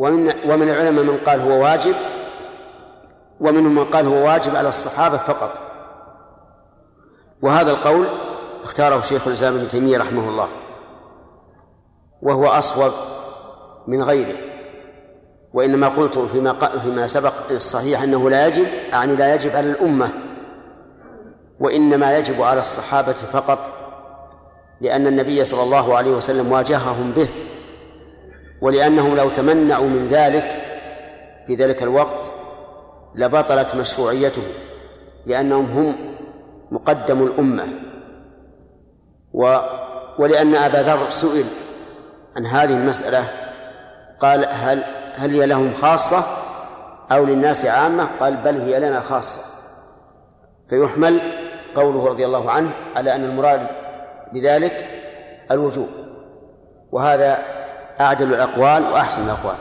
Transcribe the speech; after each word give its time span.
ومن 0.00 0.32
ومن 0.46 0.70
العلماء 0.70 1.04
من 1.04 1.18
قال 1.18 1.40
هو 1.40 1.62
واجب 1.62 1.94
ومنهم 3.40 3.74
من 3.74 3.84
قال 3.84 4.06
هو 4.06 4.26
واجب 4.26 4.56
على 4.56 4.68
الصحابة 4.68 5.16
فقط. 5.16 5.58
وهذا 7.42 7.70
القول 7.70 8.06
اختاره 8.64 9.00
شيخ 9.00 9.26
الإسلام 9.26 9.54
ابن 9.54 9.68
تيمية 9.68 9.98
رحمه 9.98 10.28
الله 10.28 10.48
وهو 12.22 12.46
أصوب 12.46 12.92
من 13.86 14.02
غيره. 14.02 14.36
وإنما 15.54 15.88
قلت 15.88 16.18
فيما 16.18 16.58
فيما 16.82 17.06
سبق 17.06 17.32
الصحيح 17.50 18.02
أنه 18.02 18.30
لا 18.30 18.46
يجب 18.46 18.66
أعني 18.92 19.16
لا 19.16 19.34
يجب 19.34 19.56
على 19.56 19.70
الأمة 19.70 20.08
وإنما 21.60 22.18
يجب 22.18 22.42
على 22.42 22.60
الصحابة 22.60 23.12
فقط 23.12 23.58
لأن 24.80 25.06
النبي 25.06 25.44
صلى 25.44 25.62
الله 25.62 25.96
عليه 25.96 26.10
وسلم 26.10 26.52
واجههم 26.52 27.10
به. 27.10 27.28
ولأنهم 28.60 29.16
لو 29.16 29.28
تمنعوا 29.28 29.88
من 29.88 30.08
ذلك 30.08 30.62
في 31.46 31.54
ذلك 31.54 31.82
الوقت 31.82 32.32
لبطلت 33.14 33.74
مشروعيته 33.74 34.42
لأنهم 35.26 35.64
هم 35.64 35.96
مقدم 36.70 37.22
الأمة. 37.22 37.68
و 39.32 39.56
ولأن 40.18 40.54
أبا 40.54 40.78
ذر 40.78 41.10
سئل 41.10 41.44
عن 42.36 42.46
هذه 42.46 42.74
المسألة 42.76 43.24
قال 44.20 44.46
هل 44.50 44.84
هل 45.14 45.40
هي 45.40 45.46
لهم 45.46 45.72
خاصة 45.72 46.24
أو 47.12 47.24
للناس 47.24 47.66
عامة 47.66 48.08
قال 48.20 48.36
بل 48.36 48.60
هي 48.60 48.78
لنا 48.78 49.00
خاصة. 49.00 49.40
فيحمل 50.68 51.20
قوله 51.74 52.06
رضي 52.08 52.26
الله 52.26 52.50
عنه 52.50 52.70
على 52.96 53.14
أن 53.14 53.24
المراد 53.24 53.66
بذلك 54.32 54.86
الوجوب 55.50 55.88
وهذا 56.92 57.38
أعدل 58.00 58.34
الأقوال 58.34 58.82
وأحسن 58.92 59.24
الأقوال. 59.24 59.56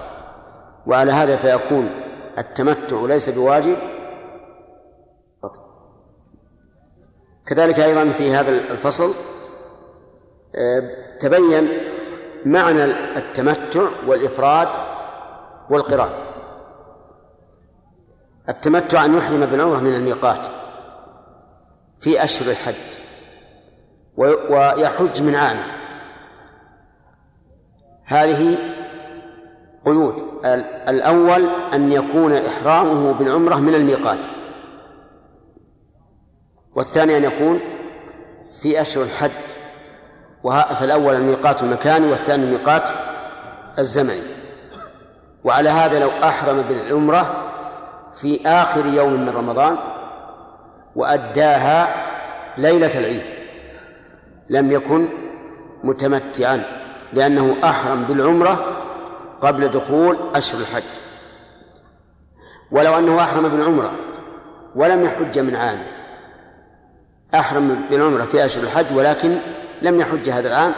وعلى 0.88 1.12
هذا 1.12 1.36
فيكون 1.36 1.90
التمتع 2.38 3.06
ليس 3.06 3.30
بواجب. 3.30 3.78
كذلك 7.50 7.80
أيضا 7.80 8.06
في 8.12 8.34
هذا 8.34 8.50
الفصل 8.50 9.14
آه، 10.56 10.90
تبين 11.20 11.70
معنى 12.46 12.84
التمتع 13.18 13.90
والإفراد 14.08 14.68
والقران 15.70 16.10
التمتع 18.50 19.06
أن 19.06 19.18
يحرم 19.18 19.46
بالعمرة 19.46 19.80
من 19.80 19.96
الميقات 19.96 20.48
في 22.00 22.24
أشهر 22.24 22.52
الحج 22.52 22.74
ويحج 24.18 25.24
من 25.24 25.36
عامه. 25.36 25.79
هذه 28.10 28.58
قيود. 29.86 30.24
الأول 30.90 31.50
أن 31.74 31.92
يكون 31.92 32.34
إحرامه 32.34 33.14
بالعمرة 33.14 33.56
من 33.56 33.76
الميقات. 33.76 34.20
والثاني 36.76 37.18
أن 37.18 37.24
يكون 37.24 37.60
في 38.62 38.82
أشهر 38.82 39.04
الحج. 39.04 39.32
فالأول 40.80 41.16
الميقات 41.16 41.64
المكاني 41.64 42.08
والثاني 42.08 42.44
الميقات 42.44 42.90
الزمني. 43.80 44.22
وعلى 45.44 45.70
هذا 45.70 46.00
لو 46.00 46.10
أحرم 46.24 46.62
بالعمرة 46.62 47.52
في 48.16 48.48
آخر 48.48 48.86
يوم 48.86 49.14
من 49.14 49.30
رمضان 49.30 49.78
وأداها 50.96 52.06
ليلة 52.58 53.00
العيد. 53.00 53.24
لم 54.50 54.72
يكن 54.72 55.10
متمتعا. 55.84 56.79
لأنه 57.14 57.56
أحرم 57.64 58.04
بالعمرة 58.04 58.66
قبل 59.42 59.68
دخول 59.68 60.18
أشهر 60.36 60.62
الحج. 60.62 60.84
ولو 62.72 62.98
أنه 62.98 63.22
أحرم 63.22 63.50
بالعمرة 63.50 63.92
ولم 64.76 65.04
يحج 65.04 65.40
من 65.40 65.56
عامه. 65.56 65.88
أحرم 67.36 67.86
بالعمرة 67.90 68.26
في 68.26 68.46
أشهر 68.46 68.64
الحج 68.64 68.86
ولكن 68.98 69.38
لم 69.82 70.00
يحج 70.00 70.30
هذا 70.30 70.48
العام 70.48 70.74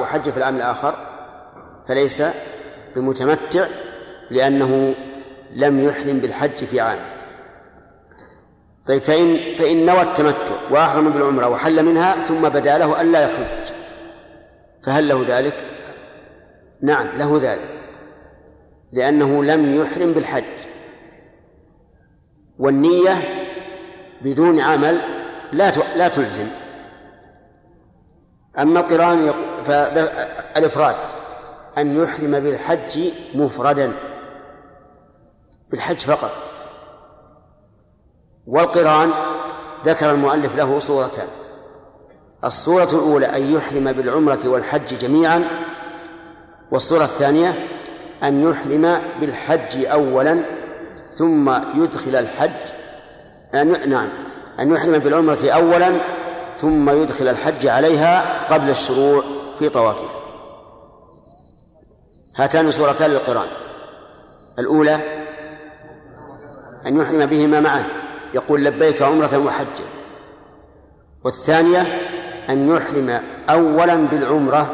وحج 0.00 0.30
في 0.30 0.36
العام 0.36 0.56
الآخر. 0.56 0.94
فليس 1.88 2.22
بمتمتع 2.96 3.66
لأنه 4.30 4.94
لم 5.52 5.84
يحرم 5.84 6.18
بالحج 6.18 6.56
في 6.56 6.80
عامه. 6.80 7.10
طيب 8.86 9.02
فإن 9.02 9.38
فإن 9.58 9.86
نوى 9.86 10.02
التمتع 10.02 10.54
وأحرم 10.70 11.10
بالعمرة 11.10 11.48
وحل 11.48 11.82
منها 11.82 12.12
ثم 12.12 12.48
بدا 12.48 12.78
له 12.78 13.00
ألا 13.00 13.20
يحج. 13.20 13.79
فهل 14.82 15.08
له 15.08 15.24
ذلك؟ 15.28 15.66
نعم 16.82 17.06
له 17.06 17.38
ذلك. 17.42 17.80
لأنه 18.92 19.44
لم 19.44 19.76
يحرم 19.76 20.12
بالحج. 20.12 20.44
والنية 22.58 23.14
بدون 24.22 24.60
عمل 24.60 25.00
لا 25.52 25.70
لا 25.70 26.08
تلزم. 26.08 26.46
أما 28.58 28.80
القرآن 28.80 29.32
فالإفراد 29.64 30.96
أن 31.78 32.02
يحرم 32.02 32.40
بالحج 32.40 33.12
مفردا. 33.34 33.96
بالحج 35.70 35.98
فقط. 35.98 36.32
والقرآن 38.46 39.10
ذكر 39.84 40.10
المؤلف 40.10 40.56
له 40.56 40.78
صورتان. 40.78 41.28
الصورة 42.44 42.88
الأولى 42.92 43.26
أن 43.26 43.54
يحرم 43.54 43.92
بالعمرة 43.92 44.40
والحج 44.44 44.98
جميعا 44.98 45.48
والصورة 46.70 47.04
الثانية 47.04 47.68
أن 48.22 48.48
يحرم 48.48 49.02
بالحج 49.20 49.84
أولا 49.84 50.44
ثم 51.18 51.50
يدخل 51.82 52.16
الحج 52.16 52.50
أن 53.54 53.90
نعم 53.90 54.08
أن 54.60 54.72
يحرم 54.72 54.98
بالعمرة 54.98 55.50
أولا 55.50 56.00
ثم 56.56 57.02
يدخل 57.02 57.28
الحج 57.28 57.66
عليها 57.66 58.44
قبل 58.54 58.70
الشروع 58.70 59.22
في 59.58 59.68
طوافها 59.68 60.10
هاتان 62.36 62.70
صورتان 62.70 63.10
للقرآن. 63.10 63.48
الأولى 64.58 65.00
أن 66.86 67.00
يحرم 67.00 67.26
بهما 67.26 67.60
معا 67.60 67.84
يقول 68.34 68.64
لبيك 68.64 69.02
عمرة 69.02 69.38
وحجا. 69.38 69.84
والثانية 71.24 72.09
أن 72.50 72.68
يحرم 72.68 73.20
أولا 73.50 73.94
بالعمرة 73.94 74.70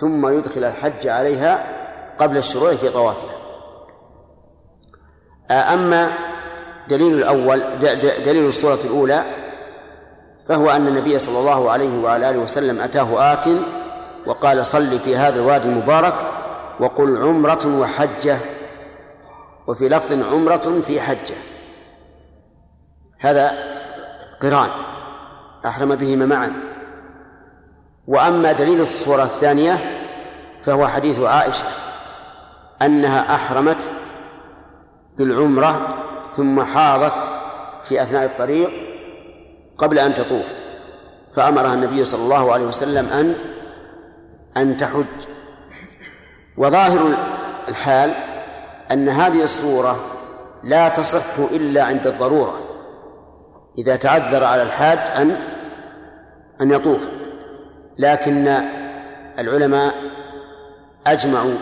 ثم 0.00 0.26
يدخل 0.38 0.64
الحج 0.64 1.06
عليها 1.06 1.64
قبل 2.18 2.36
الشروع 2.36 2.74
في 2.74 2.88
طوافها. 2.88 3.36
أما 5.50 6.12
دليل 6.88 7.14
الأول 7.14 7.78
دليل 8.24 8.48
الصورة 8.48 8.78
الأولى 8.84 9.24
فهو 10.46 10.70
أن 10.70 10.86
النبي 10.86 11.18
صلى 11.18 11.38
الله 11.38 11.70
عليه 11.70 12.02
وعلى 12.02 12.30
آله 12.30 12.38
وسلم 12.38 12.80
أتاه 12.80 13.32
آت 13.32 13.44
وقال 14.26 14.66
صل 14.66 14.98
في 14.98 15.16
هذا 15.16 15.40
الوادي 15.40 15.68
المبارك 15.68 16.14
وقل 16.80 17.16
عمرة 17.16 17.80
وحجة 17.80 18.38
وفي 19.66 19.88
لفظ 19.88 20.32
عمرة 20.32 20.80
في 20.86 21.00
حجة. 21.00 21.34
هذا 23.18 23.52
قران 24.40 24.68
أحرم 25.66 25.94
بهما 25.94 26.26
معا. 26.26 26.69
وأما 28.10 28.52
دليل 28.52 28.80
الصورة 28.80 29.22
الثانية 29.22 29.78
فهو 30.62 30.86
حديث 30.86 31.20
عائشة 31.20 31.66
أنها 32.82 33.34
أحرمت 33.34 33.90
بالعمرة 35.18 35.96
ثم 36.36 36.62
حاضت 36.62 37.30
في 37.82 38.02
أثناء 38.02 38.24
الطريق 38.24 38.72
قبل 39.78 39.98
أن 39.98 40.14
تطوف 40.14 40.54
فأمرها 41.34 41.74
النبي 41.74 42.04
صلى 42.04 42.22
الله 42.22 42.52
عليه 42.52 42.64
وسلم 42.64 43.06
أن 43.06 43.34
أن 44.56 44.76
تحج. 44.76 45.04
وظاهر 46.56 47.14
الحال 47.68 48.14
أن 48.92 49.08
هذه 49.08 49.42
الصورة 49.42 50.00
لا 50.62 50.88
تصح 50.88 51.38
إلا 51.52 51.84
عند 51.84 52.06
الضرورة 52.06 52.60
إذا 53.78 53.96
تعذر 53.96 54.44
على 54.44 54.62
الحاج 54.62 54.98
أن 54.98 55.36
أن 56.60 56.70
يطوف. 56.70 57.19
لكن 57.98 58.62
العلماء 59.38 59.94
أجمعوا 61.06 61.56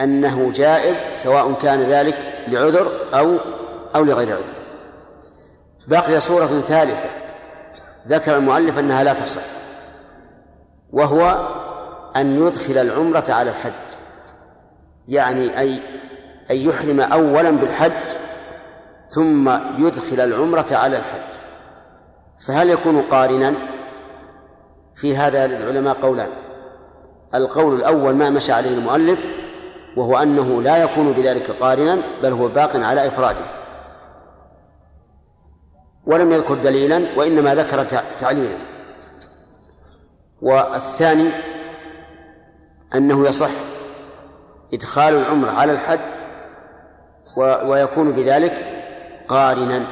أنه 0.00 0.52
جائز 0.52 0.96
سواء 0.96 1.52
كان 1.62 1.78
ذلك 1.80 2.18
لعذر 2.48 2.92
أو 3.14 3.38
أو 3.94 4.04
لغير 4.04 4.28
عذر. 4.28 4.44
بقي 5.88 6.20
صورة 6.20 6.46
ثالثة. 6.46 7.08
ذكر 8.08 8.36
المؤلف 8.36 8.78
أنها 8.78 9.04
لا 9.04 9.12
تصح 9.12 9.42
وهو 10.92 11.48
أن 12.16 12.46
يدخل 12.46 12.78
العمرة 12.78 13.24
على 13.28 13.50
الحج. 13.50 13.72
يعني 15.08 15.60
أي 15.60 15.80
أن 16.50 16.56
يحرم 16.56 17.00
أولا 17.00 17.50
بالحج 17.50 17.92
ثم 19.08 19.50
يدخل 19.86 20.20
العمرة 20.20 20.66
على 20.70 20.96
الحج. 20.96 21.36
فهل 22.46 22.70
يكون 22.70 23.02
قارنا؟ 23.02 23.54
في 24.96 25.16
هذا 25.16 25.46
للعلماء 25.46 25.94
قولان. 25.94 26.28
القول 27.34 27.76
الأول 27.76 28.14
ما 28.14 28.30
مشى 28.30 28.52
عليه 28.52 28.74
المؤلف 28.74 29.26
وهو 29.96 30.16
أنه 30.18 30.62
لا 30.62 30.76
يكون 30.76 31.12
بذلك 31.12 31.50
قارنا 31.50 32.02
بل 32.22 32.32
هو 32.32 32.48
باق 32.48 32.76
على 32.76 33.06
إفراده. 33.06 33.44
ولم 36.06 36.32
يذكر 36.32 36.54
دليلا 36.54 37.06
وإنما 37.16 37.54
ذكر 37.54 37.82
تعليلا. 38.20 38.56
والثاني 40.42 41.30
أنه 42.94 43.26
يصح 43.28 43.50
إدخال 44.74 45.14
العمر 45.14 45.48
على 45.48 45.72
الحج 45.72 46.00
ويكون 47.66 48.12
بذلك 48.12 48.66
قارنا. 49.28 49.86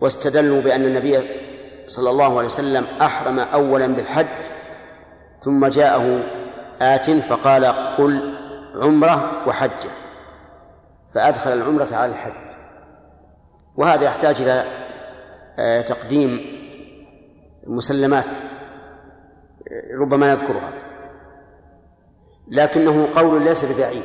واستدلوا 0.00 0.60
بأن 0.60 0.84
النبي 0.84 1.18
صلى 1.86 2.10
الله 2.10 2.38
عليه 2.38 2.46
وسلم 2.46 2.86
أحرم 3.00 3.38
أولا 3.38 3.86
بالحج 3.86 4.26
ثم 5.40 5.66
جاءه 5.66 6.20
آت 6.82 7.10
فقال 7.10 7.64
قل 7.98 8.38
عمرة 8.74 9.30
وحجة 9.46 9.90
فأدخل 11.14 11.52
العمرة 11.52 11.88
على 11.92 12.12
الحج. 12.12 12.32
وهذا 13.76 14.04
يحتاج 14.04 14.42
إلى 14.42 14.64
آه، 15.58 15.80
تقديم 15.80 16.40
مسلمات 17.66 18.24
آه، 18.24 19.96
ربما 20.00 20.34
نذكرها. 20.34 20.72
لكنه 22.48 23.08
قول 23.14 23.42
ليس 23.42 23.64
ببعيد 23.64 24.02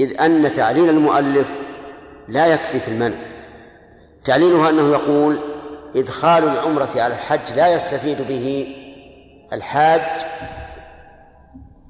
إذ 0.00 0.20
أن 0.20 0.52
تعليل 0.52 0.88
المؤلف 0.88 1.58
لا 2.28 2.46
يكفي 2.46 2.80
في 2.80 2.88
المنع. 2.88 3.16
تعليلها 4.24 4.70
أنه 4.70 4.88
يقول 4.88 5.38
إدخال 5.96 6.44
العمرة 6.44 6.90
على 6.96 7.14
الحج 7.14 7.52
لا 7.56 7.74
يستفيد 7.74 8.28
به 8.28 8.76
الحاج 9.52 10.02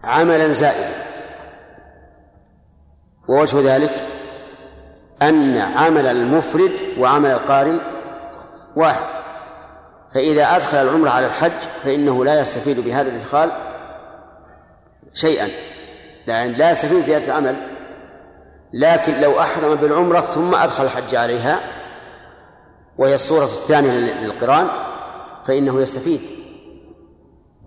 عملا 0.04 0.52
زائدا. 0.52 0.94
ووجه 3.28 3.74
ذلك 3.74 4.06
أن 5.22 5.56
عمل 5.56 6.06
المفرد 6.06 6.72
وعمل 6.98 7.30
القارن 7.30 7.80
واحد. 8.76 9.06
فإذا 10.14 10.56
أدخل 10.56 10.78
العمرة 10.78 11.10
على 11.10 11.26
الحج 11.26 11.68
فإنه 11.84 12.24
لا 12.24 12.40
يستفيد 12.40 12.80
بهذا 12.80 13.08
الإدخال 13.08 13.52
شيئا. 15.14 15.48
لأن 16.26 16.52
لا 16.52 16.70
يستفيد 16.70 17.04
زيادة 17.04 17.26
العمل. 17.26 17.56
لكن 18.72 19.20
لو 19.20 19.40
أحرم 19.40 19.74
بالعمرة 19.74 20.20
ثم 20.20 20.54
أدخل 20.54 20.84
الحج 20.84 21.14
عليها 21.14 21.60
وهي 22.98 23.14
الصورة 23.14 23.44
الثانية 23.44 23.90
للقرآن 23.90 24.68
فإنه 25.44 25.80
يستفيد. 25.80 26.20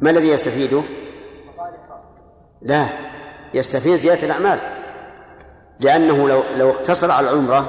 ما 0.01 0.09
الذي 0.09 0.27
يستفيده؟ 0.27 0.81
لا 2.61 2.85
يستفيد 3.53 3.95
زيادة 3.95 4.25
الأعمال. 4.25 4.59
لأنه 5.79 6.27
لو 6.27 6.43
لو 6.55 6.69
اقتصر 6.69 7.11
على 7.11 7.29
العمرة 7.29 7.65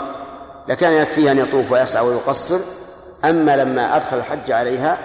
لكان 0.68 0.92
يكفيه 0.92 1.30
أن 1.30 1.38
يطوف 1.38 1.72
ويسعى 1.72 2.06
ويقصر 2.06 2.58
أما 3.24 3.56
لما 3.56 3.96
أدخل 3.96 4.16
الحج 4.16 4.50
عليها 4.52 4.98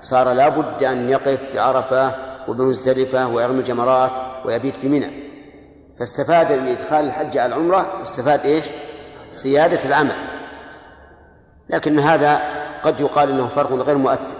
صار 0.00 0.32
لا 0.32 0.48
بد 0.48 0.82
أن 0.82 1.10
يقف 1.10 1.40
بعرفة 1.54 2.14
وبمزدلفة 2.48 3.28
ويرمي 3.28 3.58
الجمرات 3.58 4.12
ويبيت 4.44 4.74
بمنى. 4.82 5.28
فاستفاد 5.98 6.52
بإدخال 6.52 7.04
الحج 7.04 7.38
على 7.38 7.54
العمرة 7.54 8.02
استفاد 8.02 8.46
إيش؟ 8.46 8.64
زيادة 9.34 9.84
العمل. 9.84 10.37
لكن 11.70 11.98
هذا 11.98 12.40
قد 12.82 13.00
يقال 13.00 13.30
إنه 13.30 13.48
فرق 13.48 13.72
غير 13.72 13.96
مؤثر 13.96 14.34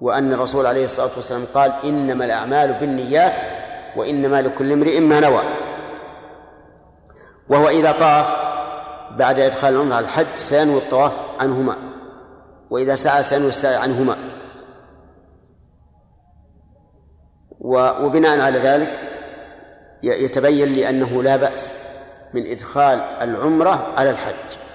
وأن 0.00 0.32
الرسول 0.32 0.66
عليه 0.66 0.84
الصلاة 0.84 1.10
والسلام 1.16 1.44
قال 1.54 1.72
إنما 1.84 2.24
الأعمال 2.24 2.72
بالنيات 2.72 3.40
وإنما 3.96 4.42
لكل 4.42 4.72
امرئ 4.72 5.00
ما 5.00 5.20
نوى. 5.20 5.42
وهو 7.48 7.68
إذا 7.68 7.92
طاف 7.92 8.36
بعد 9.16 9.38
إدخال 9.38 9.74
العمرة 9.74 9.94
على 9.94 10.04
الحج 10.04 10.34
سينوي 10.34 10.78
الطواف 10.78 11.12
عنهما 11.40 11.76
وإذا 12.70 12.94
سعى 12.94 13.22
سينوي 13.22 13.48
السعي 13.48 13.76
عنهما. 13.76 14.16
وبناء 17.60 18.40
على 18.40 18.58
ذلك 18.58 19.00
يتبين 20.02 20.72
لأنه 20.72 21.22
لا 21.22 21.36
بأس 21.36 21.74
من 22.34 22.46
إدخال 22.46 23.00
العمرة 23.00 23.86
على 23.96 24.10
الحج. 24.10 24.67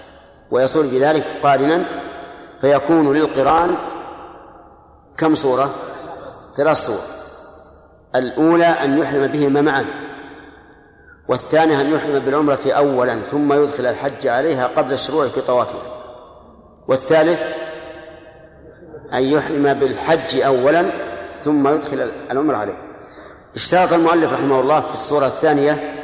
ويصير 0.54 0.82
بذلك 0.82 1.26
قارنا 1.44 1.86
فيكون 2.62 3.14
للقرآن 3.14 3.76
كم 5.18 5.36
صورة؟ 5.36 5.76
ثلاث 6.58 6.78
صور. 6.86 7.02
الأولى 8.16 8.66
أن 8.66 9.00
يحرم 9.00 9.28
بهما 9.28 9.62
معا 9.62 9.86
والثانية 11.28 11.82
أن 11.82 11.92
يحرم 11.92 12.20
بالعمرة 12.20 12.60
أولا 12.66 13.22
ثم 13.32 13.54
يدخل 13.54 13.86
الحج 13.86 14.28
عليها 14.28 14.68
قبل 14.68 14.94
الشروع 14.94 15.28
في 15.28 15.42
طوافها. 15.42 15.82
والثالث 16.88 17.46
أن 19.14 19.24
يحرم 19.24 19.74
بالحج 19.74 20.42
أولا 20.42 20.92
ثم 21.44 21.68
يدخل 21.68 22.14
العمرة 22.32 22.58
عليه 22.58 22.78
اشترط 23.56 23.94
المؤلف 23.94 24.34
رحمه 24.34 24.60
الله 24.60 24.82
في 24.82 24.94
الصورة 24.94 25.26
الثانية 25.26 26.04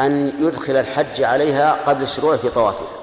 أن 0.00 0.32
يدخل 0.44 0.76
الحج 0.76 1.22
عليها 1.22 1.76
قبل 1.86 2.02
الشروع 2.02 2.36
في 2.36 2.48
طوافها. 2.48 2.99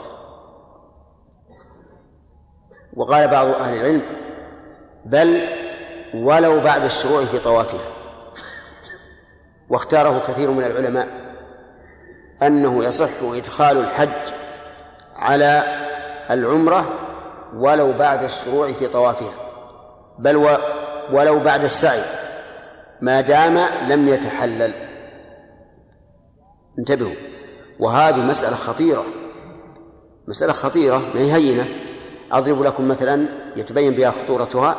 وقال 2.98 3.28
بعض 3.28 3.48
أهل 3.48 3.74
العلم 3.78 4.02
بل 5.06 5.48
ولو 6.14 6.60
بعد 6.60 6.84
الشروع 6.84 7.26
في 7.26 7.40
طوافها. 7.40 7.86
واختاره 9.70 10.24
كثير 10.28 10.52
من 10.52 10.64
العلماء 10.64 11.08
أنه 12.42 12.86
يصح 12.86 13.24
إدخال 13.24 13.78
الحج 13.78 14.34
على 15.16 15.64
العمرة 16.30 16.86
ولو 17.56 17.94
بعد 17.94 18.24
الشروع 18.24 18.72
في 18.72 18.88
طوافها 18.88 19.34
بل 20.20 20.58
ولو 21.12 21.40
بعد 21.40 21.64
السعي 21.64 22.02
ما 23.02 23.22
دام 23.22 23.58
لم 23.88 24.08
يتحلل. 24.08 24.74
انتبهوا 26.80 27.16
وهذه 27.80 28.22
مسألة 28.26 28.56
خطيرة 28.56 29.04
مسألة 30.28 30.54
خطيرة 30.54 30.98
ما 30.98 31.22
هي 31.22 31.34
هينة؟ 31.34 31.87
أضرب 32.32 32.62
لكم 32.62 32.88
مثلا 32.88 33.26
يتبين 33.56 33.94
بها 33.94 34.12
خطورتها 34.12 34.76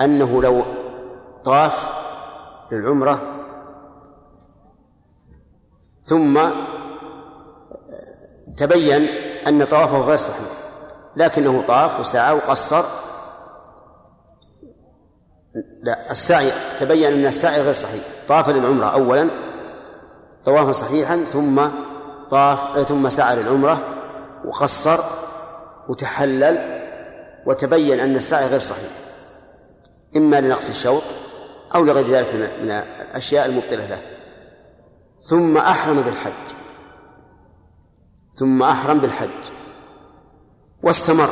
أنه 0.00 0.42
لو 0.42 0.64
طاف 1.44 1.90
للعمرة 2.72 3.22
ثم 6.04 6.40
تبين 8.56 9.08
أن 9.46 9.64
طوافه 9.64 10.00
غير 10.00 10.16
صحيح 10.16 10.48
لكنه 11.16 11.64
طاف 11.68 12.00
وسعى 12.00 12.34
وقصر. 12.34 12.84
لا 15.82 16.10
السعي 16.10 16.52
تبين 16.78 17.12
أن 17.12 17.26
السعي 17.26 17.60
غير 17.60 17.72
صحيح 17.72 18.02
طاف 18.28 18.48
للعمرة 18.48 18.86
أولا 18.86 19.30
طوافا 20.44 20.72
صحيحا 20.72 21.24
ثم 21.32 21.62
طاف 22.30 22.78
ثم 22.78 23.08
سعى 23.08 23.36
للعمرة 23.36 23.78
وقصر 24.44 24.98
وتحلل. 25.88 26.75
وتبين 27.46 28.00
أن 28.00 28.16
السعي 28.16 28.46
غير 28.46 28.58
صحيح 28.58 28.90
إما 30.16 30.40
لنقص 30.40 30.68
الشوط 30.68 31.02
أو 31.74 31.84
لغير 31.84 32.08
ذلك 32.08 32.34
من 32.34 32.70
الأشياء 32.70 33.46
المبطلة 33.46 33.86
له. 33.86 34.00
ثم 35.22 35.56
أحرم 35.56 36.02
بالحج 36.02 36.32
ثم 38.32 38.62
أحرم 38.62 38.98
بالحج 38.98 39.50
واستمر 40.82 41.30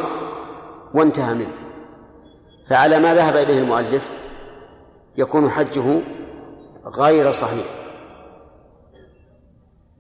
وانتهى 0.94 1.35
منه. 1.35 1.52
فعلى 2.68 2.99
ما 2.99 3.14
ذهب 3.14 3.37
إليه 3.37 3.59
المؤلف 3.59 4.12
يكون 5.16 5.50
حجه 5.50 6.00
غير 6.87 7.30
صحيح. 7.30 7.66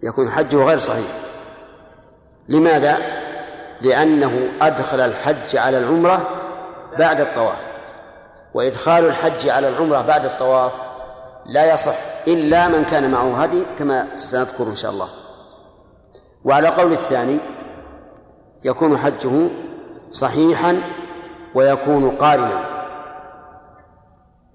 يكون 0.02 0.30
حجه 0.30 0.64
غير 0.64 0.78
صحيح. 0.78 1.06
لماذا؟ 2.48 3.23
لأنه 3.80 4.48
أدخل 4.62 5.00
الحج 5.00 5.56
على 5.56 5.78
العمرة 5.78 6.28
بعد 6.98 7.20
الطواف. 7.20 7.66
وإدخال 8.54 9.04
الحج 9.06 9.48
على 9.48 9.68
العمرة 9.68 10.00
بعد 10.00 10.24
الطواف 10.24 10.72
لا 11.46 11.72
يصح 11.72 11.96
إلا 12.28 12.68
من 12.68 12.84
كان 12.84 13.10
معه 13.10 13.42
هدي 13.42 13.62
كما 13.78 14.06
سنذكر 14.16 14.68
إن 14.68 14.76
شاء 14.76 14.90
الله. 14.90 15.08
وعلى 16.44 16.68
قول 16.68 16.92
الثاني 16.92 17.38
يكون 18.64 18.98
حجه 18.98 19.48
صحيحا 20.10 20.80
ويكون 21.54 22.10
قارنا. 22.10 22.60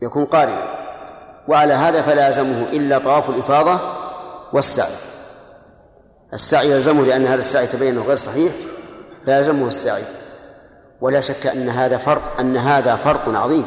يكون 0.02 0.26
قارنا. 0.26 0.64
وعلى 1.48 1.74
هذا 1.74 2.02
فلا 2.02 2.28
يلزمه 2.28 2.66
إلا 2.74 2.98
طواف 2.98 3.30
الإفاضة 3.30 3.80
والسعي. 4.54 4.96
السعي 6.34 6.72
يلزمه 6.72 7.06
لأن 7.06 7.26
هذا 7.26 7.40
السعي 7.40 7.68
تبين 7.68 7.94
أنه 7.94 8.06
غير 8.06 8.16
صحيح. 8.16 8.52
فيلزمه 9.30 9.68
السعي. 9.68 10.04
ولا 11.02 11.20
شك 11.20 11.48
أن 11.48 11.70
هذا 11.70 11.98
فرق 11.98 12.40
أن 12.40 12.58
هذا 12.58 12.96
فرق 12.96 13.30
عظيم 13.30 13.66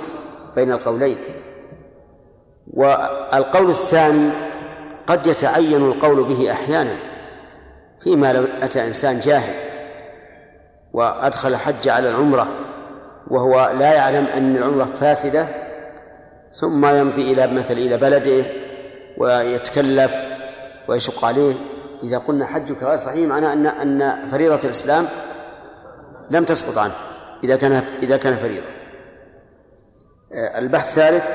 بين 0.54 0.72
القولين. 0.72 1.18
والقول 2.74 3.68
الثاني 3.68 4.30
قد 5.06 5.26
يتعين 5.26 5.86
القول 5.86 6.24
به 6.24 6.52
أحيانا 6.52 6.94
فيما 8.00 8.32
لو 8.32 8.44
أتى 8.62 8.86
إنسان 8.86 9.20
جاهل 9.20 9.54
وأدخل 10.92 11.56
حج 11.56 11.88
على 11.88 12.08
العمرة 12.08 12.48
وهو 13.30 13.72
لا 13.78 13.92
يعلم 13.92 14.24
أن 14.24 14.56
العمرة 14.56 14.84
فاسدة 14.84 15.46
ثم 16.54 16.86
يمضي 16.86 17.32
إلى 17.32 17.46
مثل 17.46 17.74
إلى 17.74 17.96
بلده 17.96 18.44
ويتكلف 19.18 20.16
ويشق 20.88 21.24
عليه. 21.24 21.54
إذا 22.04 22.18
قلنا 22.18 22.46
حجك 22.46 22.82
غير 22.82 22.96
صحيح 22.96 23.28
معناه 23.28 23.52
أن 23.52 23.66
أن 23.66 24.28
فريضة 24.30 24.60
الإسلام 24.64 25.08
لم 26.30 26.44
تسقط 26.44 26.78
عنه 26.78 26.94
إذا 27.44 27.56
كان 27.56 27.72
إذا 28.02 28.16
كان 28.16 28.36
فريضة. 28.36 28.66
البحث 30.32 30.98
الثالث. 30.98 31.30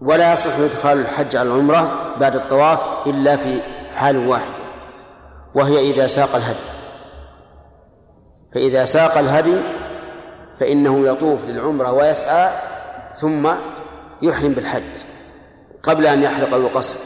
ولا 0.00 0.32
يصح 0.32 0.58
إدخال 0.58 0.98
الحج 0.98 1.36
على 1.36 1.48
العمرة 1.48 2.14
بعد 2.20 2.36
الطواف 2.36 3.06
إلا 3.06 3.36
في 3.36 3.60
حال 3.94 4.28
واحدة 4.28 4.64
وهي 5.54 5.90
إذا 5.90 6.06
ساق 6.06 6.36
الهدي. 6.36 6.70
فإذا 8.54 8.84
ساق 8.84 9.18
الهدي 9.18 9.56
فإنه 10.60 11.06
يطوف 11.06 11.44
للعمرة 11.44 11.92
ويسعى 11.92 12.52
ثم 13.16 13.50
يحرم 14.22 14.52
بالحج 14.52 14.82
قبل 15.82 16.06
أن 16.06 16.22
يحلق 16.22 16.54
أو 16.54 16.62
يقصر 16.62 17.00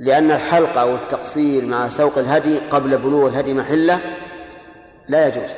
لأن 0.00 0.30
الحلق 0.30 0.78
أو 0.78 0.94
التقصير 0.94 1.66
مع 1.66 1.88
سوق 1.88 2.18
الهدي 2.18 2.58
قبل 2.58 2.98
بلوغ 2.98 3.28
الهدي 3.28 3.54
محلة 3.54 4.00
لا 5.08 5.26
يجوز. 5.26 5.50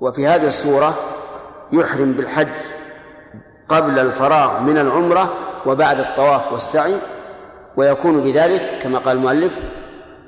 وفي 0.00 0.26
هذه 0.26 0.46
الصورة 0.46 0.94
يحرم 1.72 2.12
بالحج 2.12 2.48
قبل 3.70 3.98
الفراغ 3.98 4.60
من 4.60 4.78
العمرة 4.78 5.32
وبعد 5.66 6.00
الطواف 6.00 6.52
والسعي 6.52 6.94
ويكون 7.76 8.20
بذلك 8.20 8.78
كما 8.82 8.98
قال 8.98 9.16
المؤلف 9.16 9.60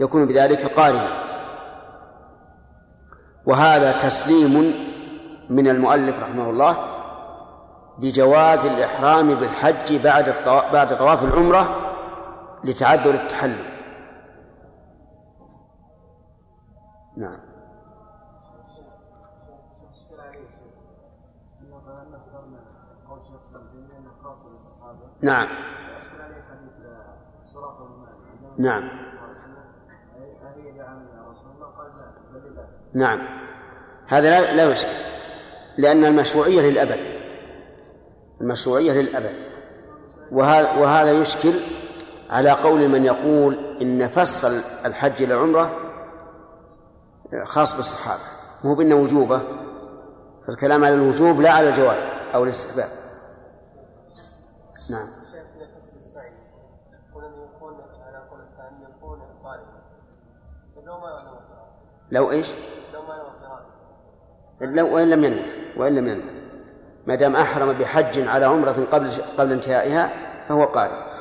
يكون 0.00 0.26
بذلك 0.26 0.66
قارنا. 0.66 1.08
وهذا 3.46 3.92
تسليم 3.92 4.74
من 5.50 5.68
المؤلف 5.68 6.20
رحمه 6.20 6.50
الله 6.50 6.76
بجواز 7.98 8.66
الإحرام 8.66 9.34
بالحج 9.34 9.96
بعد 9.96 10.34
بعد 10.72 10.96
طواف 10.96 11.24
العمرة 11.24 11.76
لتعذر 12.64 13.14
التحلل. 13.14 13.64
نعم. 17.16 17.51
نعم. 25.22 25.48
نعم. 28.58 28.88
نعم. 32.94 33.20
هذا 34.08 34.30
لا 34.30 34.56
لا 34.56 34.72
يشكل. 34.72 34.90
لأن 35.78 36.04
المشروعية 36.04 36.60
للأبد. 36.60 37.00
المشروعية 38.40 38.92
للأبد. 38.92 39.34
وهذا 40.32 40.80
وهذا 40.80 41.12
يشكل 41.12 41.54
على 42.30 42.50
قول 42.50 42.88
من 42.88 43.04
يقول 43.04 43.76
إن 43.82 44.08
فسخ 44.08 44.44
الحج 44.86 45.22
إلى 45.22 45.34
العمرة 45.34 45.70
خاص 47.44 47.76
بالصحابة. 47.76 48.22
مو 48.64 48.74
بأنه 48.74 48.94
وجوبه. 48.94 49.42
فالكلام 50.46 50.84
على 50.84 50.94
الوجوب 50.94 51.40
لا 51.40 51.50
على 51.50 51.68
الجواز 51.68 52.04
أو 52.34 52.44
الاستحباب 52.44 52.88
نعم 54.90 55.08
لو 62.12 62.30
إيش؟ 62.30 62.52
لو 64.60 64.94
وإن 64.94 65.10
لم 65.10 65.24
ينوي 65.24 65.42
وإن 65.76 65.94
لم 65.94 66.08
ينوي 66.08 66.42
ما 67.06 67.14
دام 67.14 67.36
أحرم 67.36 67.72
بحج 67.72 68.28
على 68.28 68.44
عمرة 68.44 68.86
قبل 68.92 69.10
قبل 69.38 69.52
انتهائها 69.52 70.10
فهو 70.48 70.64
قارئ. 70.64 71.12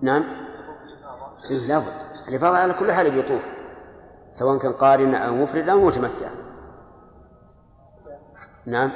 نعم؟ 0.00 0.24
إيه 1.50 1.68
لابد 1.68 1.92
الإفاضة 2.28 2.56
على 2.56 2.72
كل 2.72 2.92
حال 2.92 3.10
بيطوف 3.10 3.48
سواء 4.32 4.58
كان 4.58 4.72
قارنا 4.72 5.18
أو 5.18 5.34
مفرد 5.34 5.68
أو 5.68 5.80
متمتع. 5.80 6.30
نعم؟ 8.66 8.90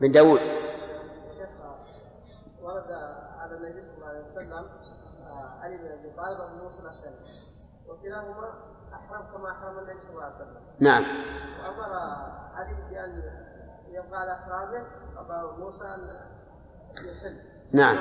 بن 0.00 0.12
داود. 0.12 0.40
ورد 2.62 2.92
على 3.38 3.54
النبي 3.56 3.82
صلى 3.82 3.94
الله 3.96 4.08
عليه 4.08 4.24
وسلم 4.32 4.66
آه، 5.26 5.60
علي 5.62 5.78
بن 5.78 5.86
أبي 5.86 6.10
طالب 6.16 6.40
وابن 6.40 6.62
موسى 6.62 6.78
الاشعري 6.80 7.16
وكلاهما 7.88 8.73
احرم 9.04 9.26
كما 9.32 9.50
احرم 9.50 9.78
النبي 9.78 10.00
صلى 10.00 10.10
الله 10.10 10.24
عليه 10.24 10.34
وسلم 10.34 10.62
نعم. 10.80 11.02
وامر 11.62 11.92
علي 12.54 12.74
بان 12.90 13.22
يبقى 13.88 14.20
على 14.20 14.32
احرامه 14.32 14.86
وابا 15.16 15.56
موسى 15.58 15.84
ان 15.84 16.08
يحل 16.96 17.36
نعم. 17.72 17.96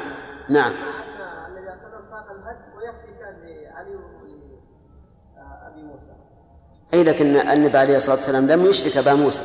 نعم. 0.50 0.72
مع 1.20 1.48
ان 1.48 1.58
النبي 1.58 1.78
صلى 1.78 1.88
الله 1.88 1.98
عليه 1.98 2.06
وسلم 2.06 2.06
ساق 2.06 2.32
الهد 2.32 2.58
ويكفي 2.78 3.20
كان 3.20 3.42
لعلي 3.42 3.96
آه، 5.38 5.74
موسى 5.76 6.14
أي 6.94 7.04
لكن 7.04 7.26
النبي 7.26 7.78
عليه 7.78 7.98
الصلاة 7.98 8.16
والسلام 8.16 8.48
لم 8.48 8.66
يشرك 8.66 8.98
أبا 8.98 9.14
موسى. 9.14 9.44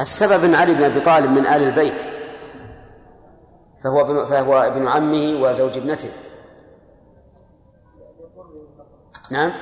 السبب 0.00 0.44
إن 0.44 0.54
علي 0.54 0.74
بن 0.74 0.82
أبي 0.82 1.00
طالب 1.00 1.30
من 1.30 1.46
آل 1.46 1.62
البيت. 1.62 2.02
فهو 3.84 4.00
ابن 4.00 4.24
فهو 4.24 4.58
ابن 4.58 4.88
عمه 4.88 5.42
وزوج 5.42 5.78
ابنته. 5.78 6.08
نعم. 9.30 9.52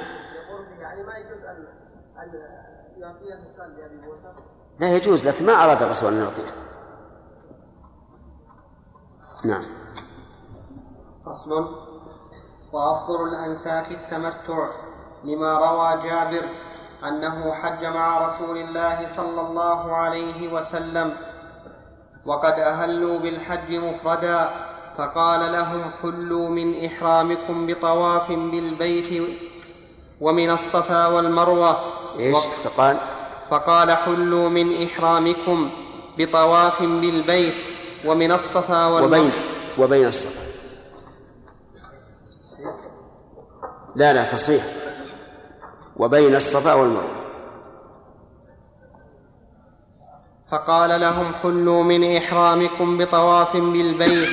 يعني 0.81 1.03
ما 1.03 1.17
يجوز 1.17 1.45
ان 1.45 1.67
ان 2.23 2.33
يعطيه 2.97 3.35
لابي 3.59 4.07
موسى 4.07 4.33
لا 4.81 4.97
يجوز 4.97 5.29
لكن 5.29 5.47
ما 5.47 5.53
أراد 5.53 5.83
الرسول 5.83 6.13
أن 6.13 6.19
يعطيه. 6.23 6.51
نعم. 9.45 9.63
فصل. 11.27 11.87
وأفضل 12.73 13.29
الأنساك 13.29 13.91
التمتع 13.91 14.69
لما 15.25 15.59
روى 15.59 16.03
جابر 16.03 16.49
أنه 17.09 17.53
حج 17.53 17.85
مع 17.85 18.27
رسول 18.27 18.59
الله 18.59 19.09
صلى 19.09 19.41
الله 19.41 19.97
عليه 19.97 20.53
وسلم 20.53 21.17
وقد 22.27 22.53
أهلوا 22.53 23.19
بالحج 23.19 23.73
مفردا 23.73 24.51
فقال 24.97 25.53
لهم 25.53 25.91
حلوا 26.03 26.49
من 26.49 26.85
إحرامكم 26.87 27.67
بطواف 27.67 28.29
بالبيت 28.29 29.23
ومن 30.21 30.51
الصفا 30.51 31.07
والمروة. 31.07 31.77
إيش؟ 32.19 32.37
فقال؟ 32.65 32.97
فقال 33.51 33.91
حلوا 33.97 34.49
من 34.49 34.83
إحرامكم 34.83 35.71
بطواف 36.19 36.83
بالبيت 36.83 37.55
ومن 38.07 38.33
الصفا 38.33 38.87
والمروة. 38.87 39.19
وبين 39.19 39.33
وبين 39.79 40.09
الصفا. 40.09 40.47
لا 43.97 44.13
لا 44.13 44.25
تصحيح 44.25 44.65
وبين 45.97 46.35
الصفا 46.35 46.75
والمروة. 46.75 47.17
فقال 50.51 51.01
لهم 51.01 51.33
حلوا 51.43 51.83
من 51.83 52.17
إحرامكم 52.17 52.99
بطواف 52.99 53.57
بالبيت 53.57 54.29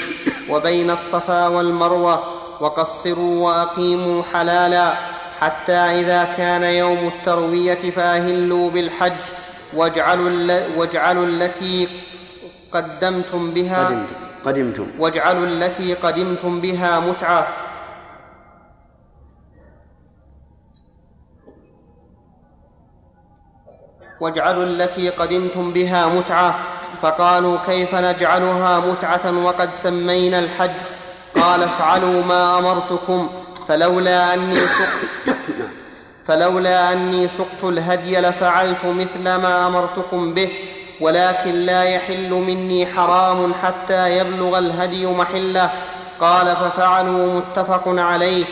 وبين 0.50 0.92
الصفا 0.92 1.48
والمروة 1.48 2.24
وقصروا 2.62 3.46
وأقيموا 3.46 4.24
حلالا. 4.24 5.13
حتى 5.44 5.74
إذا 6.00 6.24
كان 6.24 6.64
يوم 6.64 7.08
التروية 7.08 7.92
فأهلوا 7.92 8.70
بالحج 8.70 9.24
واجعلوا, 9.74 10.30
واجعلوا 10.78 11.26
التي 11.26 11.88
قدمتم 12.72 13.52
بها 13.54 14.06
قدمتم. 14.44 14.88
واجعلوا 15.00 15.46
التي 15.46 15.94
قدمتم 15.94 16.62
بها 16.62 17.00
متعة. 17.00 17.48
واجعلوا 24.20 24.64
التي 24.64 25.10
قدمتم 25.10 25.74
بها 25.74 26.08
متعة. 26.08 26.56
فقالوا 27.02 27.58
كيف 27.66 27.96
نجعلها 27.96 28.80
متعة 28.80 29.46
وقد 29.46 29.74
سمينا 29.74 30.40
الحج؟ 30.40 30.80
قال 31.36 31.64
افعلوا 31.64 32.24
ما 32.24 32.58
أمرتكم. 32.58 33.30
فلولا 33.68 34.34
أني 34.34 34.54
سقت 34.54 35.38
فلولا 36.28 36.94
أني 36.94 37.28
سقت 37.28 37.64
الهدي 37.64 38.20
لفعلت 38.20 38.86
مثل 38.86 39.24
ما 39.24 39.68
أمرتكم 39.68 40.34
به 40.34 40.50
ولكن 41.02 41.52
لا 41.54 41.84
يحل 41.84 42.30
مني 42.30 42.86
حرام 42.86 43.54
حتى 43.54 44.18
يبلغ 44.18 44.58
الهدي 44.58 45.06
محله. 45.06 45.72
قال 46.22 46.56
ففعلوا 46.56 47.40
متفق 47.40 47.84
عليه. 47.88 48.46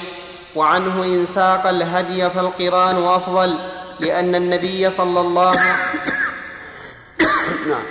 وعنه 0.55 1.03
إن 1.03 1.25
ساق 1.25 1.67
الهدي 1.67 2.29
فالقران 2.29 3.03
أفضل 3.07 3.55
لأن 3.99 4.35
النبي 4.35 4.89
صلى 4.89 5.19
الله 5.19 5.51
نعم. 7.69 7.83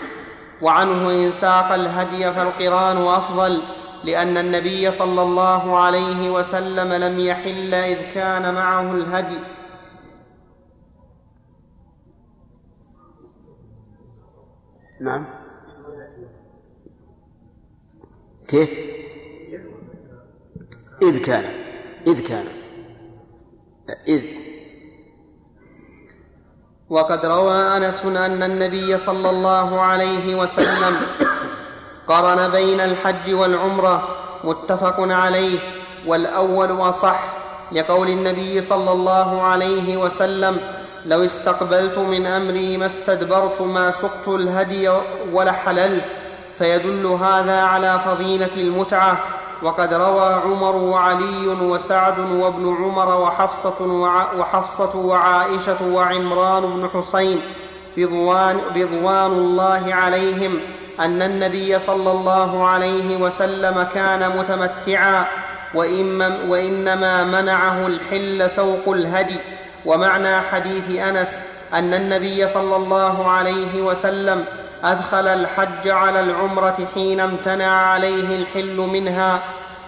وعنه 0.63 1.11
إن 1.11 1.33
ساق 1.33 1.73
الهدي 1.73 2.33
فالقران 2.33 3.07
أفضل 3.07 3.63
لأن 4.05 4.37
النبي 4.37 4.91
صلى 4.91 5.23
الله 5.23 5.79
عليه 5.79 6.31
وسلم 6.31 6.93
لم 6.93 7.21
يحل 7.21 7.75
إذ 7.75 8.15
كان 8.15 8.55
معه 8.55 8.93
الهدي. 8.95 9.39
نعم. 15.01 15.27
كيف؟ 18.49 18.71
إذ 21.03 21.23
كان. 21.23 21.45
إذ 22.07 22.21
كان. 22.21 22.47
إذ. 24.09 24.27
وقد 26.91 27.27
روى 27.27 27.55
أنس 27.77 28.05
أن 28.05 28.43
النبي 28.43 28.99
صلى 28.99 29.31
الله 29.31 29.81
عليه 29.81 30.35
وسلم 30.35 30.97
قرن 32.09 32.49
بين 32.49 32.81
الحج 32.81 33.35
والعمرة 33.35 34.09
متفق 34.45 34.95
عليه 35.01 35.59
والأول 36.07 36.89
أصح 36.89 37.21
لقول 37.73 38.09
النبي 38.09 38.63
صلى 38.63 38.93
الله 38.93 39.43
عليه 39.43 39.97
وسلم 39.97 40.57
لو 41.07 41.25
استقبلت 41.25 41.99
من 41.99 42.27
أمري 42.27 42.77
ما 42.77 42.87
استدبرت 42.87 43.61
ما 43.63 43.91
سقت 43.91 44.29
الهدي 44.29 44.89
ولحللت 45.33 46.05
فيدل 46.59 47.07
هذا 47.07 47.61
على 47.63 48.01
فضيلة 48.05 48.51
المتعة 48.57 49.19
وقد 49.63 49.95
روى 49.95 50.35
عمر 50.35 50.77
وعلي 50.77 51.47
وسعد 51.49 52.19
وابن 52.19 52.77
عمر 52.85 53.21
وحفصة, 53.21 53.83
وحفصة 54.39 54.97
وعائشة 54.99 55.87
وعمران 55.89 56.63
بن 56.63 56.89
حسين 56.95 57.41
رضوان, 57.99 58.59
رضوان 58.77 59.33
الله 59.33 59.95
عليهم 59.95 60.61
أن 61.01 61.23
النبي 61.23 61.79
صلى 61.79 62.11
الله 62.11 62.67
عليه 62.67 63.17
وسلم 63.17 63.83
كان 63.83 64.39
متمتعا 64.39 65.27
وإنما 66.49 67.25
منعه 67.25 67.87
الحل 67.87 68.51
سوق 68.51 68.89
الهدي. 68.89 69.41
ومعنى 69.85 70.41
حديث 70.41 70.99
أنس 70.99 71.41
أن 71.73 71.95
النبي 71.95 72.47
صلى 72.47 72.77
الله 72.77 73.31
عليه 73.31 73.83
وسلم 73.83 74.45
أدخل 74.85 75.27
الحج 75.29 75.89
على 75.89 76.21
العمرة 76.21 76.77
حين 76.95 77.21
امتنع 77.21 77.73
عليه 77.73 78.37
الحل 78.37 78.77
منها 78.77 79.41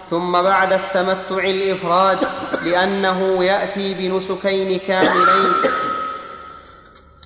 ثم 0.09 0.41
بعد 0.41 0.73
التمتع 0.73 1.43
الإفراد 1.43 2.25
لأنه 2.65 3.43
يأتي 3.43 3.93
بنسكين 3.93 4.79
كاملين. 4.79 5.53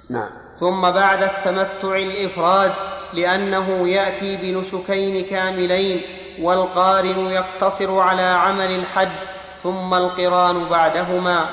نعم. 0.09 0.29
ثم 0.59 0.81
بعد 0.81 1.23
التمتع 1.23 1.95
الإفراد 1.95 2.71
لأنه 3.17 3.89
يأتي 3.89 4.35
بنسكين 4.35 5.25
كاملين 5.25 6.01
والقارن 6.41 7.25
يقتصر 7.25 7.99
على 7.99 8.21
عمل 8.21 8.75
الحج 8.75 9.27
ثم 9.63 9.93
القران 9.93 10.69
بعدهما. 10.69 11.49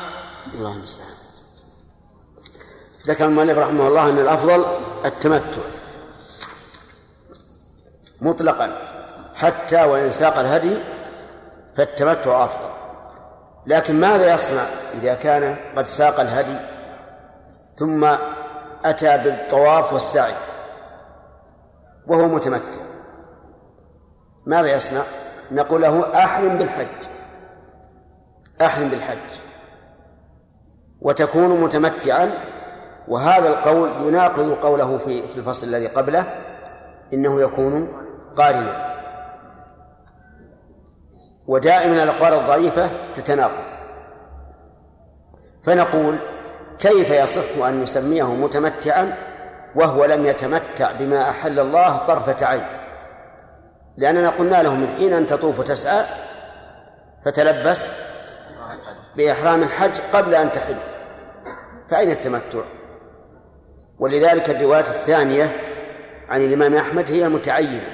الله 0.55 0.77
المستعان 0.77 1.15
ذكر 3.07 3.25
المؤلف 3.25 3.59
رحمه 3.59 3.89
الله 3.89 4.11
أن 4.11 4.19
الأفضل 4.19 4.65
التمتع. 5.05 5.61
مطلقا 8.21 8.79
حتى 9.35 9.85
وان 9.85 10.11
ساق 10.11 10.39
الهدي 10.39 10.77
فالتمتع 11.77 12.45
أفضل. 12.45 12.69
لكن 13.67 14.01
ماذا 14.01 14.35
يصنع 14.35 14.67
إذا 14.95 15.15
كان 15.15 15.57
قد 15.77 15.87
ساق 15.87 16.21
الهدي 16.21 16.57
ثم 17.77 18.05
أتى 18.85 19.19
بالطواف 19.19 19.93
والسعي؟ 19.93 20.35
وهو 22.07 22.29
متمتع. 22.29 22.81
ماذا 24.47 24.77
يصنع؟ 24.77 25.03
نقول 25.53 25.83
له 25.83 26.25
احرم 26.25 26.59
بالحج. 26.59 27.09
احرم 28.63 28.89
بالحج. 28.89 29.41
وتكون 31.01 31.61
متمتعا. 31.61 32.31
وهذا 33.09 33.49
القول 33.49 34.09
يناقض 34.09 34.53
قوله 34.53 34.99
في 34.99 35.29
في 35.29 35.39
الفصل 35.39 35.67
الذي 35.67 35.87
قبله 35.87 36.25
إنه 37.13 37.41
يكون 37.41 37.89
قارنا. 38.37 38.95
ودائما 41.47 42.03
الأقوال 42.03 42.35
الضعيفة 42.35 43.13
تتناقض. 43.15 43.65
فنقول 45.63 46.19
كيف 46.79 47.11
يصح 47.11 47.65
أن 47.65 47.81
نسميه 47.81 48.35
متمتعا 48.35 49.34
وهو 49.75 50.05
لم 50.05 50.27
يتمتع 50.27 50.93
بما 50.93 51.31
أحل 51.31 51.59
الله 51.59 51.97
طرفة 51.97 52.47
عين. 52.47 52.67
لأننا 53.97 54.31
قلنا 54.31 54.63
له 54.63 54.75
من 54.75 54.87
حين 54.87 55.13
أن 55.13 55.27
تطوف 55.27 55.59
وتسعى 55.59 56.05
فتلبس 57.25 57.91
بإحرام 59.17 59.63
الحج 59.63 60.01
قبل 60.13 60.35
أن 60.35 60.53
تحل. 60.53 60.77
فأين 61.91 62.11
التمتع؟ 62.11 62.65
ولذلك 63.99 64.51
الرواية 64.51 64.81
الثانية 64.81 65.57
عن 66.29 66.41
الإمام 66.41 66.77
أحمد 66.77 67.11
هي 67.11 67.27
المتعينة 67.27 67.93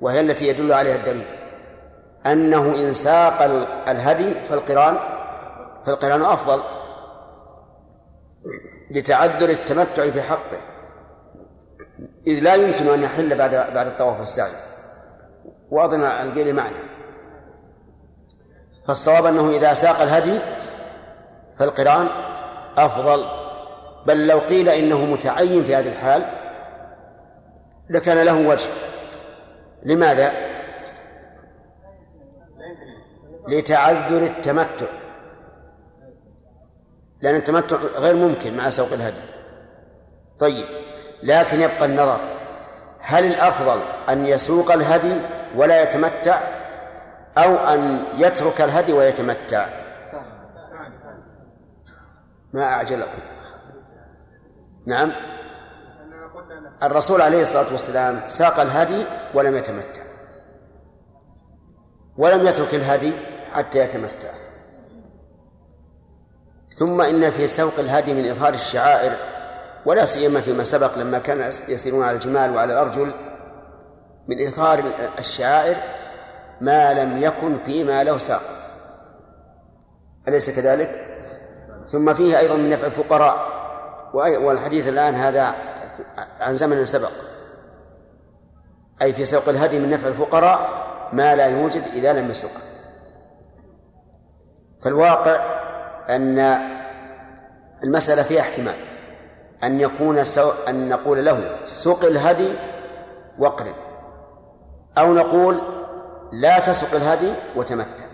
وهي 0.00 0.20
التي 0.20 0.48
يدل 0.48 0.72
عليها 0.72 0.96
الدليل 0.96 1.26
أنه 2.26 2.74
إن 2.74 2.94
ساق 2.94 3.42
الهدي 3.88 4.34
فالقران 4.48 4.98
فالقران 5.86 6.22
أفضل 6.22 6.62
لتعذر 8.90 9.48
التمتع 9.50 10.10
في 10.10 10.22
حقه. 10.22 10.69
إذ 12.26 12.40
لا 12.40 12.54
يمكن 12.54 12.88
أن 12.88 13.02
يحل 13.02 13.36
بعد 13.36 13.54
بعد 13.54 13.86
الطواف 13.86 14.20
والسعي. 14.20 14.52
وأظن 15.70 16.02
القيل 16.02 16.54
معنى. 16.54 16.76
فالصواب 18.86 19.26
أنه 19.26 19.50
إذا 19.50 19.74
ساق 19.74 20.00
الهدي 20.00 20.38
فالقرآن 21.58 22.06
أفضل. 22.78 23.24
بل 24.06 24.26
لو 24.26 24.38
قيل 24.38 24.68
إنه 24.68 25.04
متعين 25.04 25.64
في 25.64 25.76
هذه 25.76 25.88
الحال 25.88 26.26
لكان 27.90 28.26
له 28.26 28.48
وجه. 28.48 28.70
لماذا؟ 29.82 30.32
لتعذر 33.48 34.22
التمتع. 34.22 34.86
لأن 37.20 37.34
التمتع 37.34 37.76
غير 37.76 38.14
ممكن 38.14 38.56
مع 38.56 38.70
سوق 38.70 38.92
الهدي. 38.92 39.22
طيب. 40.38 40.89
لكن 41.22 41.60
يبقى 41.60 41.84
النظر 41.84 42.20
هل 43.00 43.24
الأفضل 43.24 43.82
أن 44.08 44.26
يسوق 44.26 44.72
الهدي 44.72 45.14
ولا 45.56 45.82
يتمتع 45.82 46.40
أو 47.38 47.56
أن 47.56 48.04
يترك 48.16 48.60
الهدي 48.60 48.92
ويتمتع؟ 48.92 49.66
ما 52.52 52.62
أعجلكم. 52.62 53.22
نعم. 54.86 55.12
الرسول 56.82 57.22
عليه 57.22 57.42
الصلاة 57.42 57.72
والسلام 57.72 58.20
ساق 58.28 58.60
الهدي 58.60 59.04
ولم 59.34 59.56
يتمتع. 59.56 60.02
ولم 62.16 62.46
يترك 62.46 62.74
الهدي 62.74 63.12
حتى 63.52 63.78
يتمتع. 63.78 64.32
ثم 66.76 67.00
إن 67.00 67.30
في 67.30 67.46
سوق 67.46 67.78
الهدي 67.78 68.14
من 68.14 68.30
إظهار 68.30 68.54
الشعائر 68.54 69.16
ولا 69.86 70.04
سيما 70.04 70.40
فيما 70.40 70.64
سبق 70.64 70.98
لما 70.98 71.18
كان 71.18 71.50
يسيرون 71.68 72.04
على 72.04 72.14
الجمال 72.14 72.54
وعلى 72.54 72.72
الأرجل 72.72 73.14
من 74.28 74.46
إظهار 74.46 74.84
الشعائر 75.18 75.76
ما 76.60 76.94
لم 76.94 77.22
يكن 77.22 77.62
فيما 77.62 78.04
له 78.04 78.18
ساق. 78.18 78.42
أليس 80.28 80.50
كذلك؟ 80.50 81.06
ثم 81.88 82.14
فيه 82.14 82.38
أيضا 82.38 82.56
من 82.56 82.70
نفع 82.70 82.86
الفقراء 82.86 83.38
والحديث 84.14 84.88
الآن 84.88 85.14
هذا 85.14 85.54
عن 86.40 86.54
زمن 86.54 86.84
سبق. 86.84 87.12
أي 89.02 89.12
في 89.12 89.24
سوق 89.24 89.48
الهدي 89.48 89.78
من 89.78 89.90
نفع 89.90 90.08
الفقراء 90.08 90.68
ما 91.12 91.34
لا 91.34 91.46
يوجد 91.46 91.82
إذا 91.94 92.12
لم 92.12 92.30
يسق 92.30 92.50
فالواقع 94.82 95.40
أن 96.08 96.38
المسألة 97.84 98.22
فيها 98.22 98.40
احتمال. 98.40 98.89
أن 99.64 99.80
يكون 99.80 100.24
سو... 100.24 100.50
أن 100.68 100.88
نقول 100.88 101.24
له 101.24 101.58
سق 101.64 102.04
الهدي 102.04 102.48
واقرن. 103.38 103.74
أو 104.98 105.14
نقول 105.14 105.60
لا 106.32 106.58
تسق 106.58 106.94
الهدي 106.94 107.32
وتمتع. 107.56 108.04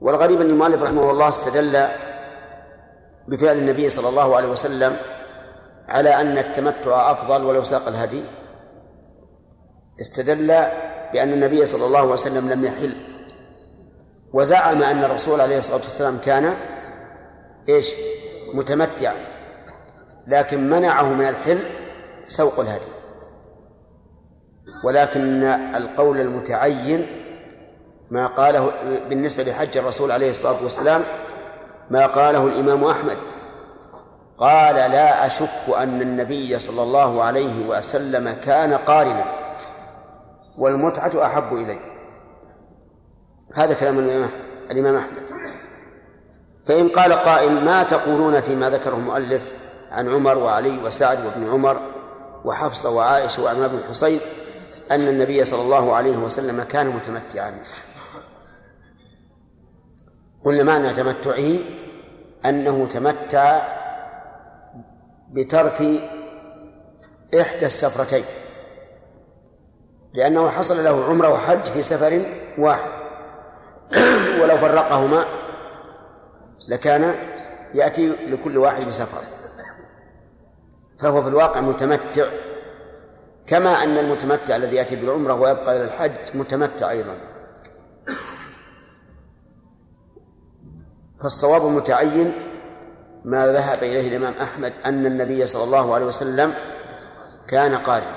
والغريب 0.00 0.40
أن 0.40 0.46
المؤلف 0.46 0.82
رحمه 0.82 1.10
الله 1.10 1.28
استدل 1.28 1.86
بفعل 3.28 3.58
النبي 3.58 3.88
صلى 3.88 4.08
الله 4.08 4.36
عليه 4.36 4.48
وسلم 4.48 4.96
على 5.88 6.20
أن 6.20 6.38
التمتع 6.38 7.12
أفضل 7.12 7.44
ولو 7.44 7.62
ساق 7.62 7.88
الهدي. 7.88 8.22
استدل 10.00 10.46
بأن 11.12 11.32
النبي 11.32 11.66
صلى 11.66 11.86
الله 11.86 11.98
عليه 11.98 12.12
وسلم 12.12 12.50
لم 12.50 12.64
يحل. 12.64 12.94
وزعم 14.32 14.82
أن 14.82 15.04
الرسول 15.04 15.40
عليه 15.40 15.58
الصلاة 15.58 15.76
والسلام 15.76 16.18
كان 16.18 16.56
إيش؟ 17.68 17.94
متمتعا. 18.54 19.14
لكن 20.26 20.70
منعه 20.70 21.12
من 21.12 21.28
الحل 21.28 21.58
سوق 22.24 22.60
الهدي. 22.60 22.92
ولكن 24.84 25.42
القول 25.76 26.20
المتعين 26.20 27.06
ما 28.10 28.26
قاله 28.26 28.72
بالنسبة 29.08 29.42
لحج 29.42 29.78
الرسول 29.78 30.12
عليه 30.12 30.30
الصلاة 30.30 30.62
والسلام 30.62 31.02
ما 31.90 32.06
قاله 32.06 32.46
الإمام 32.46 32.84
أحمد. 32.84 33.16
قال 34.38 34.74
لا 34.74 35.26
أشك 35.26 35.74
أن 35.78 36.02
النبي 36.02 36.58
صلى 36.58 36.82
الله 36.82 37.22
عليه 37.22 37.68
وسلم 37.68 38.36
كان 38.44 38.74
قارنا 38.74 39.24
والمتعة 40.58 41.26
أحب 41.26 41.54
إلي 41.54 41.78
هذا 43.54 43.74
كلام 43.74 43.98
الإمام 44.70 44.96
أحمد. 44.96 45.22
فإن 46.66 46.88
قال 46.88 47.12
قائل 47.12 47.64
ما 47.64 47.82
تقولون 47.82 48.40
فيما 48.40 48.70
ذكره 48.70 48.94
المؤلف؟ 48.94 49.52
عن 49.94 50.08
عمر 50.08 50.38
وعلي 50.38 50.78
وسعد 50.78 51.24
وابن 51.24 51.50
عمر 51.50 51.80
وحفصة 52.44 52.90
وعائشة 52.90 53.42
وعمر 53.42 53.66
بن 53.66 53.80
حصين 53.88 54.20
أن 54.90 55.08
النبي 55.08 55.44
صلى 55.44 55.62
الله 55.62 55.94
عليه 55.94 56.16
وسلم 56.16 56.62
كان 56.62 56.86
متمتعا. 56.86 57.54
قلنا 60.44 60.62
معنى 60.62 60.92
تمتعه؟ 60.92 61.58
أنه 62.44 62.86
تمتع 62.86 63.62
بترك 65.30 65.82
إحدى 67.40 67.66
السفرتين 67.66 68.24
لأنه 70.14 70.48
حصل 70.48 70.84
له 70.84 71.04
عمرة 71.04 71.32
وحج 71.32 71.62
في 71.62 71.82
سفر 71.82 72.22
واحد. 72.58 72.92
ولو 74.40 74.56
فرقهما 74.56 75.24
لكان 76.68 77.14
يأتي 77.74 78.08
لكل 78.08 78.58
واحد 78.58 78.88
بسفر. 78.88 79.43
فهو 81.04 81.22
في 81.22 81.28
الواقع 81.28 81.60
متمتع 81.60 82.26
كما 83.46 83.70
أن 83.84 83.98
المتمتع 83.98 84.56
الذي 84.56 84.76
يأتي 84.76 84.96
بالعمرة 84.96 85.34
ويبقى 85.34 85.76
إلى 85.76 85.84
الحج 85.84 86.12
متمتع 86.34 86.90
أيضا. 86.90 87.18
فالصواب 91.22 91.66
المتعين 91.66 92.32
ما 93.24 93.46
ذهب 93.46 93.78
إليه 93.78 94.08
الإمام 94.08 94.34
أحمد 94.42 94.72
أن 94.86 95.06
النبي 95.06 95.46
صلى 95.46 95.64
الله 95.64 95.94
عليه 95.94 96.06
وسلم 96.06 96.54
كان 97.48 97.74
قارئا 97.74 98.14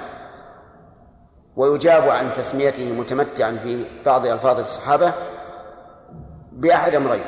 ويجاب 1.55 2.09
عن 2.09 2.33
تسميته 2.33 2.93
متمتعا 2.93 3.51
في 3.63 3.85
بعض 4.05 4.25
ألفاظ 4.25 4.59
الصحابة 4.59 5.13
بأحد 6.51 6.95
أمرين 6.95 7.23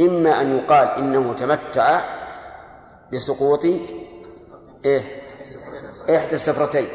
إما 0.00 0.40
أن 0.40 0.58
يقال 0.58 0.88
إنه 0.88 1.32
تمتع 1.32 2.00
بسقوط 3.12 3.66
إيه؟ 4.86 5.02
إحدى 6.16 6.34
السفرتين. 6.34 6.88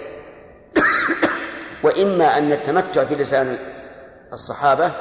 وإما 1.84 2.38
أن 2.38 2.52
التمتع 2.52 3.06
في 3.06 3.16
لسان 3.16 3.58
الصحابة 4.34 4.92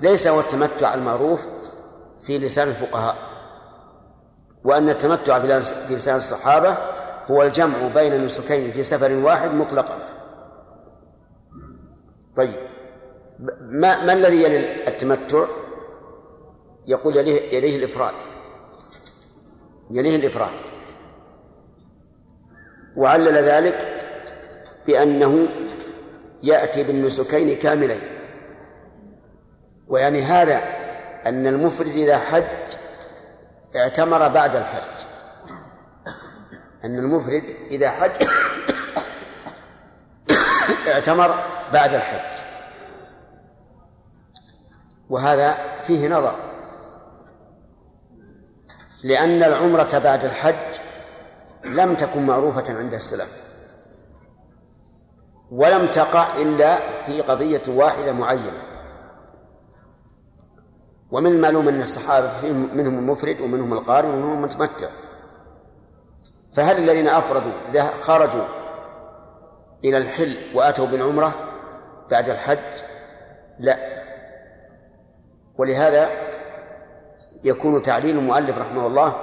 ليس 0.00 0.28
هو 0.28 0.40
التمتع 0.40 0.94
المعروف 0.94 1.46
في 2.22 2.38
لسان 2.38 2.68
الفقهاء. 2.68 3.16
وأن 4.64 4.88
التمتع 4.88 5.40
في 5.88 5.94
لسان 5.94 6.16
الصحابة 6.16 6.76
هو 7.30 7.42
الجمع 7.42 7.76
بين 7.94 8.12
النسكين 8.12 8.72
في 8.72 8.82
سفر 8.82 9.12
واحد 9.12 9.54
مطلقا. 9.54 9.98
طيب 12.36 12.56
ما 13.60 14.04
ما 14.04 14.12
الذي 14.12 14.42
يلي 14.42 14.88
التمتع؟ 14.88 15.44
يقول 16.86 17.16
يليه 17.16 17.54
يليه 17.54 17.76
الإفراد. 17.76 18.14
يليه 19.90 20.16
الإفراد. 20.16 20.50
وعلل 22.96 23.36
ذلك 23.36 23.88
بأنه 24.86 25.48
يأتي 26.42 26.82
بالنسكين 26.82 27.56
كاملين. 27.58 28.00
ويعني 29.88 30.22
هذا 30.22 30.62
أن 31.26 31.46
المفرد 31.46 31.88
إذا 31.88 32.18
حج 32.18 32.44
اعتمر 33.76 34.28
بعد 34.28 34.56
الحج. 34.56 35.06
أن 36.84 36.98
المفرد 36.98 37.44
إذا 37.70 37.90
حج 37.90 38.26
اعتمر 40.88 41.34
بعد 41.72 41.94
الحج. 41.94 42.44
وهذا 45.10 45.58
فيه 45.86 46.08
نظر. 46.08 46.36
لأن 49.02 49.42
العمرة 49.42 49.98
بعد 49.98 50.24
الحج 50.24 50.80
لم 51.76 51.94
تكن 51.94 52.26
معروفة 52.26 52.78
عند 52.78 52.94
السلف. 52.94 53.50
ولم 55.50 55.86
تقع 55.86 56.36
إلا 56.36 56.78
في 57.06 57.20
قضية 57.20 57.62
واحدة 57.68 58.12
معينة. 58.12 58.62
ومن 61.10 61.30
المعلوم 61.30 61.68
أن 61.68 61.80
الصحابة 61.80 62.52
منهم 62.52 62.98
المفرد 62.98 63.40
ومنهم 63.40 63.72
القارن 63.72 64.08
ومنهم 64.10 64.32
المتمتع 64.32 64.88
فهل 66.54 66.78
الذين 66.78 67.08
أفردوا 67.08 67.52
خرجوا 68.02 68.44
إلى 69.84 69.98
الحل 69.98 70.36
وأتوا 70.54 70.86
بالعمرة 70.86 71.34
بعد 72.10 72.28
الحج؟ 72.28 72.58
لا. 73.58 73.78
ولهذا 75.58 76.08
يكون 77.44 77.82
تعليل 77.82 78.18
المؤلف 78.18 78.58
رحمه 78.58 78.86
الله 78.86 79.14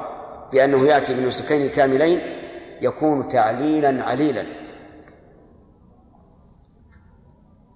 بأنه 0.51 0.87
يأتي 0.87 1.13
بنسكين 1.13 1.69
كاملين 1.69 2.36
يكون 2.81 3.27
تعليلا 3.27 4.03
عليلا. 4.03 4.43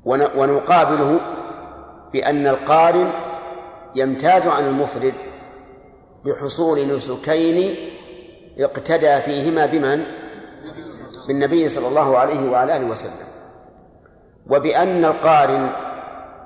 ونقابله 0.05 1.19
بأن 2.13 2.47
القارن 2.47 3.11
يمتاز 3.95 4.47
عن 4.47 4.63
المفرد 4.63 5.13
بحصول 6.25 6.95
نسكين 6.95 7.75
اقتدى 8.59 9.21
فيهما 9.21 9.65
بمن؟ 9.65 10.03
بالنبي 11.27 11.69
صلى 11.69 11.87
الله 11.87 12.17
عليه 12.17 12.49
وعلى 12.51 12.77
آله 12.77 12.85
وسلم. 12.85 13.27
وبأن 14.49 15.05
القارن 15.05 15.69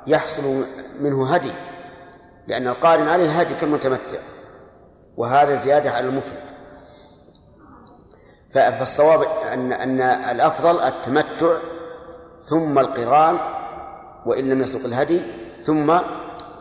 يحصل 0.07 0.65
منه 0.99 1.33
هدي 1.33 1.51
لأن 2.47 2.67
القارن 2.67 3.07
عليه 3.07 3.29
هدي 3.29 3.53
كالمتمتع 3.53 4.19
وهذا 5.17 5.55
زيادة 5.55 5.91
على 5.91 6.07
المفرد. 6.07 6.44
فالصواب 8.55 9.21
أن 9.53 9.71
أن 9.73 10.01
الأفضل 10.01 10.79
التمتع 10.79 11.57
ثم 12.45 12.79
القران 12.79 13.39
وإن 14.25 14.49
لم 14.49 14.61
يسق 14.61 14.85
الهدي 14.85 15.21
ثم 15.61 15.97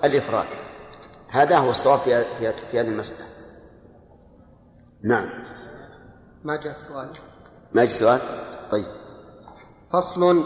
الإفراد. 0.05 0.47
هذا 1.29 1.59
هو 1.59 1.71
الصواب 1.71 1.99
في 1.99 2.25
في 2.71 2.81
هذه 2.81 2.89
المسألة. 2.89 3.25
نعم. 5.05 5.29
ما 6.45 6.57
جاء 6.57 6.73
السؤال؟ 6.73 7.09
ما 7.73 7.81
جاء 7.81 7.85
السؤال؟ 7.85 8.21
طيب. 8.71 8.87
فصل. 9.93 10.45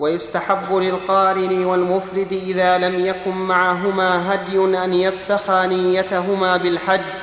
ويستحب 0.00 0.74
للقارن 0.74 1.64
والمفرد 1.64 2.32
إذا 2.32 2.78
لم 2.78 3.06
يكن 3.06 3.30
معهما 3.30 4.34
هدي 4.34 4.58
أن 4.84 4.92
يفسخا 4.92 5.66
نيتهما 5.66 6.56
بالحج 6.56 7.22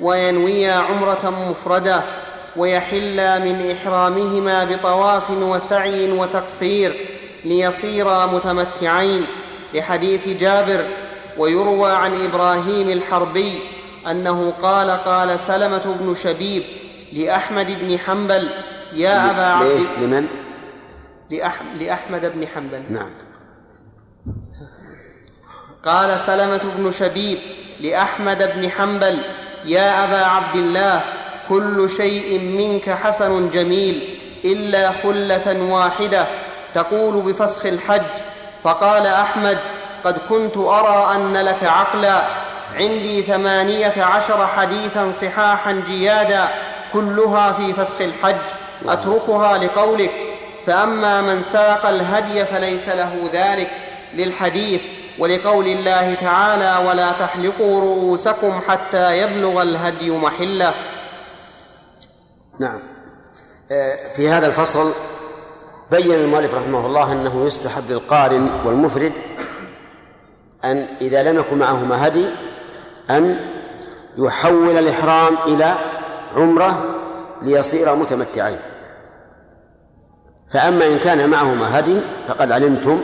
وينويا 0.00 0.72
عمرة 0.74 1.30
مفردة. 1.30 2.25
ويحلا 2.56 3.38
من 3.38 3.70
إحرامهما 3.70 4.64
بطواف 4.64 5.30
وسعي 5.30 6.12
وتقصير 6.12 6.96
ليصيرا 7.44 8.26
متمتعين 8.26 9.26
لحديث 9.74 10.28
جابر 10.28 10.86
ويروى 11.38 11.92
عن 11.92 12.26
إبراهيم 12.26 12.90
الحربي 12.90 13.58
أنه 14.10 14.50
قال 14.50 14.90
قال 14.90 15.40
سلمة 15.40 15.96
بن 16.00 16.14
شبيب 16.14 16.62
لأحمد 17.12 17.66
بن 17.80 17.98
حنبل 17.98 18.48
يا 18.92 19.30
أبا 19.30 19.42
عبد 19.42 19.86
لمن؟ 20.02 20.28
لأح... 21.30 21.62
لأحمد 21.80 22.32
بن 22.34 22.46
حنبل. 22.46 22.82
نعم. 22.88 23.10
قال 25.84 26.20
سلمة 26.20 26.60
بن 26.78 26.90
شبيب 26.90 27.38
لأحمد 27.80 28.50
بن 28.56 28.70
حنبل 28.70 29.18
يا 29.64 30.04
أبا 30.04 30.24
عبد 30.24 30.56
الله 30.56 31.04
كل 31.48 31.90
شيء 31.90 32.38
منك 32.40 32.90
حسن 32.90 33.50
جميل 33.50 34.18
إلا 34.44 34.92
خلة 34.92 35.62
واحدة 35.62 36.26
تقول 36.74 37.22
بفسخ 37.22 37.66
الحج. 37.66 38.02
فقال 38.64 39.06
أحمد 39.06 39.58
قد 40.04 40.18
كنت 40.28 40.56
أرى 40.56 41.14
أن 41.14 41.36
لك 41.36 41.64
عقلا. 41.64 42.22
عندي 42.74 43.22
ثمانية 43.22 44.02
عشر 44.02 44.46
حديثا 44.46 45.12
صحاحا 45.12 45.82
جيادا 45.86 46.48
كلها 46.92 47.52
في 47.52 47.74
فسخ 47.74 48.00
الحج. 48.00 48.36
أتركها 48.88 49.58
لقولك. 49.58 50.12
فأما 50.66 51.20
من 51.20 51.42
ساق 51.42 51.86
الهدي 51.86 52.44
فليس 52.44 52.88
له 52.88 53.30
ذلك 53.32 53.70
للحديث. 54.14 54.80
ولقول 55.18 55.66
الله 55.66 56.14
تعالى 56.14 56.88
ولا 56.88 57.12
تحلقوا 57.12 57.80
رؤوسكم 57.80 58.60
حتى 58.68 59.18
يبلغ 59.18 59.62
الهدي 59.62 60.10
محلة. 60.10 60.74
نعم. 62.58 62.80
آه، 63.72 64.12
في 64.16 64.28
هذا 64.28 64.46
الفصل 64.46 64.92
بين 65.90 66.14
المؤلف 66.14 66.54
رحمه 66.54 66.86
الله 66.86 67.12
أنه 67.12 67.44
يستحب 67.44 67.82
للقارن 67.90 68.50
والمفرد 68.64 69.12
أن 70.64 70.86
إذا 71.00 71.22
لم 71.22 71.38
يكن 71.38 71.58
معهما 71.58 72.06
هدي 72.06 72.26
أن 73.10 73.36
يحول 74.18 74.78
الإحرام 74.78 75.36
إلى 75.46 75.74
عمرة 76.34 76.94
ليصير 77.42 77.94
متمتعين. 77.94 78.58
فأما 80.48 80.86
إن 80.86 80.98
كان 80.98 81.30
معهما 81.30 81.78
هدي 81.78 82.00
فقد 82.28 82.52
علمتم 82.52 83.00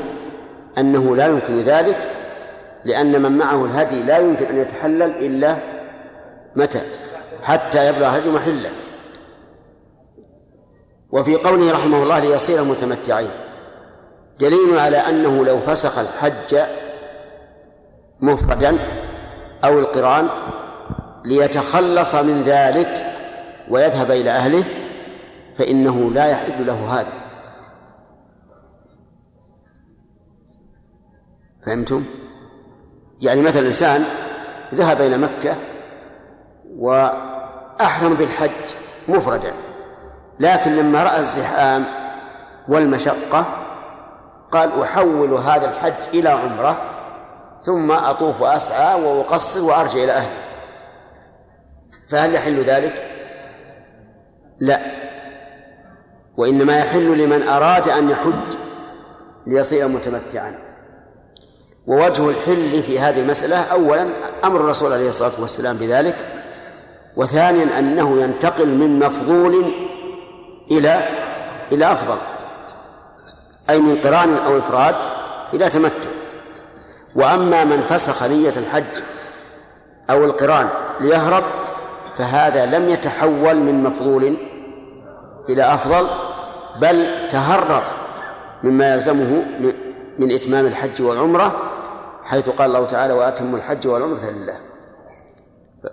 أنه 0.79 1.17
لا 1.17 1.27
يمكن 1.27 1.61
ذلك 1.61 2.11
لأن 2.85 3.23
من 3.23 3.39
معه 3.39 3.65
الهدي 3.65 4.03
لا 4.03 4.19
يمكن 4.19 4.45
أن 4.45 4.59
يتحلل 4.59 5.03
إلا 5.03 5.57
متى؟ 6.57 6.81
حتى 7.43 7.89
يبلغ 7.89 8.09
الهدي 8.09 8.31
محله. 8.31 8.71
وفي 11.13 11.37
قوله 11.37 11.73
رحمه 11.73 12.03
الله 12.03 12.19
ليصير 12.19 12.65
متمتعين 12.65 13.31
دليل 14.41 14.79
على 14.79 14.97
أنه 14.97 15.45
لو 15.45 15.61
فسخ 15.61 15.99
الحج 15.99 16.59
مفردا 18.21 18.79
أو 19.65 19.79
القران 19.79 20.29
ليتخلص 21.25 22.15
من 22.15 22.43
ذلك 22.43 23.15
ويذهب 23.71 24.11
إلى 24.11 24.31
أهله 24.31 24.65
فإنه 25.59 26.11
لا 26.11 26.27
يحل 26.27 26.67
له 26.67 27.01
هذا. 27.01 27.13
فهمتم؟ 31.67 32.05
يعني 33.21 33.41
مثلا 33.43 33.67
إنسان 33.67 34.05
ذهب 34.75 35.01
إلى 35.01 35.19
مكة 35.19 35.57
وأحرم 36.77 38.15
بالحج 38.15 38.51
مفردا. 39.09 39.53
لكن 40.43 40.77
لما 40.77 41.03
رأى 41.03 41.21
الزحام 41.21 41.85
والمشقة 42.69 43.47
قال 44.53 44.83
أحول 44.83 45.33
هذا 45.33 45.71
الحج 45.71 46.15
إلى 46.15 46.29
عمرة 46.29 46.77
ثم 47.63 47.93
أطوف 47.93 48.41
وأسعى 48.41 49.03
وأقصر 49.03 49.65
وأرجع 49.65 50.05
إلى 50.05 50.13
أهلي. 50.13 50.37
فهل 52.09 52.35
يحل 52.35 52.63
ذلك؟ 52.63 53.05
لا. 54.61 54.81
وإنما 56.37 56.79
يحل 56.79 57.19
لمن 57.19 57.49
أراد 57.49 57.89
أن 57.89 58.11
يحج 58.11 58.57
ليصير 59.47 59.89
متمتعا. 59.89 60.59
ووجه 61.87 62.29
الحل 62.29 62.83
في 62.83 62.99
هذه 62.99 63.21
المسألة 63.21 63.63
أولا 63.63 64.09
أمر 64.45 64.61
الرسول 64.61 64.93
عليه 64.93 65.09
الصلاة 65.09 65.33
والسلام 65.39 65.77
بذلك 65.77 66.17
وثانيا 67.17 67.79
أنه 67.79 68.23
ينتقل 68.23 68.69
من 68.69 68.99
مفضول 68.99 69.92
إلى 70.79 71.09
إلى 71.73 71.93
أفضل 71.93 72.17
أي 73.71 73.81
من 73.81 73.97
قران 73.97 74.37
أو 74.37 74.59
إفراد 74.59 74.95
إلى 75.55 75.69
تمتع. 75.69 76.11
وأما 77.17 77.65
من 77.65 77.81
فسخ 77.81 78.23
نية 78.23 78.53
الحج 78.57 79.03
أو 80.11 80.25
القران 80.25 80.69
ليهرب 81.01 81.45
فهذا 82.17 82.67
لم 82.67 82.89
يتحول 82.89 83.57
من 83.57 83.83
مفضول 83.83 84.37
إلى 85.49 85.75
أفضل 85.75 86.07
بل 86.81 87.29
تهرب 87.29 87.83
مما 88.63 88.95
يلزمه 88.95 89.43
من 90.19 90.33
إتمام 90.33 90.67
الحج 90.67 91.03
والعمرة 91.03 91.57
حيث 92.25 92.49
قال 92.49 92.77
الله 92.77 92.87
تعالى 92.87 93.13
وأتموا 93.13 93.59
الحج 93.59 93.89
والعمرة 93.89 94.31
لله. 94.31 94.57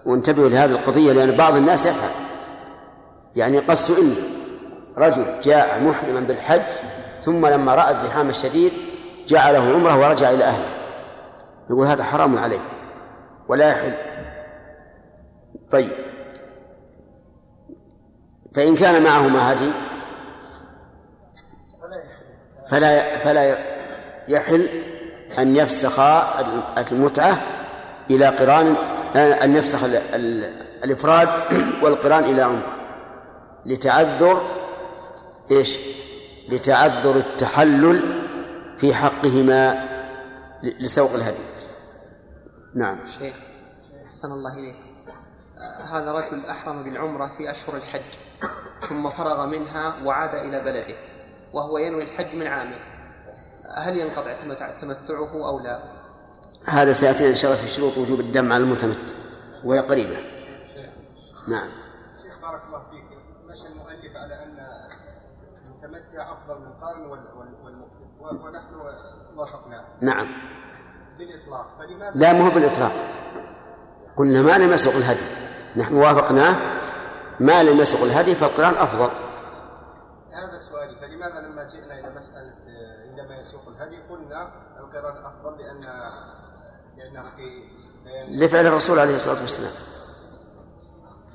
وانتبهوا 0.06 0.50
لهذه 0.50 0.72
القضية 0.72 1.12
لأن 1.12 1.32
بعض 1.32 1.56
الناس 1.56 1.86
يفعل 1.86 2.10
يعني 3.36 3.60
قصد 3.60 3.98
إني 4.00 4.39
رجل 5.00 5.40
جاء 5.44 5.84
محرما 5.84 6.20
بالحج 6.20 6.62
ثم 7.22 7.48
لما 7.48 7.76
رأى 7.76 7.90
الزحام 7.90 8.30
الشديد 8.30 8.72
جعله 9.28 9.74
عمرة 9.74 10.00
ورجع 10.00 10.30
إلى 10.30 10.44
أهله. 10.44 10.66
يقول 11.70 11.88
هذا 11.88 12.04
حرام 12.04 12.38
عليه. 12.38 12.60
ولا 13.48 13.70
يحل. 13.70 13.94
طيب. 15.72 15.90
فإن 18.56 18.76
كان 18.76 19.04
معهما 19.04 19.52
هدي 19.52 19.72
فلا 22.70 23.18
فلا 23.18 23.58
يحل 24.28 24.70
أن 25.40 25.56
يفسخ 25.56 26.00
المتعة 26.92 27.42
إلى 28.10 28.28
قران 28.28 28.76
أن 29.16 29.56
يفسخ 29.56 29.80
الإفراد 30.84 31.30
والقران 31.82 32.24
إلى 32.24 32.42
عمرة. 32.42 32.76
لتعذر 33.66 34.59
إيش؟ 35.52 35.80
لتعذر 36.50 37.16
التحلل 37.16 38.28
في 38.78 38.94
حقهما 38.94 39.90
لسوق 40.64 41.14
الهدي. 41.14 41.44
نعم. 42.76 43.06
شيخ 43.06 43.36
أحسن 44.06 44.32
الله 44.32 44.54
إليك. 44.54 44.76
هذا 45.92 46.12
رجل 46.12 46.46
أحرم 46.46 46.84
بالعمرة 46.84 47.38
في 47.38 47.52
أشهر 47.52 47.76
الحج 47.76 48.14
ثم 48.82 49.10
فرغ 49.10 49.46
منها 49.46 50.04
وعاد 50.04 50.36
إلى 50.36 50.60
بلده 50.60 50.98
وهو 51.54 51.78
ينوي 51.78 52.04
الحج 52.04 52.36
من 52.36 52.48
عامه. 52.48 52.80
هل 53.76 53.98
ينقطع 53.98 54.34
تمتعه 54.82 55.34
أو 55.34 55.60
لا؟ 55.60 55.84
هذا 56.66 56.94
سيأتينا 56.94 57.30
إن 57.30 57.36
شاء 57.36 57.52
الله 57.52 57.64
في 57.66 57.72
شروط 57.72 57.98
وجوب 57.98 58.20
الدم 58.20 58.54
على 58.54 58.64
المتمتع 58.64 59.16
وهي 59.64 59.80
قريبة. 59.80 60.18
نعم. 61.48 61.68
شيخ 62.24 62.42
بارك 62.42 62.62
الله 62.68 62.90
فيك. 62.92 63.04
مشى 63.50 63.68
المؤلف 63.68 64.18
على 64.18 64.44
أن 64.44 64.59
المتمتع 65.84 66.34
أفضل 66.34 66.60
من 66.62 66.74
قارن 66.74 67.02
والمفرد 67.02 68.46
ونحن 68.46 68.74
وافقناه 69.36 69.86
نعم. 70.02 70.28
بالإطلاق. 71.18 71.78
فلماذا؟ 71.80 72.12
لا 72.16 72.34
مو 72.34 72.50
بالإطلاق. 72.50 72.92
قلنا 74.16 74.42
ما 74.42 74.58
لم 74.58 74.74
يسوق 74.74 74.94
الهدي. 74.94 75.26
نحن 75.76 75.96
وافقناه 75.96 76.56
ما 77.40 77.64
لم 77.64 77.80
يسوق 77.80 78.02
الهدي 78.02 78.36
فالقرآن 78.36 78.74
أفضل. 78.74 79.10
هذا 80.32 80.58
سؤالي. 80.58 80.96
فلماذا 81.00 81.48
لما 81.48 81.64
جئنا 81.64 82.00
إلى 82.00 82.16
مسألة 82.16 82.56
عندما 83.10 83.38
يسوق 83.38 83.68
الهدي 83.68 83.98
قلنا 84.10 84.52
القرآن 84.80 85.26
أفضل 85.26 85.58
لأن 85.58 85.82
لأنه 86.98 87.36
في 87.36 87.70
لفعل 88.30 88.68
الرسول 88.68 89.00
عليه 89.00 89.16
الصلاة 89.16 89.42
والسلام. 89.42 89.72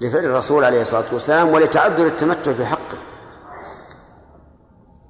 لفعل 0.01 0.25
الرسول 0.25 0.65
عليه 0.65 0.81
الصلاة 0.81 1.13
والسلام 1.13 1.49
ولتعذر 1.49 2.07
التمتع 2.07 2.53
في 2.53 2.67
حقه 2.67 2.99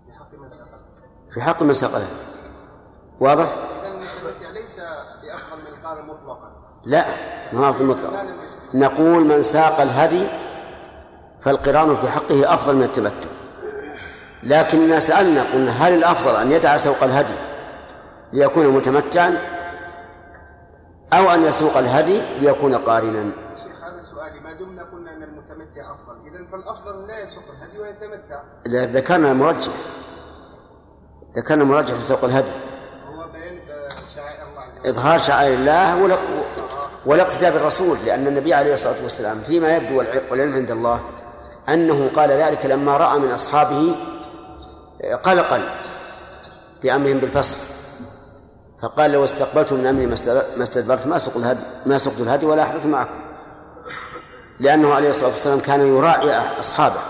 في 0.07 0.13
حق 0.13 0.35
من 0.35 0.49
سقط 0.49 0.81
في 1.35 1.43
حق 1.43 1.63
من 1.63 1.73
سقله 1.73 2.07
واضح؟ 3.21 3.45
اذا 3.45 3.89
المتمتع 3.89 4.51
ليس 4.51 4.77
بافضل 5.23 5.61
من 5.61 5.67
القارن 5.67 6.07
مطلقا 6.07 6.53
لا 6.85 7.07
ما 7.53 7.67
هو 7.67 7.73
في 7.73 7.81
المطلق. 7.81 8.25
نقول 8.75 9.25
من 9.25 9.43
ساق 9.43 9.81
الهدي 9.81 10.27
فالقران 11.41 11.97
في 11.97 12.09
حقه 12.09 12.55
أفضل 12.55 12.77
من 12.77 12.83
التمتع. 12.83 13.29
لكننا 14.43 14.99
سألنا 14.99 15.43
قلنا 15.53 15.71
هل 15.71 15.93
الأفضل 15.95 16.37
أن 16.37 16.53
يدع 16.53 16.77
سوق 16.77 17.05
الهدي 17.05 17.35
ليكون 18.33 18.69
متمتعا 18.69 19.39
أو 21.13 21.31
أن 21.31 21.45
يسوق 21.45 21.77
الهدي 21.77 22.23
ليكون 22.41 22.75
قارنا؟ 22.75 23.31
شيخ 23.57 23.85
هذا 23.85 24.01
سؤالي. 24.01 24.41
ما 24.41 24.53
دمنا 24.53 24.83
قلنا 24.83 25.13
أن 25.13 25.23
المتمتع 25.23 25.95
أفضل. 25.95 26.27
إذا 26.27 26.45
فالأفضل 26.53 27.07
لا 27.07 27.23
يسوق 27.23 27.45
الهدي 27.59 27.79
ويتمتع. 27.79 28.43
ذكرنا 28.67 29.33
مرجح 29.33 29.73
ذكرنا 31.37 31.65
مرجح 31.65 31.95
لسوق 31.95 32.25
الهدي. 32.25 32.53
هو 33.09 33.29
بيان 33.33 33.61
شعائر 34.15 34.43
الله 34.49 34.91
إظهار 34.91 35.19
شعائر 35.19 35.55
الله 35.55 36.19
والاقتداء 37.07 37.53
بالرسول 37.53 37.99
لأن 38.07 38.27
النبي 38.27 38.55
عليه 38.55 38.75
الصلاة 38.75 39.03
والسلام 39.03 39.41
فيما 39.41 39.77
يبدو 39.77 40.03
والعلم 40.31 40.55
عند 40.55 40.71
الله 40.71 41.01
أنه 41.69 42.11
قال 42.17 42.31
ذلك 42.31 42.67
لما 42.67 42.97
رأى 42.97 43.19
من 43.19 43.31
أصحابه 43.31 43.95
قلقا 45.23 45.63
بأمرهم 46.83 47.19
بالفصل. 47.19 47.57
فقال 48.83 49.11
لو 49.11 49.25
استقبلتم 49.25 49.77
من 49.77 49.87
أمري 49.87 50.07
ما 50.07 50.63
استدبرت 50.63 51.07
ما 51.07 51.19
سقت 51.19 51.37
الهدي 51.37 51.61
ما 51.87 51.99
سقت 51.99 52.21
الهدي 52.21 52.47
ولا 52.47 52.63
أحدث 52.63 52.87
معكم. 52.87 53.21
لأنه 54.61 54.95
عليه 54.95 55.11
الصلاة 55.11 55.31
والسلام 55.31 55.61
كان 55.61 55.81
يراعي 55.81 56.31
أصحابه. 56.61 57.01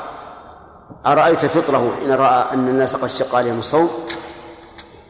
أرأيت 1.06 1.46
فطره 1.46 1.96
حين 2.00 2.12
رأى 2.12 2.52
أن 2.52 2.68
الناس 2.68 2.96
قد 2.96 3.06
شق 3.06 3.34
عليهم 3.34 3.58
الصوم؟ 3.58 3.90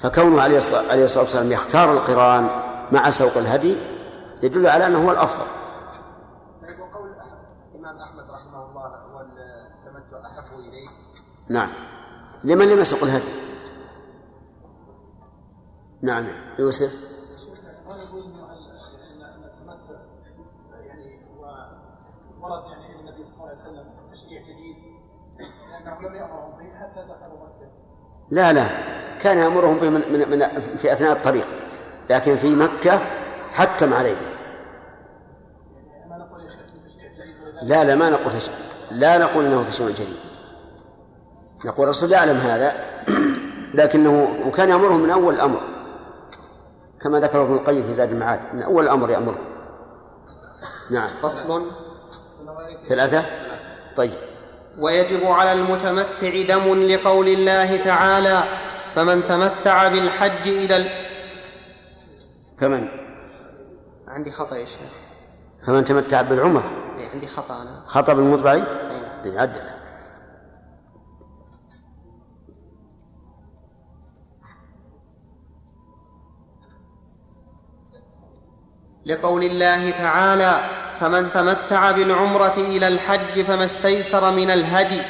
فكونه 0.00 0.40
عليه 0.40 0.58
الصلاة 0.58 1.22
والسلام 1.22 1.52
يختار 1.52 1.92
القرآن 1.92 2.48
مع 2.92 3.10
سوق 3.10 3.36
الهدي 3.36 3.76
يدل 4.42 4.66
على 4.66 4.86
أنه 4.86 5.06
هو 5.06 5.10
الأفضل. 5.10 5.46
طيب 6.62 6.80
وقول 6.80 7.08
الإمام 7.74 7.98
أحمد 7.98 8.30
رحمه 8.30 8.64
الله 8.68 8.92
والتمتع 9.14 10.28
أحب 10.30 10.58
إليه. 10.58 10.88
نعم. 11.48 11.70
لمن 12.44 12.68
لم 12.68 12.80
يسوق 12.80 13.02
الهدي؟ 13.02 13.24
نعم. 16.02 16.26
يوسف؟ 16.58 17.13
لا 28.30 28.52
لا. 28.52 28.66
كان 29.20 29.38
يأمرهم 29.38 29.78
به 29.78 29.88
من, 29.88 30.12
من, 30.12 30.30
من 30.30 30.48
في 30.76 30.92
أثناء 30.92 31.12
الطريق 31.12 31.46
لكن 32.10 32.36
في 32.36 32.54
مكة 32.54 33.00
حتم 33.52 33.94
عليه. 33.94 34.16
لا 37.62 37.84
لا 37.84 37.94
ما 37.94 38.10
نقول 38.10 38.32
تش... 38.32 38.50
لا 38.90 39.18
نقول 39.18 39.44
إنه 39.44 39.64
تشريع 39.64 39.90
جديد. 39.90 40.16
نقول 41.64 41.84
الرسول 41.84 42.12
يعلم 42.12 42.36
هذا 42.36 42.72
لكنه 43.80 44.28
وكان 44.46 44.68
يأمرهم 44.68 45.00
من 45.00 45.10
أول 45.10 45.34
الأمر. 45.34 45.60
كما 47.00 47.20
ذكر 47.20 47.42
ابن 47.42 47.54
القيم 47.54 47.82
في 47.82 47.92
زاد 47.92 48.12
المعاد 48.12 48.54
من 48.54 48.62
أول 48.62 48.84
الأمر 48.84 49.10
يأمرهم. 49.10 49.44
نعم. 50.90 51.08
فصل. 51.08 51.62
ثلاثة؟ 52.84 53.24
طيب. 53.96 54.33
ويجب 54.78 55.26
على 55.26 55.52
المتمتع 55.52 56.42
دم 56.42 56.82
لقول 56.82 57.28
الله 57.28 57.76
تعالى 57.76 58.44
فمن 58.94 59.26
تمتع 59.26 59.88
بالحج 59.88 60.48
إلى 60.48 60.76
ال... 60.76 60.88
فمن؟ 62.58 62.88
عندي 64.08 64.32
خطأ 64.32 64.56
يا 64.56 64.64
شيخ. 64.64 64.80
فمن 65.66 65.84
تمتع 65.84 66.22
بالعمرة. 66.22 66.94
إيه، 66.98 67.08
عندي 67.08 67.26
خطأ 67.26 67.62
أنا. 67.62 67.84
خطب 67.86 68.18
المطبعي 68.18 68.56
أي 68.56 69.00
نعم. 69.00 69.22
إيه، 69.24 69.40
عدل. 69.40 69.60
لقول 79.06 79.44
الله 79.44 79.90
تعالى 79.90 80.83
فمن 81.04 81.32
تمتع 81.32 81.90
بالعمرة 81.90 82.54
إلى 82.56 82.88
الحج 82.88 83.42
فما 83.42 83.64
استيسر 83.64 84.30
من 84.30 84.50
الهدي 84.50 85.02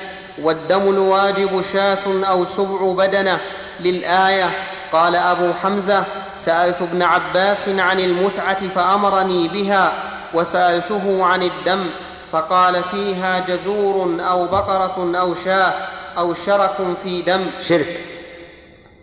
والدم 0.42 0.82
الواجب 0.82 1.60
شاة 1.60 2.24
أو 2.30 2.44
سبع 2.44 2.92
بدنة 2.92 3.40
للآية. 3.80 4.50
قال 4.92 5.16
أبو 5.16 5.52
حمزة 5.52 6.04
سألت 6.34 6.82
ابن 6.82 7.02
عباس 7.02 7.68
عن 7.68 8.00
المتعة 8.00 8.68
فأمرني 8.68 9.48
بها 9.48 9.92
وسألته 10.34 11.24
عن 11.24 11.42
الدم 11.42 11.84
فقال 12.32 12.82
فيها 12.82 13.38
جزور 13.38 14.16
أو 14.20 14.46
بقرة 14.46 15.18
أو 15.20 15.34
شاة 15.34 15.74
أو 16.18 16.32
شرك 16.32 16.76
في 17.02 17.22
دم. 17.22 17.50
شرك. 17.60 18.04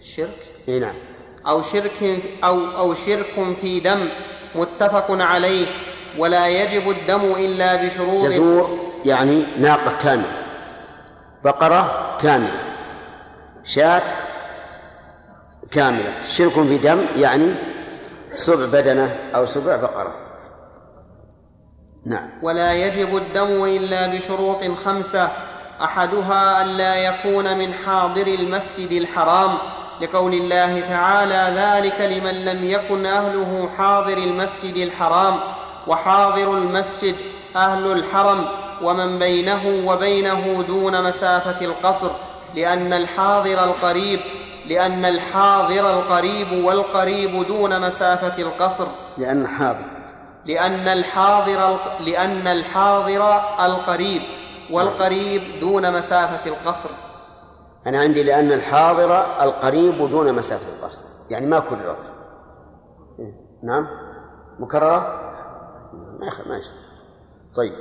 شرك؟ 0.03 0.37
نعم. 0.67 0.93
أو 1.47 1.61
شرك 1.61 2.19
أو 2.43 2.77
أو 2.77 2.93
شرك 2.93 3.55
في 3.61 3.79
دم. 3.79 4.09
متفق 4.55 5.05
عليه. 5.09 5.67
ولا 6.17 6.47
يجب 6.47 6.89
الدم 6.89 7.33
إلا 7.37 7.75
بشروط 7.75 8.25
جزور 8.25 8.79
يعني 9.05 9.45
ناقة 9.57 9.97
كاملة. 10.03 10.31
بقرة 11.43 12.17
كاملة. 12.21 12.61
شاة 13.63 14.01
كاملة. 15.71 16.13
شرك 16.27 16.51
في 16.51 16.77
دم 16.77 16.99
يعني 17.17 17.53
سبع 18.35 18.65
بدنة 18.65 19.15
أو 19.35 19.45
سبع 19.45 19.75
بقرة. 19.75 20.15
نعم. 22.05 22.29
ولا 22.41 22.73
يجب 22.73 23.17
الدم 23.17 23.63
إلا 23.63 24.07
بشروط 24.07 24.63
خمسة. 24.63 25.29
أحدها 25.83 26.61
ألا 26.61 26.95
يكون 26.95 27.57
من 27.57 27.73
حاضر 27.73 28.27
المسجد 28.27 28.91
الحرام. 28.91 29.57
لقول 30.01 30.33
الله 30.33 30.79
تعالى 30.79 31.53
ذلك 31.55 32.01
لمن 32.01 32.45
لم 32.45 32.63
يكن 32.63 33.05
أهله 33.05 33.69
حاضر 33.77 34.17
المسجد 34.17 34.75
الحرام. 34.75 35.39
وحاضر 35.87 36.57
المسجد 36.57 37.15
أهل 37.55 37.91
الحرم 37.91 38.45
ومن 38.81 39.19
بينه 39.19 39.91
وبينه 39.91 40.63
دون 40.63 41.03
مسافة 41.03 41.65
القصر 41.65 42.11
لأن 42.55 42.93
الحاضر 42.93 43.63
القريب 43.63 44.19
لأن 44.65 45.05
الحاضر 45.05 45.89
القريب 45.99 46.65
والقريب 46.65 47.47
دون 47.47 47.81
مسافة 47.81 48.41
القصر. 48.41 48.87
لأن 49.17 49.47
حاضر 49.47 49.85
لأن 50.45 50.87
الحاضر 50.87 51.79
لأن 51.99 52.47
الحاضر 52.47 53.41
القريب 53.65 54.21
والقريب 54.71 55.41
دون 55.59 55.93
مسافة 55.93 56.49
القصر. 56.49 56.89
أنا 57.87 57.99
عندي 57.99 58.23
لأن 58.23 58.51
الحاضر 58.51 59.41
القريب 59.41 60.09
دون 60.09 60.33
مسافة 60.33 60.65
القصر. 60.79 61.01
يعني 61.29 61.45
ما 61.45 61.59
كررت 61.59 62.13
إيه، 63.19 63.33
نعم؟ 63.63 63.87
مكررة؟ 64.59 65.30
ما. 66.21 66.61
طيب. 67.55 67.73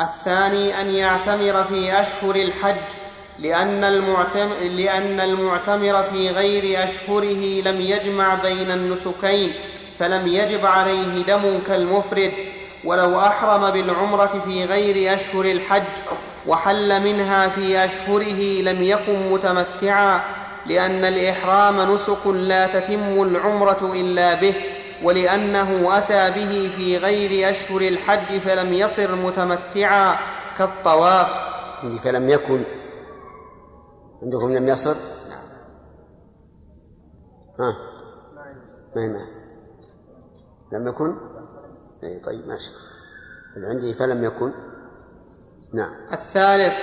الثاني 0.00 0.80
أن 0.80 0.90
يعتمر 0.90 1.64
في 1.64 2.00
أشهر 2.00 2.36
الحج 2.36 2.96
لأن 3.38 3.84
المعتمر, 3.84 4.56
لأن 4.56 5.20
المعتمر 5.20 6.02
في 6.02 6.30
غير 6.30 6.84
أشهره 6.84 7.62
لم 7.62 7.80
يجمع 7.80 8.34
بين 8.34 8.70
النسكين 8.70 9.52
فلم 9.98 10.26
يجب 10.26 10.66
عليه 10.66 11.24
دم 11.24 11.58
كالمفرد. 11.66 12.32
ولو 12.84 13.20
أحرم 13.20 13.70
بالعمرة 13.70 14.42
في 14.46 14.64
غير 14.64 15.14
أشهر 15.14 15.44
الحج 15.44 15.82
وحل 16.46 17.02
منها 17.02 17.48
في 17.48 17.84
أشهره 17.84 18.62
لم 18.62 18.82
يكن 18.82 19.30
متمتعا 19.30 20.20
لأن 20.66 21.04
الإحرام 21.04 21.92
نسك 21.92 22.26
لا 22.26 22.66
تتم 22.66 23.22
العمرة 23.22 23.92
إلا 23.94 24.34
به. 24.34 24.54
ولأنه 25.04 25.98
أتى 25.98 26.30
به 26.30 26.72
في 26.76 26.98
غير 26.98 27.50
أشهر 27.50 27.80
الحج 27.80 28.38
فلم 28.38 28.72
يصر 28.72 29.14
متمتعا 29.14 30.16
كالطواف. 30.56 31.48
عندي 31.82 31.98
فلم 31.98 32.28
يكن. 32.28 32.62
عندكم 34.22 34.52
لم 34.54 34.68
يصل 34.68 34.96
ها؟ 37.60 37.76
ما 38.96 39.02
هي 39.02 39.06
لم 40.72 40.88
يكن؟ 40.88 41.16
اي 42.04 42.18
طيب 42.18 42.48
ماشي. 42.48 42.70
اللي 43.56 43.66
عندي 43.66 43.94
فلم 43.94 44.24
يكن. 44.24 44.52
نعم. 45.74 45.90
الثالث 46.12 46.74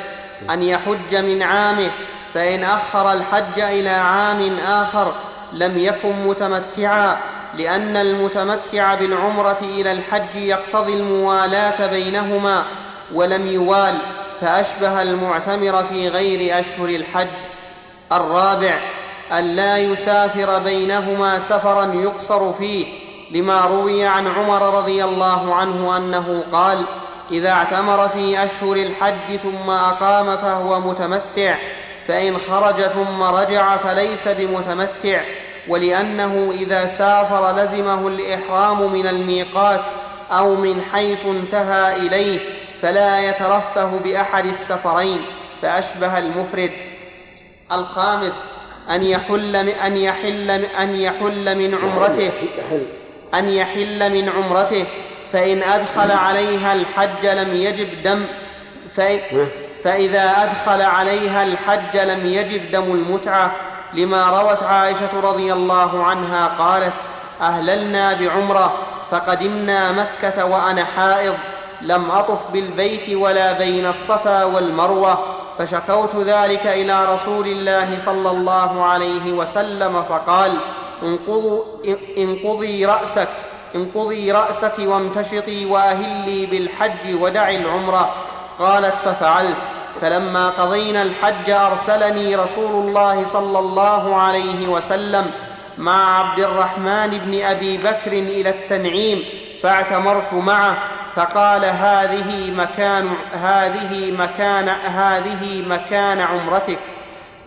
أن 0.50 0.64
يحج 0.64 1.16
من 1.16 1.42
عامه 1.42 1.92
فإن 2.34 2.64
أخر 2.64 3.14
الحج 3.14 3.60
إلى 3.60 3.90
عام 3.90 4.58
آخر 4.58 5.14
لم 5.54 5.78
يكن 5.78 6.28
متمتعا 6.28 7.18
لأن 7.58 7.98
المتمتع 7.98 8.96
بالعمرة 8.96 9.58
إلى 9.62 9.92
الحج 9.92 10.36
يقتضي 10.36 10.94
الموالاة 10.94 11.88
بينهما 11.88 12.64
ولم 13.14 13.48
يوال 13.48 13.98
فأشبه 14.42 15.02
المعتمر 15.02 15.84
في 15.84 16.10
غير 16.10 16.60
أشهر 16.60 16.90
الحج. 16.90 17.28
الرابع 18.12 18.80
أن 19.32 19.56
لا 19.56 19.78
يسافر 19.78 20.60
بينهما 20.60 21.40
سفرا 21.40 21.94
يقصر 21.94 22.54
فيه 22.54 22.86
لما 23.32 23.62
روي 23.62 24.06
عن 24.06 24.28
عمر 24.28 24.78
رضي 24.78 25.04
الله 25.04 25.56
عنه 25.56 25.98
أنه 25.98 26.44
قال 26.52 26.86
إذا 27.32 27.50
اعتمر 27.50 28.10
في 28.10 28.44
أشهر 28.44 28.76
الحج 28.76 29.36
ثم 29.36 29.70
أقام 29.70 30.38
فهو 30.38 30.80
متمتع 30.80 31.58
فإن 32.08 32.38
خرج 32.38 32.82
ثم 32.82 33.24
رجع 33.24 33.78
فليس 33.78 34.28
بمتمتع. 34.28 35.22
ولأنه 35.70 36.54
إذا 36.60 36.86
سافر 36.88 37.58
لزمه 37.58 38.08
الإحرام 38.08 38.94
من 38.94 39.08
الميقات 39.08 39.82
أو 40.32 40.56
من 40.56 40.82
حيث 40.82 41.26
انتهى 41.26 41.96
إليه 41.96 42.40
فلا 42.82 43.20
يترفه 43.30 43.86
بأحد 43.86 44.46
السفرين 44.46 45.22
فأشبه 45.62 46.18
المفرد 46.18 46.72
الخامس 47.72 48.52
أن 48.90 49.04
يحل 49.04 49.56
أن 49.56 49.98
يحل 49.98 50.50
أن 50.52 50.96
يحل 50.96 51.58
من 51.58 51.76
عمرته 51.76 52.32
أن 53.34 53.50
يحل 53.50 54.12
من 54.12 54.30
عمرته 54.30 54.86
فإن 55.32 55.64
أدخل 55.64 56.12
عليها 56.12 56.74
الحج 56.74 57.26
لم 57.26 57.56
يجب 57.56 58.02
دم 58.04 58.26
فإن؟ 58.92 59.20
فإذا 59.84 60.44
أدخل 60.44 60.82
عليها 60.82 61.44
الحج 61.44 61.98
لم 61.98 62.26
يجب 62.26 62.72
دم 62.72 62.84
المتعة 62.92 63.56
لما 63.96 64.42
روت 64.42 64.64
عائشة 64.64 65.20
رضي 65.24 65.54
الله 65.54 66.04
عنها 66.04 66.48
قالت 66.60 66.94
أهللنا 67.42 68.14
بعمرة 68.14 68.74
فقدمنا 69.12 69.92
مكة 69.92 70.46
وأنا 70.46 70.86
حائض 70.86 71.34
لم 71.82 72.12
أطف 72.12 72.48
بالبيت 72.54 73.10
ولا 73.10 73.52
بين 73.52 73.86
الصفا 73.86 74.44
والمروة 74.44 75.18
فشكوت 75.60 76.16
ذلك 76.16 76.68
إلى 76.68 77.06
رسول 77.06 77.48
الله 77.48 78.00
صلى 78.00 78.30
الله 78.32 78.84
عليه 78.84 79.32
وسلم 79.32 80.04
فقال 80.04 80.58
انقضي 82.18 82.86
رأسك 82.86 83.30
انقضي 83.76 84.32
رأسك 84.32 84.74
وامتشطي 84.80 85.66
وأهلي 85.66 86.46
بالحج 86.46 87.22
ودعي 87.22 87.56
العمرة. 87.56 88.10
قالت 88.60 88.96
ففعلت. 88.96 89.58
فلما 90.02 90.50
قضينا 90.50 91.02
الحج 91.02 91.50
أرسلني 91.50 92.36
رسول 92.36 92.88
الله 92.88 93.26
صلى 93.26 93.60
الله 93.60 94.16
عليه 94.16 94.68
وسلم 94.68 95.32
مع 95.78 96.20
عبد 96.20 96.40
الرحمن 96.40 97.22
بن 97.26 97.44
أبي 97.44 97.78
بكر 97.78 98.12
إلى 98.12 98.50
التنعيم 98.50 99.24
فاعتمرت 99.64 100.34
معه 100.34 100.78
فقال 101.16 101.66
هذه 101.66 102.52
مكان 102.52 103.10
هذه 103.34 104.12
مكان 104.12 104.70
هذه 104.70 105.62
مكان 105.68 106.22
عمرتك. 106.22 106.80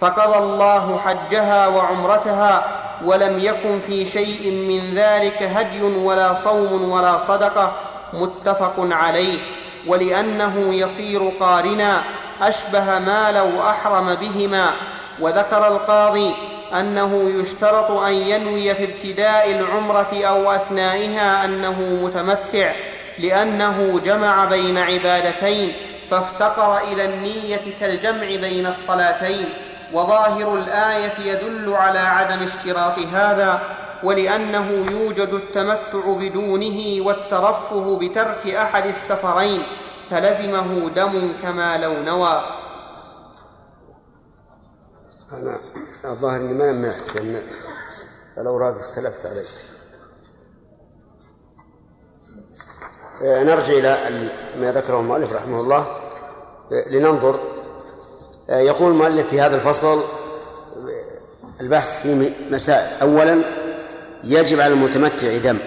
فقضى 0.00 0.38
الله 0.38 0.98
حجها 0.98 1.68
وعمرتها 1.68 2.64
ولم 3.04 3.38
يكن 3.38 3.80
في 3.80 4.06
شيء 4.06 4.50
من 4.50 4.94
ذلك 4.94 5.42
هدي 5.42 5.82
ولا 5.82 6.32
صوم 6.32 6.90
ولا 6.90 7.18
صدقة 7.18 7.72
متفق 8.12 8.74
عليه. 8.78 9.38
ولأنه 9.86 10.74
يصير 10.74 11.32
قارنا 11.40 12.02
أشبه 12.42 12.98
ما 12.98 13.32
لو 13.32 13.62
أحرم 13.62 14.14
بهما 14.14 14.70
وذكر 15.20 15.68
القاضي 15.68 16.34
أنه 16.72 17.40
يشترط 17.40 17.90
أن 17.90 18.12
ينوي 18.12 18.74
في 18.74 18.84
ابتداء 18.84 19.50
العمرة 19.50 20.24
أو 20.24 20.50
أثنائها 20.52 21.44
أنه 21.44 21.80
متمتع 21.80 22.72
لأنه 23.18 24.00
جمع 24.04 24.44
بين 24.44 24.78
عبادتين 24.78 25.72
فافتقر 26.10 26.78
إلى 26.92 27.04
النية 27.04 27.60
كالجمع 27.80 28.26
بين 28.26 28.66
الصلاتين 28.66 29.44
وظاهر 29.92 30.54
الآية 30.54 31.12
يدل 31.24 31.74
على 31.74 31.98
عدم 31.98 32.42
اشتراط 32.42 32.98
هذا 32.98 33.62
ولأنه 34.02 34.86
يوجد 34.90 35.28
التمتع 35.34 36.00
بدونه 36.06 37.06
والترفه 37.06 37.98
بترك 38.00 38.54
أحد 38.54 38.86
السفرين. 38.86 39.62
فلزمه 40.10 40.88
دم 40.88 41.32
كما 41.42 41.76
لو 41.76 41.92
نوى. 41.92 42.58
أنا 45.32 45.60
الظاهر 46.04 46.36
إني 46.36 46.54
ما 46.54 46.72
لمحت 46.72 47.14
لأن 47.14 47.42
الأوراق 48.38 48.74
اختلفت 48.76 49.26
علي 49.26 49.44
آه، 53.22 53.44
نرجع 53.44 53.72
إلى 53.72 53.96
ما 54.60 54.72
ذكره 54.72 55.00
المؤلف 55.00 55.32
رحمه 55.32 55.60
الله 55.60 55.86
آه، 56.72 56.88
لننظر. 56.88 57.40
آه، 58.50 58.60
يقول 58.60 58.90
المؤلف 58.92 59.28
في 59.28 59.40
هذا 59.40 59.56
الفصل 59.56 60.02
البحث 61.60 62.02
في 62.02 62.32
مسائل. 62.50 63.00
أولا 63.00 63.42
يجب 64.24 64.60
على 64.60 64.72
المتمتع 64.72 65.38
دم. 65.38 65.58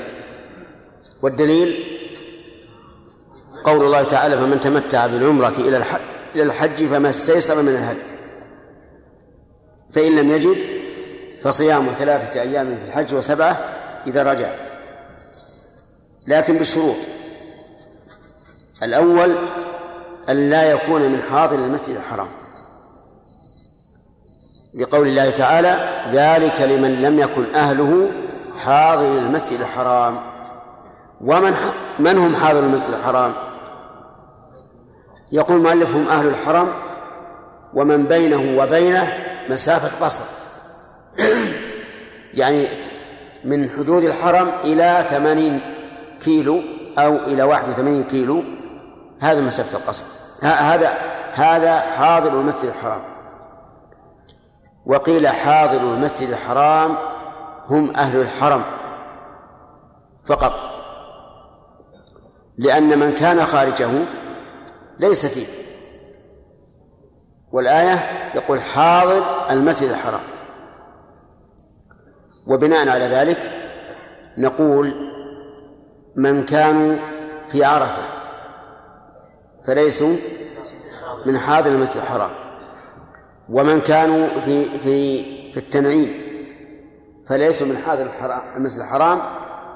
والدليل 1.21 2.00
قول 3.63 3.85
الله 3.85 4.03
تعالى 4.03 4.37
فمن 4.37 4.59
تمتع 4.59 5.07
بالعمرة 5.07 5.53
إلى 5.57 5.77
الحج 5.77 6.01
إلى 6.35 6.43
الحج 6.43 6.87
فما 6.87 7.09
استيسر 7.09 7.61
من 7.61 7.69
الهدي. 7.69 8.01
فإن 9.93 10.15
لم 10.15 10.31
يجد 10.31 10.57
فصيام 11.43 11.87
ثلاثة 11.99 12.41
أيام 12.41 12.75
في 12.75 12.85
الحج 12.85 13.13
وسبعة 13.13 13.65
إذا 14.07 14.23
رجع. 14.23 14.49
لكن 16.27 16.57
بشروط 16.57 16.95
الأول 18.83 19.35
أن 20.29 20.49
لا 20.49 20.71
يكون 20.71 21.01
من 21.01 21.21
حاضر 21.21 21.55
المسجد 21.55 21.95
الحرام. 21.95 22.27
لقول 24.73 25.07
الله 25.07 25.29
تعالى 25.29 26.01
ذلك 26.11 26.61
لمن 26.61 27.01
لم 27.01 27.19
يكن 27.19 27.55
أهله 27.55 28.11
حاضر 28.65 29.17
المسجد 29.17 29.59
الحرام. 29.59 30.19
ومن 31.21 31.53
من 31.99 32.17
هم 32.17 32.35
حاضر 32.35 32.59
المسجد 32.59 32.93
الحرام؟ 32.93 33.50
يقول 35.31 35.57
المؤلف 35.57 35.95
هم 35.95 36.07
أهل 36.07 36.27
الحرم 36.27 36.73
ومن 37.73 38.03
بينه 38.03 38.61
وبينه 38.61 39.13
مسافة 39.49 40.05
قصر. 40.05 40.23
يعني 42.33 42.67
من 43.43 43.69
حدود 43.69 44.03
الحرم 44.03 44.51
إلى 44.63 45.03
ثمانين 45.09 45.59
كيلو 46.19 46.61
أو 46.97 47.15
إلى 47.15 47.43
واحد 47.43 47.69
وثمانين 47.69 48.03
كيلو. 48.03 48.43
هذا 49.21 49.41
مسافة 49.41 49.77
القصر. 49.77 50.05
هذا 50.41 50.97
هذا 51.33 51.79
حاضر 51.79 52.39
المسجد 52.39 52.65
الحرام. 52.65 53.01
وقيل 54.85 55.27
حاضر 55.27 55.81
المسجد 55.81 56.29
الحرام 56.29 56.97
هم 57.67 57.95
أهل 57.95 58.21
الحرم 58.21 58.63
فقط. 60.25 60.53
لأن 62.57 62.99
من 62.99 63.11
كان 63.11 63.45
خارجه 63.45 63.89
ليس 65.01 65.25
فيه. 65.25 65.45
والآية 67.51 67.99
يقول 68.35 68.61
حاضر 68.61 69.23
المسجد 69.49 69.89
الحرام. 69.89 70.21
وبناء 72.47 72.89
على 72.89 73.05
ذلك 73.05 73.51
نقول 74.37 74.93
من 76.15 76.45
كانوا 76.45 76.95
في 77.47 77.63
عرفة 77.63 78.03
فليسوا 79.67 80.15
من 81.25 81.37
حاضر 81.37 81.71
المسجد 81.71 82.01
الحرام. 82.01 82.31
ومن 83.49 83.81
كانوا 83.81 84.27
في 84.39 84.79
في 84.79 85.23
في 85.53 85.57
التنعيم 85.59 86.21
فليسوا 87.27 87.67
من 87.67 87.77
حاضر 87.77 88.09
المسجد 88.55 88.79
الحرام 88.79 89.21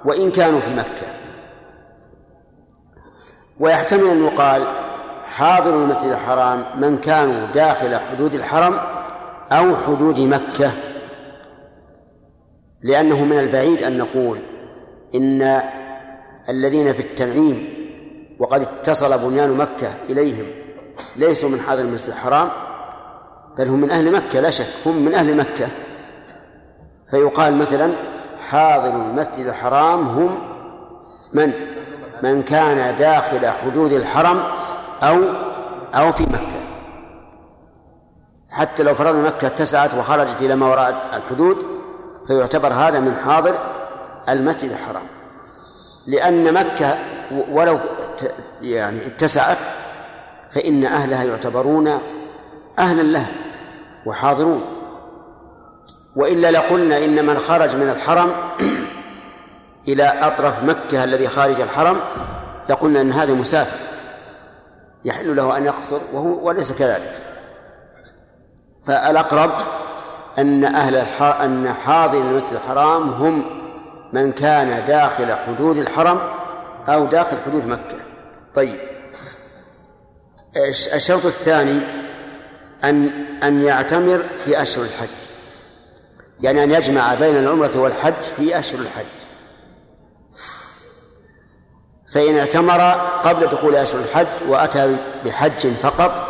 وإن 0.05 0.31
كانوا 0.31 0.59
في 0.59 0.75
مكة. 0.75 1.07
ويحتمل 3.59 4.07
أن 4.07 4.23
يقال 4.23 4.84
حاضر 5.35 5.75
المسجد 5.75 6.11
الحرام 6.11 6.81
من 6.81 6.97
كانوا 6.97 7.45
داخل 7.53 7.95
حدود 7.95 8.33
الحرم 8.33 8.79
أو 9.51 9.75
حدود 9.75 10.19
مكة. 10.19 10.71
لأنه 12.81 13.25
من 13.25 13.39
البعيد 13.39 13.83
أن 13.83 13.97
نقول 13.97 14.39
إن 15.15 15.61
الذين 16.49 16.93
في 16.93 16.99
التنعيم 16.99 17.69
وقد 18.39 18.61
اتصل 18.61 19.17
بنيان 19.17 19.57
مكة 19.57 19.93
إليهم 20.09 20.45
ليسوا 21.15 21.49
من 21.49 21.59
حاضر 21.59 21.81
المسجد 21.81 22.09
الحرام 22.09 22.49
بل 23.57 23.67
هم 23.67 23.79
من 23.79 23.91
أهل 23.91 24.11
مكة 24.11 24.39
لا 24.39 24.49
شك 24.49 24.67
هم 24.85 25.05
من 25.05 25.13
أهل 25.13 25.37
مكة. 25.37 25.67
فيقال 27.11 27.57
مثلا 27.57 27.91
حاضر 28.49 28.89
المسجد 28.89 29.45
الحرام 29.47 30.07
هم 30.07 30.39
من؟ 31.33 31.51
من 32.23 32.43
كان 32.43 32.95
داخل 32.95 33.47
حدود 33.47 33.91
الحرم 33.91 34.43
أو 35.03 35.23
أو 35.95 36.11
في 36.11 36.23
مكة. 36.23 36.65
حتى 38.49 38.83
لو 38.83 38.95
فرضنا 38.95 39.21
مكة 39.21 39.47
اتسعت 39.47 39.93
وخرجت 39.93 40.41
إلى 40.41 40.55
ما 40.55 40.67
وراء 40.67 41.09
الحدود 41.13 41.57
فيعتبر 42.27 42.73
هذا 42.73 42.99
من 42.99 43.15
حاضر 43.25 43.59
المسجد 44.29 44.71
الحرام. 44.71 45.07
لأن 46.07 46.53
مكة 46.53 46.97
ولو 47.51 47.79
يعني 48.61 49.05
اتسعت 49.05 49.57
فإن 50.51 50.85
أهلها 50.85 51.23
يعتبرون 51.23 51.99
أهلا 52.79 53.01
لها 53.01 53.31
وحاضرون. 54.05 54.63
وإلا 56.15 56.51
لقلنا 56.51 56.97
إن 56.97 57.25
من 57.25 57.37
خرج 57.37 57.75
من 57.75 57.89
الحرم 57.89 58.31
إلى 59.87 60.03
أطرف 60.21 60.63
مكة 60.63 61.03
الذي 61.03 61.27
خارج 61.27 61.61
الحرم 61.61 61.97
لقلنا 62.69 63.01
أن 63.01 63.11
هذا 63.11 63.33
مسافر. 63.33 63.94
يحل 65.05 65.35
له 65.35 65.57
أن 65.57 65.65
يقصر 65.65 65.99
وهو 66.13 66.47
وليس 66.47 66.71
كذلك. 66.71 67.13
فالأقرب 68.85 69.51
أن 70.37 70.65
أهل 70.65 70.95
أن 71.21 71.73
حاضر 71.85 72.17
المسجد 72.17 72.53
الحرام 72.53 73.09
هم 73.09 73.45
من 74.13 74.31
كان 74.31 74.85
داخل 74.85 75.33
حدود 75.33 75.77
الحرم 75.77 76.19
أو 76.89 77.05
داخل 77.05 77.37
حدود 77.45 77.67
مكة. 77.67 77.97
طيب. 78.55 78.79
الشرط 80.93 81.25
الثاني 81.25 81.79
أن 82.83 83.09
أن 83.43 83.63
يعتمر 83.63 84.23
في 84.45 84.61
أشهر 84.61 84.83
الحج. 84.83 85.07
يعني 86.41 86.63
أن 86.63 86.71
يجمع 86.71 87.13
بين 87.13 87.37
العمرة 87.37 87.77
والحج 87.79 88.21
في 88.37 88.59
أشهر 88.59 88.79
الحج. 88.79 89.24
فإن 92.15 92.37
اعتمر 92.37 92.81
قبل 93.23 93.47
دخول 93.47 93.75
أشهر 93.75 94.01
الحج 94.01 94.27
وأتى 94.47 94.95
بحج 95.25 95.67
فقط 95.67 96.23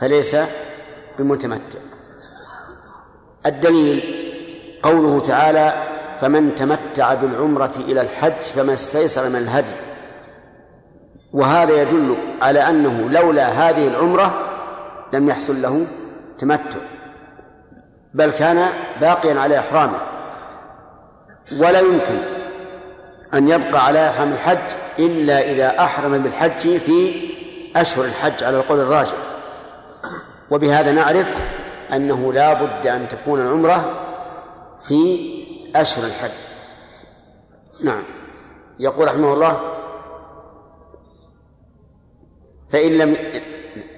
فليس 0.00 0.36
بمتمتع. 1.18 1.78
الدليل 3.46 4.02
قوله 4.82 5.20
تعالى 5.20 5.74
فمن 6.20 6.54
تمتع 6.54 7.14
بالعمرة 7.14 7.72
إلى 7.78 8.00
الحج 8.00 8.32
فما 8.32 8.72
استيسر 8.72 9.28
من 9.28 9.36
الهدي 9.36 9.72
وهذا 11.32 11.82
يدل 11.82 12.16
على 12.42 12.60
أنه 12.70 13.10
لولا 13.10 13.48
هذه 13.48 13.88
العمرة 13.88 14.34
لم 15.12 15.28
يحصل 15.28 15.62
له 15.62 15.86
تمتع 16.38 16.78
بل 18.14 18.30
كان 18.30 18.68
باقيا 19.00 19.40
على 19.40 19.58
إحرامه. 19.58 19.98
ولا 21.60 21.80
يمكن 21.80 22.35
أن 23.34 23.48
يبقى 23.48 23.86
على 23.86 24.10
إحرام 24.10 24.32
الحج 24.32 24.76
إلا 24.98 25.50
إذا 25.50 25.80
أحرم 25.80 26.18
بالحج 26.18 26.76
في 26.76 27.30
أشهر 27.76 28.04
الحج 28.04 28.44
على 28.44 28.56
القول 28.56 28.80
الراجح. 28.80 29.16
وبهذا 30.50 30.92
نعرف 30.92 31.36
أنه 31.92 32.32
لا 32.32 32.52
بد 32.52 32.86
أن 32.86 33.08
تكون 33.08 33.40
العمرة 33.40 33.92
في 34.82 35.30
أشهر 35.76 36.04
الحج. 36.04 36.30
نعم. 37.84 38.02
يقول 38.78 39.08
رحمه 39.08 39.32
الله 39.32 39.60
فإن 42.68 42.92
لم 42.92 43.16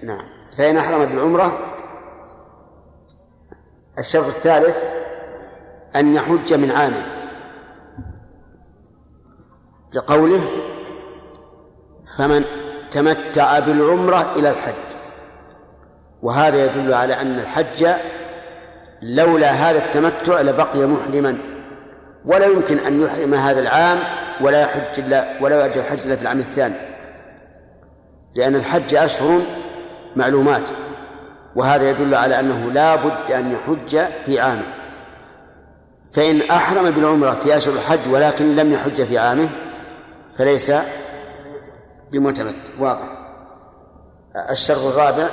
نعم. 0.03 0.25
فإن 0.57 0.77
أحرم 0.77 1.05
بالعمرة 1.05 1.59
الشرط 3.99 4.27
الثالث 4.27 4.83
أن 5.97 6.15
يحج 6.15 6.55
من 6.55 6.71
عامه. 6.71 7.18
لقوله 9.93 10.41
فمن 12.19 12.45
تمتع 12.91 13.59
بالعمرة 13.59 14.33
إلى 14.37 14.51
الحج. 14.51 14.75
وهذا 16.23 16.65
يدل 16.65 16.95
على 16.95 17.21
أن 17.21 17.39
الحج 17.39 17.87
لولا 19.03 19.51
هذا 19.51 19.79
التمتع 19.79 20.41
لبقي 20.41 20.87
محرما 20.87 21.39
ولا 22.25 22.47
يمكن 22.47 22.79
أن 22.79 23.03
يحرم 23.03 23.35
هذا 23.35 23.61
العام 23.61 23.99
ولا 24.41 24.61
يحج 24.61 25.01
إلا 25.01 25.29
ولا 25.41 25.65
يؤدي 25.65 25.81
الحج 25.81 26.01
إلا 26.05 26.17
في 26.17 26.23
العام 26.23 26.39
الثاني. 26.39 26.75
لأن 28.35 28.57
الحج 28.57 28.95
أشهر 28.95 29.41
معلومات 30.17 30.71
وهذا 31.57 31.91
يدل 31.91 32.15
على 32.15 32.41
أنه 32.41 32.71
لا 32.73 32.97
بد 32.97 33.33
أن 33.33 33.53
يحج 33.53 33.99
في 34.27 34.41
عامه. 34.41 34.75
فإن 36.13 36.41
أحرم 36.51 36.91
بالعمرة 36.91 37.31
في 37.31 37.57
أشهر 37.57 37.75
الحج 37.75 38.13
ولكن 38.13 38.57
لم 38.57 38.73
يحج 38.73 39.03
في 39.03 39.19
عامه 39.19 39.49
فليس 40.39 40.73
بمتمتع 42.11 42.73
واضح. 42.79 43.09
الشرط 44.51 44.79
الرابع 44.79 45.29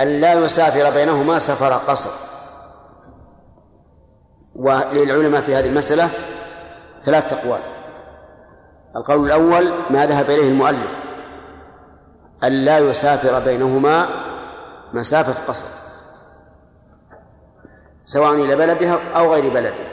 أن 0.00 0.20
لا 0.20 0.32
يسافر 0.32 0.90
بينهما 0.90 1.38
سفر 1.38 1.72
قصر. 1.72 2.10
وللعلماء 4.56 5.40
في 5.40 5.54
هذه 5.54 5.66
المسألة 5.66 6.10
ثلاث 7.02 7.32
أقوال. 7.32 7.60
القول 8.96 9.26
الأول 9.26 9.72
ما 9.90 10.06
ذهب 10.06 10.30
إليه 10.30 10.48
المؤلف 10.48 10.98
أن 12.44 12.52
لا 12.52 12.78
يسافر 12.78 13.38
بينهما 13.38 14.08
مسافة 14.92 15.44
قصر 15.46 15.66
سواء 18.04 18.34
إلى 18.34 18.56
بلدها 18.56 18.98
أو 19.16 19.32
غير 19.32 19.52
بلده. 19.52 19.84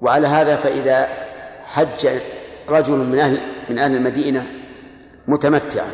وعلى 0.00 0.26
هذا 0.26 0.56
فإذا 0.56 1.27
حج 1.68 2.08
رجل 2.68 2.96
من 2.96 3.18
أهل 3.18 3.40
من 3.70 3.78
أهل 3.78 3.96
المدينة 3.96 4.46
متمتعا. 5.28 5.92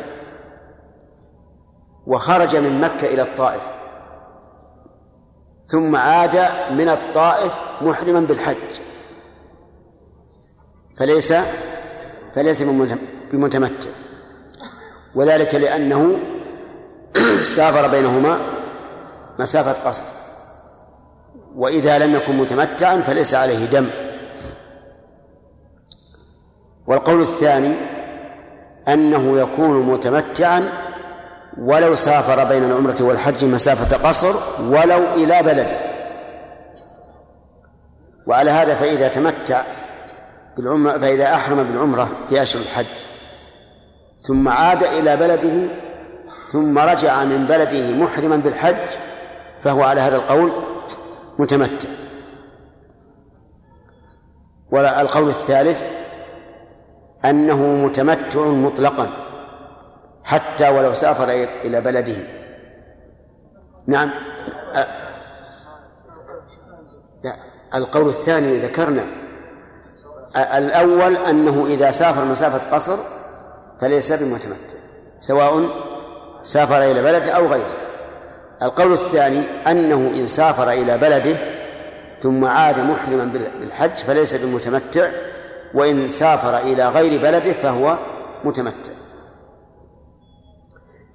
وخرج 2.07 2.55
من 2.55 2.81
مكة 2.81 3.07
إلى 3.13 3.21
الطائف. 3.21 3.61
ثم 5.67 5.95
عاد 5.95 6.35
من 6.71 6.89
الطائف 6.89 7.53
محرما 7.81 8.19
بالحج. 8.19 8.55
فليس 10.97 11.33
فليس 12.35 12.63
بمتمتع. 13.31 13.89
وذلك 15.15 15.55
لأنه 15.55 16.19
سافر 17.55 17.87
بينهما 17.87 18.39
مسافة 19.39 19.87
قصر. 19.87 20.03
وإذا 21.55 21.97
لم 21.97 22.15
يكن 22.15 22.37
متمتعا 22.37 22.97
فليس 22.97 23.33
عليه 23.33 23.65
دم. 23.65 24.04
والقول 26.87 27.21
الثاني 27.21 27.75
أنه 28.87 29.39
يكون 29.39 29.85
متمتعا 29.85 30.69
ولو 31.57 31.95
سافر 31.95 32.43
بين 32.43 32.63
العمرة 32.63 32.95
والحج 32.99 33.45
مسافة 33.45 34.07
قصر 34.07 34.35
ولو 34.59 35.03
إلى 35.13 35.43
بلده. 35.43 35.95
وعلى 38.27 38.51
هذا 38.51 38.75
فإذا 38.75 39.07
تمتع 39.07 39.61
بالعمرة 40.57 40.91
فإذا 40.91 41.33
أحرم 41.33 41.63
بالعمرة 41.63 42.09
في 42.29 42.41
أشهر 42.41 42.61
الحج 42.61 42.85
ثم 44.21 44.47
عاد 44.47 44.83
إلى 44.83 45.17
بلده 45.17 45.67
ثم 46.51 46.79
رجع 46.79 47.23
من 47.23 47.45
بلده 47.45 47.91
محرما 47.91 48.35
بالحج 48.35 48.97
فهو 49.61 49.83
على 49.83 50.01
هذا 50.01 50.15
القول 50.15 50.51
متمتع. 51.39 51.89
والقول 54.71 55.27
الثالث 55.27 55.94
أنه 57.29 57.85
متمتع 57.85 58.45
مطلقا 58.45 59.09
حتى 60.23 60.69
ولو 60.69 60.93
سافر 60.93 61.47
إلى 61.63 61.81
بلده. 61.81 62.17
نعم. 63.87 64.11
لا 67.23 67.35
القول 67.75 68.07
الثاني 68.07 68.57
ذكرنا. 68.57 69.03
الأول 70.57 71.17
أنه 71.17 71.65
إذا 71.65 71.91
سافر 71.91 72.25
مسافة 72.25 72.75
قصر 72.75 72.97
فليس 73.81 74.11
بمتمتع 74.11 74.77
سواء 75.19 75.69
سافر 76.43 76.83
إلى 76.91 77.03
بلده 77.03 77.31
أو 77.31 77.47
غيره. 77.47 77.71
القول 78.61 78.93
الثاني 78.93 79.43
أنه 79.67 80.11
إن 80.15 80.27
سافر 80.27 80.69
إلى 80.69 80.97
بلده 80.97 81.37
ثم 82.19 82.45
عاد 82.45 82.79
محرما 82.79 83.25
بالحج 83.59 83.95
فليس 83.95 84.35
بمتمتع 84.35 85.07
وإن 85.73 86.09
سافر 86.09 86.57
إلى 86.57 86.89
غير 86.89 87.21
بلده 87.21 87.53
فهو 87.53 87.97
متمتع. 88.43 88.91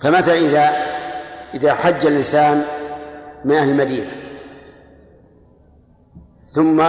فمثلا 0.00 0.34
إذا 0.34 0.70
إذا 1.54 1.74
حج 1.74 2.06
الإنسان 2.06 2.64
من 3.44 3.56
أهل 3.56 3.68
المدينة 3.68 4.10
ثم 6.52 6.84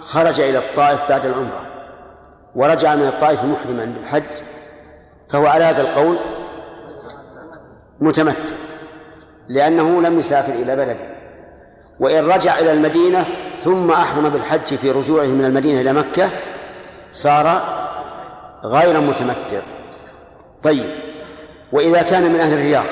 خرج 0.00 0.40
إلى 0.40 0.58
الطائف 0.58 1.00
بعد 1.08 1.26
العمرة 1.26 1.66
ورجع 2.54 2.94
من 2.94 3.06
الطائف 3.06 3.44
محرما 3.44 3.84
بالحج 3.84 4.22
فهو 5.28 5.46
على 5.46 5.64
هذا 5.64 5.80
القول 5.80 6.16
متمتع 8.00 8.54
لأنه 9.48 10.02
لم 10.02 10.18
يسافر 10.18 10.52
إلى 10.52 10.76
بلده. 10.76 11.20
وإن 12.00 12.24
رجع 12.24 12.58
إلى 12.58 12.72
المدينة 12.72 13.24
ثم 13.62 13.90
أحرم 13.90 14.28
بالحج 14.28 14.74
في 14.76 14.90
رجوعه 14.90 15.26
من 15.26 15.44
المدينة 15.44 15.80
إلى 15.80 15.92
مكة 15.92 16.30
صار 17.12 17.62
غير 18.64 19.00
متمتع. 19.00 19.60
طيب 20.62 20.90
وإذا 21.72 22.02
كان 22.02 22.32
من 22.32 22.40
أهل 22.40 22.52
الرياض 22.52 22.84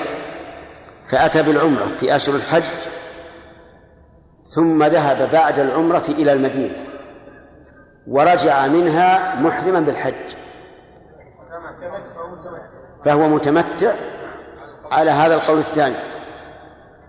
فأتى 1.11 1.43
بالعمرة 1.43 1.85
في 2.01 2.17
أشهر 2.17 2.35
الحج 2.35 2.63
ثم 4.55 4.85
ذهب 4.85 5.29
بعد 5.33 5.59
العمرة 5.59 6.05
إلى 6.09 6.33
المدينة 6.33 6.75
ورجع 8.07 8.67
منها 8.67 9.41
محرما 9.41 9.81
بالحج. 9.81 10.15
فهو 13.05 13.29
متمتع 13.29 13.93
على 14.91 15.11
هذا 15.11 15.35
القول 15.35 15.59
الثاني. 15.59 15.97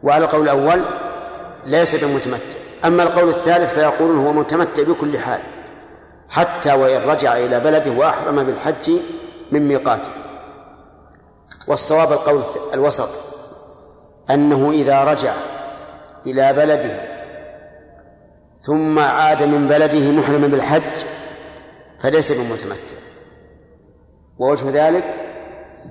وعلى 0.03 0.24
القول 0.26 0.43
الأول 0.43 0.82
ليس 1.66 1.95
بمتمتع. 1.95 2.60
أما 2.86 3.03
القول 3.03 3.30
الثالث 3.30 3.74
فيقولون 3.74 4.26
هو 4.26 4.34
متمتع 4.34 4.84
بكل 4.84 5.18
حال. 5.18 5.39
حتى 6.30 6.73
وإن 6.73 7.01
رجع 7.01 7.38
إلى 7.38 7.59
بلده 7.59 7.91
وأحرم 7.91 8.43
بالحج 8.43 8.91
من 9.51 9.67
ميقاته. 9.67 10.11
والصواب 11.67 12.11
القول 12.11 12.43
الوسط 12.73 13.09
أنه 14.30 14.71
إذا 14.71 15.03
رجع 15.03 15.34
إلى 16.25 16.53
بلده 16.53 16.99
ثم 18.61 18.99
عاد 18.99 19.43
من 19.43 19.67
بلده 19.67 20.11
محرما 20.11 20.47
بالحج 20.47 21.05
فليس 21.99 22.32
بمتمتع. 22.32 22.99
ووجه 24.39 24.88
ذلك 24.88 25.05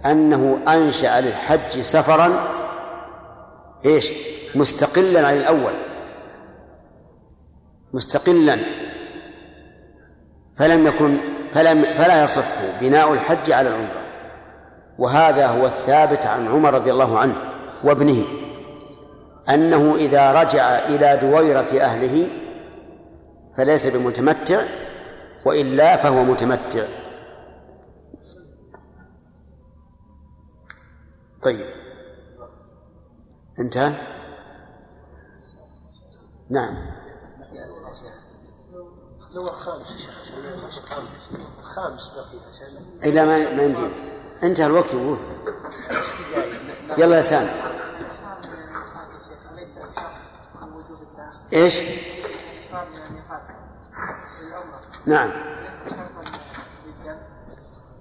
أنه 0.07 0.59
أنشأ 0.69 1.21
للحج 1.21 1.81
سفرا 1.81 2.49
إيش؟ 3.85 4.13
مستقلا 4.55 5.27
عن 5.27 5.37
الأول. 5.37 5.73
مستقلا 7.93 8.59
فلم 10.59 10.87
يكن 10.87 11.19
فلم 11.53 11.83
فلا 11.83 12.23
يصح 12.23 12.45
بناء 12.81 13.13
الحج 13.13 13.51
على 13.51 13.69
العمرة. 13.69 14.03
وهذا 14.99 15.47
هو 15.47 15.67
الثابت 15.67 16.27
عن 16.27 16.49
عمر 16.49 16.75
رضي 16.75 16.91
الله 16.91 17.19
عنه 17.19 17.35
وابنه 17.85 18.25
أنه 19.49 19.95
إذا 19.97 20.33
رجع 20.33 20.79
إلى 20.79 21.17
دويرة 21.17 21.81
أهله 21.81 22.29
فليس 23.57 23.87
بمتمتع 23.87 24.63
وإلا 25.45 25.97
فهو 25.97 26.25
متمتع. 26.25 26.85
طيب. 31.43 31.67
انتهى؟ 33.61 33.93
نعم. 36.51 36.88
لو 39.39 39.45
الخامس 39.45 39.93
يا 39.93 39.99
شيخ 39.99 40.15
لا 43.15 43.25
ما 43.25 43.55
ما 43.55 43.63
يمدينا 43.63 43.91
انتهى 44.43 44.67
الوقت 44.67 44.95
يقول 44.95 45.19
يلا 46.99 47.17
يا 47.17 47.23
سامي. 47.23 47.51
إيش؟ 51.53 51.81
نعم. 55.07 55.31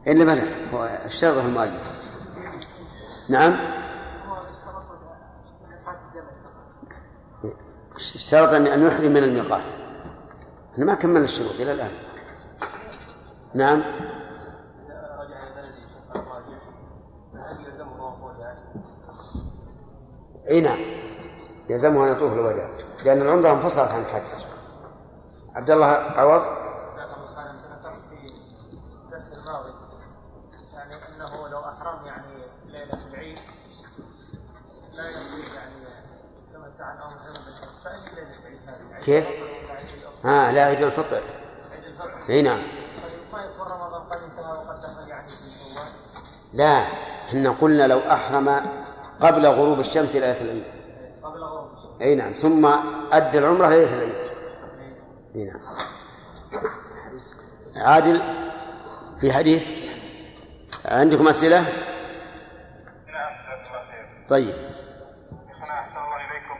إلا 0.07 0.25
بلى 0.25 0.43
هو 0.73 0.83
اشترطه 0.83 1.45
المؤلف 1.45 1.81
نعم. 3.29 3.57
اشترط 7.95 8.53
أن 8.53 8.85
يحرم 8.85 9.11
من 9.11 9.23
الميقات. 9.23 9.76
إحنا 10.77 10.85
ما 10.85 10.95
كملنا 10.95 11.23
الشروط 11.23 11.51
نعم 13.53 13.81
إلى 17.41 17.85
طواف 17.97 18.13
الوداع؟ 18.19 18.57
إي 20.49 20.61
نعم 20.61 20.77
يلزمه 21.69 22.07
أن 22.07 22.11
يطوف 22.11 22.33
الوداع 22.33 22.69
لأن 23.05 23.21
العمرة 23.21 23.51
انفصلت 23.51 23.91
عن 23.91 23.99
الحج 24.01 24.21
عبد 25.55 25.71
الله 25.71 25.85
عوض 25.85 26.41
يعني 30.73 30.93
انه 30.93 31.49
لو 31.49 31.59
احرم 31.59 32.05
يعني 32.05 32.43
ليله 32.67 33.07
العيد 33.07 33.39
لا 34.93 35.03
يعني 35.55 37.01
أو 37.01 37.09
فاي 37.83 38.15
ليله 38.15 38.31
العيد 38.39 38.59
هذه 38.67 39.03
كيف؟ 39.03 39.27
الفطر 39.27 39.43
ولا 39.43 39.73
عيد 39.73 39.89
الأضحى؟ 39.89 40.16
ها 40.27 40.51
لا 40.51 40.63
عيد 40.63 40.81
الفطر. 40.81 41.21
إي 42.29 42.41
نعم. 42.41 42.59
لا 46.53 46.83
إحنا 47.29 47.49
قلنا 47.49 47.87
لو 47.87 47.99
أحرم 47.99 48.61
قبل 49.21 49.47
غروب 49.47 49.79
الشمس 49.79 50.15
ليلة 50.15 50.41
العيد. 50.41 50.63
قبل 51.23 51.43
غروب 51.43 51.73
الشمس 51.73 52.01
إي 52.01 52.15
نعم 52.15 52.31
ثم 52.31 52.65
أدى 53.11 53.37
العمرة 53.37 53.69
ليلة 53.69 53.93
العيد. 53.93 54.15
إي 55.35 55.45
نعم. 55.45 55.61
عادل 57.75 58.21
في 59.21 59.33
حديث؟ 59.33 59.69
عندكم 60.85 61.27
أسئلة؟ 61.27 61.61
نعم. 63.07 63.37
طيب 64.29 64.55
شيخنا 65.47 65.79
احسن 65.79 65.97
الله 65.97 66.15
اليكم 66.15 66.57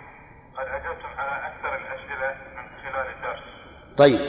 قد 0.58 0.68
اجبتم 0.68 1.12
على 1.18 1.48
أكثر 1.48 1.76
الاسئله 1.76 2.30
من 2.56 2.66
خلال 2.82 3.08
الدرس. 3.16 3.44
طيب. 3.98 4.20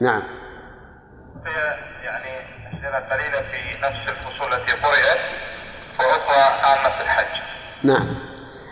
نعم 0.00 0.22
هي 1.46 1.78
يعني 2.02 2.38
أسئلة 2.68 2.98
قليلة 2.98 3.40
في 3.42 3.78
نفس 3.82 4.08
الفصول 4.08 4.54
التي 4.54 4.72
قرات 4.72 5.18
وأخرى 5.98 6.42
عامة 6.42 6.96
في 6.96 7.02
الحج. 7.02 7.42
نعم 7.82 8.08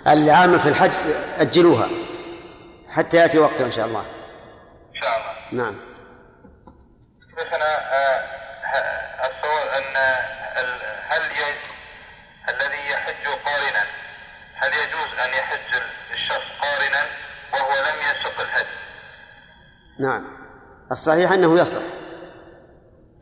العامة 0.06 0.58
في 0.58 0.68
الحج 0.68 0.90
أجلوها 1.40 1.88
حتى 2.90 3.16
يأتي 3.16 3.38
وقتها 3.38 3.66
إن 3.66 3.70
شاء 3.70 3.86
الله 3.86 4.00
إن 4.96 5.00
شاء 5.02 5.16
الله. 5.16 5.62
نعم 5.64 5.76
شيخنا 7.38 7.94
آه، 7.94 8.20
ه- 8.64 9.26
السؤال 9.26 9.68
ان 9.68 9.96
ال- 10.64 10.96
هل 11.08 11.22
ي- 11.22 11.60
الذي 12.48 12.90
يحج 12.90 13.26
قارنا 13.44 13.84
هل 14.54 14.72
يجوز 14.72 15.18
ان 15.24 15.28
يحج 15.30 15.82
الشخص 16.14 16.50
قارنا 16.60 17.06
وهو 17.52 17.72
لم 17.72 17.96
يسق 18.10 18.40
الهدي؟ 18.40 18.76
نعم 20.00 20.24
الصحيح 20.90 21.32
أنه 21.32 21.58
يصلح 21.58 21.82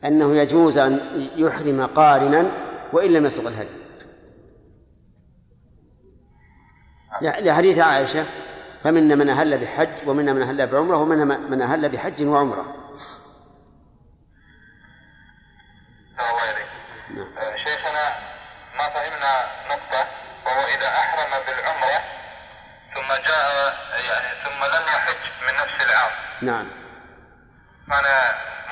أنه 0.05 0.35
يجوز 0.35 0.77
أن 0.77 0.99
يحرم 1.35 1.85
قارنا 1.85 2.51
وإن 2.93 3.13
لم 3.13 3.25
يسق 3.25 3.47
الهدي 3.47 3.85
لحديث 7.21 7.79
عائشة 7.79 8.25
فمنا 8.83 9.15
من 9.15 9.29
أهل 9.29 9.57
بحج 9.57 10.07
ومنا 10.07 10.33
من 10.33 10.41
أهل 10.41 10.67
بعمرة 10.67 10.97
ومنا 10.97 11.25
من 11.25 11.61
أهل 11.61 11.89
بحج 11.89 12.25
وعمرة 12.27 12.75
الله. 16.19 16.55
نعم. 17.09 17.37
آه، 17.37 17.55
شيخنا 17.55 18.15
ما 18.77 18.89
فهمنا 18.93 19.45
نقطة 19.69 20.07
وهو 20.45 20.65
إذا 20.65 20.87
أحرم 20.87 21.45
بالعمرة 21.45 22.01
ثم 22.95 23.07
جاء 23.27 23.73
يعني 24.09 24.43
ثم 24.43 24.63
لم 24.65 24.84
من 25.47 25.53
نفس 25.53 25.85
العام 25.89 26.11
نعم. 26.41 26.67
كان 27.87 28.03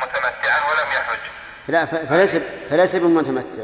متمتعا 0.02 0.60
ولم 0.70 0.92
يحج. 0.92 1.20
لا 1.68 1.86
فليس 1.86 2.38
فليس 2.70 2.96
بمتمتع. 2.96 3.64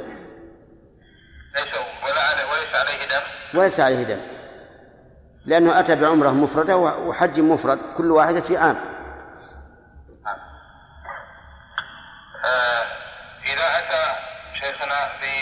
ليس 1.55 1.74
ولا 2.03 2.22
عليه 2.22 2.45
وليس 2.45 2.76
عليه 2.76 3.05
دم؟ 3.05 3.60
وليس 3.60 3.80
عليه 3.80 4.03
دم. 4.03 4.20
لأنه 5.45 5.80
أتى 5.80 5.95
بعمرة 5.95 6.30
مفردة 6.30 6.78
وحج 6.78 7.39
مفرد 7.39 7.80
كل 7.97 8.12
واحدة 8.12 8.41
في 8.41 8.57
عام. 8.57 8.78
آه، 12.45 12.86
إذا 13.45 13.78
أتى 13.80 14.16
شيخنا 14.60 15.10
في 15.20 15.34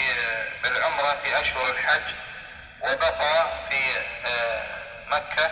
بالعمرة 0.63 1.15
في 1.23 1.41
أشهر 1.41 1.69
الحج 1.69 2.13
وبقى 2.81 3.47
في 3.69 3.97
آه، 4.25 4.63
مكة 5.07 5.51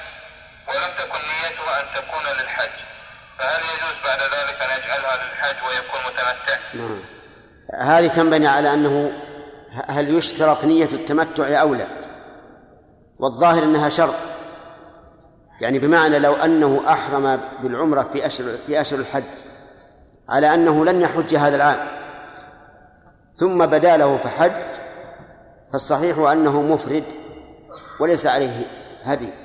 ولم 0.76 0.94
تكن 0.98 1.20
نيته 1.20 1.80
أن 1.80 1.86
تكون 1.96 2.24
للحج. 2.40 2.76
فهل 3.40 3.62
يجوز 3.62 3.96
بعد 4.06 4.20
ذلك 4.20 4.62
أن 4.62 4.84
يجعلها 4.84 5.18
للحج 5.18 5.56
ويكون 5.68 6.02
متمتع؟ 6.06 6.58
نعم. 6.74 7.00
هذه 7.80 8.08
تنبني 8.08 8.48
على 8.48 8.74
أنه 8.74 9.12
هل 9.90 10.18
يشترط 10.18 10.66
نية 10.66 10.86
التمتع 10.86 11.62
أو 11.62 11.74
لا؟ 11.74 11.88
والظاهر 13.20 13.64
أنها 13.64 13.90
شرط. 13.90 14.16
يعني 15.62 15.80
بمعنى 15.80 16.20
لو 16.20 16.34
أنه 16.34 16.84
أحرم 16.88 17.40
بالعمرة 17.64 18.04
في 18.04 18.26
أشهر 18.26 18.48
في 18.68 18.82
أشهر 18.82 19.00
الحج 19.00 19.24
على 20.30 20.54
أنه 20.54 20.86
لن 20.86 21.02
يحج 21.02 21.36
هذا 21.36 21.56
العام. 21.56 21.88
ثم 23.36 23.66
بدا 23.66 23.98
له 23.98 24.18
فحج 24.18 24.64
فالصحيح 25.72 26.18
أنه 26.18 26.62
مفرد 26.62 27.04
وليس 28.00 28.28
عليه 28.28 28.68
هدي. 29.04 29.45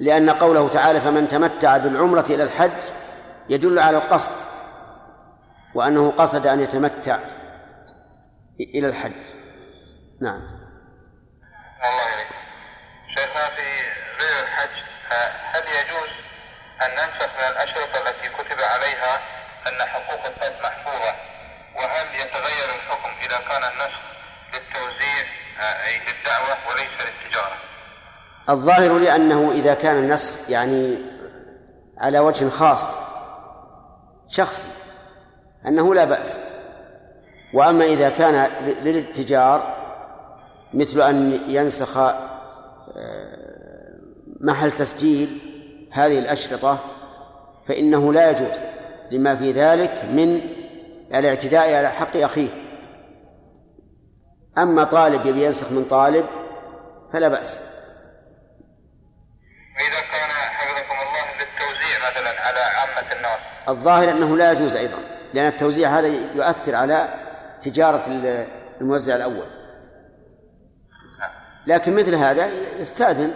لأن 0.00 0.30
قوله 0.30 0.68
تعالى 0.68 1.00
فمن 1.00 1.28
تمتع 1.28 1.76
بالعمرة 1.76 2.24
إلى 2.30 2.42
الحج 2.42 2.80
يدل 3.48 3.78
على 3.78 3.96
القصد 3.96 4.34
وأنه 5.74 6.10
قصد 6.10 6.46
أن 6.46 6.60
يتمتع 6.60 7.18
إلى 8.60 8.86
الحج. 8.88 9.12
نعم. 10.22 10.42
الله 11.84 12.24
شيخنا 13.14 13.48
في 13.56 13.66
غير 14.20 14.44
الحج 14.44 14.90
هل 15.54 15.64
يجوز 15.68 16.10
أن 16.82 16.90
ننسخ 16.90 17.34
من 17.38 17.44
الأشرطة 17.44 18.08
التي 18.08 18.28
كتب 18.28 18.60
عليها 18.60 19.20
أن 19.66 19.88
حقوق 19.88 20.26
الفرد 20.26 20.62
محفوظة؟ 20.62 21.14
وهل 21.76 22.14
يتغير 22.14 22.74
الحكم 22.74 23.10
إذا 23.22 23.38
كان 23.38 23.64
النسخ 23.64 24.00
للتوزيع 24.52 25.26
آه، 25.60 25.86
أي 25.86 25.98
للدعوة 25.98 26.68
وليس 26.68 26.90
للتجارة؟ 27.00 27.56
الظاهر 28.48 28.98
لأنه 28.98 29.52
إذا 29.52 29.74
كان 29.74 29.96
النسخ 29.96 30.50
يعني 30.50 30.96
على 31.98 32.18
وجه 32.18 32.48
خاص 32.48 32.94
شخصي 34.28 34.68
أنه 35.66 35.94
لا 35.94 36.04
بأس. 36.04 36.38
وأما 37.54 37.84
إذا 37.84 38.08
كان 38.08 38.50
للاتجار 38.82 39.80
مثل 40.74 41.00
أن 41.00 41.40
ينسخ 41.46 41.96
آه، 41.98 42.14
محل 44.40 44.70
تسجيل 44.70 45.38
هذه 45.92 46.18
الأشرطة 46.18 46.78
فإنه 47.66 48.12
لا 48.12 48.30
يجوز 48.30 48.58
لما 49.10 49.36
في 49.36 49.52
ذلك 49.52 50.04
من 50.04 50.40
الاعتداء 51.14 51.74
على 51.74 51.88
حق 51.88 52.16
أخيه. 52.16 52.48
أما 54.58 54.84
طالب 54.84 55.26
يبي 55.26 55.44
ينسخ 55.44 55.72
من 55.72 55.84
طالب 55.84 56.24
فلا 57.12 57.28
بأس. 57.28 57.69
الظاهر 63.70 64.10
أنه 64.10 64.36
لا 64.36 64.52
يجوز 64.52 64.76
أيضا 64.76 64.98
لأن 65.34 65.46
التوزيع 65.46 65.98
هذا 65.98 66.08
يؤثر 66.34 66.74
على 66.74 67.08
تجارة 67.60 68.02
الموزع 68.80 69.16
الأول. 69.16 69.46
لكن 71.66 71.96
مثل 71.96 72.14
هذا 72.14 72.50
يستأذن 72.78 73.34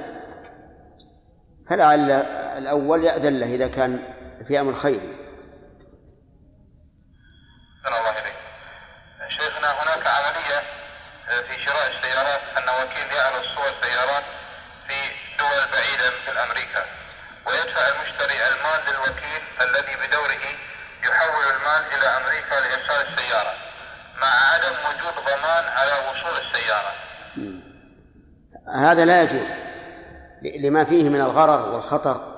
فلعل 1.71 2.11
الأول 2.59 3.05
يأذن 3.05 3.41
له 3.41 3.55
إذا 3.55 3.69
كان 3.69 3.99
في 4.45 4.61
أمر 4.61 4.75
خيري 4.75 5.25
الله 7.87 8.15
شيخنا 9.29 9.83
هناك 9.83 10.07
عملية 10.07 10.61
في 11.27 11.65
شراء 11.65 11.87
السيارات 11.97 12.41
أن 12.57 12.69
وكيل 12.69 13.17
يعرض 13.17 13.43
صور 13.57 13.73
سيارات 13.83 14.25
في 14.89 14.95
دول 15.39 15.73
بعيدة 15.73 16.11
مثل 16.11 16.39
أمريكا. 16.39 17.04
ويدفع 17.47 17.89
المشتري 17.89 18.49
المال 18.49 18.81
للوكيل 18.89 19.43
الذي 19.61 19.95
بدوره 19.97 20.45
يحول 21.03 21.45
المال 21.45 21.83
إلى 21.95 22.07
أمريكا 22.07 22.55
لإرسال 22.55 23.07
السيارة 23.13 23.55
مع 24.21 24.29
عدم 24.53 24.75
وجود 24.89 25.15
ضمان 25.25 25.65
على 25.65 25.93
وصول 26.09 26.41
السيارة. 26.41 26.93
هذا 28.75 29.05
لا 29.05 29.23
يجوز 29.23 29.57
لما 30.43 30.85
فيه 30.85 31.09
من 31.09 31.21
الغرر 31.21 31.73
والخطر. 31.75 32.35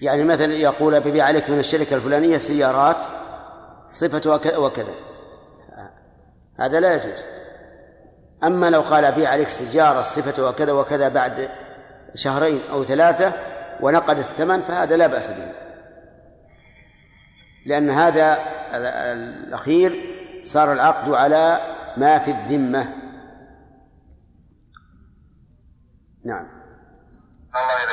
يعني 0.00 0.24
مثلا 0.24 0.54
يقول 0.54 1.00
ببيع 1.00 1.24
عليك 1.24 1.50
من 1.50 1.58
الشركة 1.58 1.96
الفلانية 1.96 2.36
سيارات 2.36 3.06
صفتها 3.90 4.38
كذا 4.38 4.56
وكذا. 4.56 4.94
هذا 6.60 6.80
لا 6.80 6.94
يجوز. 6.94 7.24
أما 8.44 8.70
لو 8.70 8.80
قال 8.80 9.04
أبيع 9.04 9.30
عليك 9.30 9.48
سيارة 9.48 10.02
صفتها 10.02 10.52
كذا 10.52 10.72
وكذا 10.72 11.08
بعد 11.08 11.50
شهرين 12.14 12.60
أو 12.70 12.84
ثلاثة 12.84 13.32
ونقد 13.80 14.18
الثمن 14.18 14.60
فهذا 14.60 14.96
لا 14.96 15.06
بأس 15.06 15.30
به 15.30 15.52
لأن 17.66 17.90
هذا 17.90 18.38
الأخير 19.12 20.14
صار 20.42 20.72
العقد 20.72 21.10
على 21.10 21.60
ما 21.96 22.18
في 22.18 22.30
الذمة 22.30 22.94
نعم 26.24 26.46
الله 27.54 27.84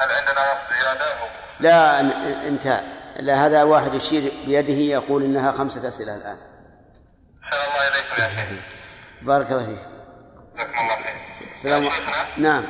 هل 0.00 0.10
عندنا 0.10 0.52
وقت 0.52 0.72
زيادة؟ 0.72 1.32
لا 1.60 2.00
انتهى 2.48 2.80
لا 3.20 3.46
هذا 3.46 3.62
واحد 3.62 3.94
يشير 3.94 4.32
بيده 4.46 4.72
يقول 4.72 5.22
إنها 5.22 5.52
خمسة 5.52 5.88
أسئلة 5.88 6.16
الآن. 6.16 6.36
الله 7.52 7.88
إليكم 7.88 8.22
يا 8.22 8.28
شيخ. 8.28 8.64
بارك 9.22 9.50
الله 9.50 9.64
فيك. 9.64 9.91
السلام 11.40 11.82
نعم. 12.36 12.64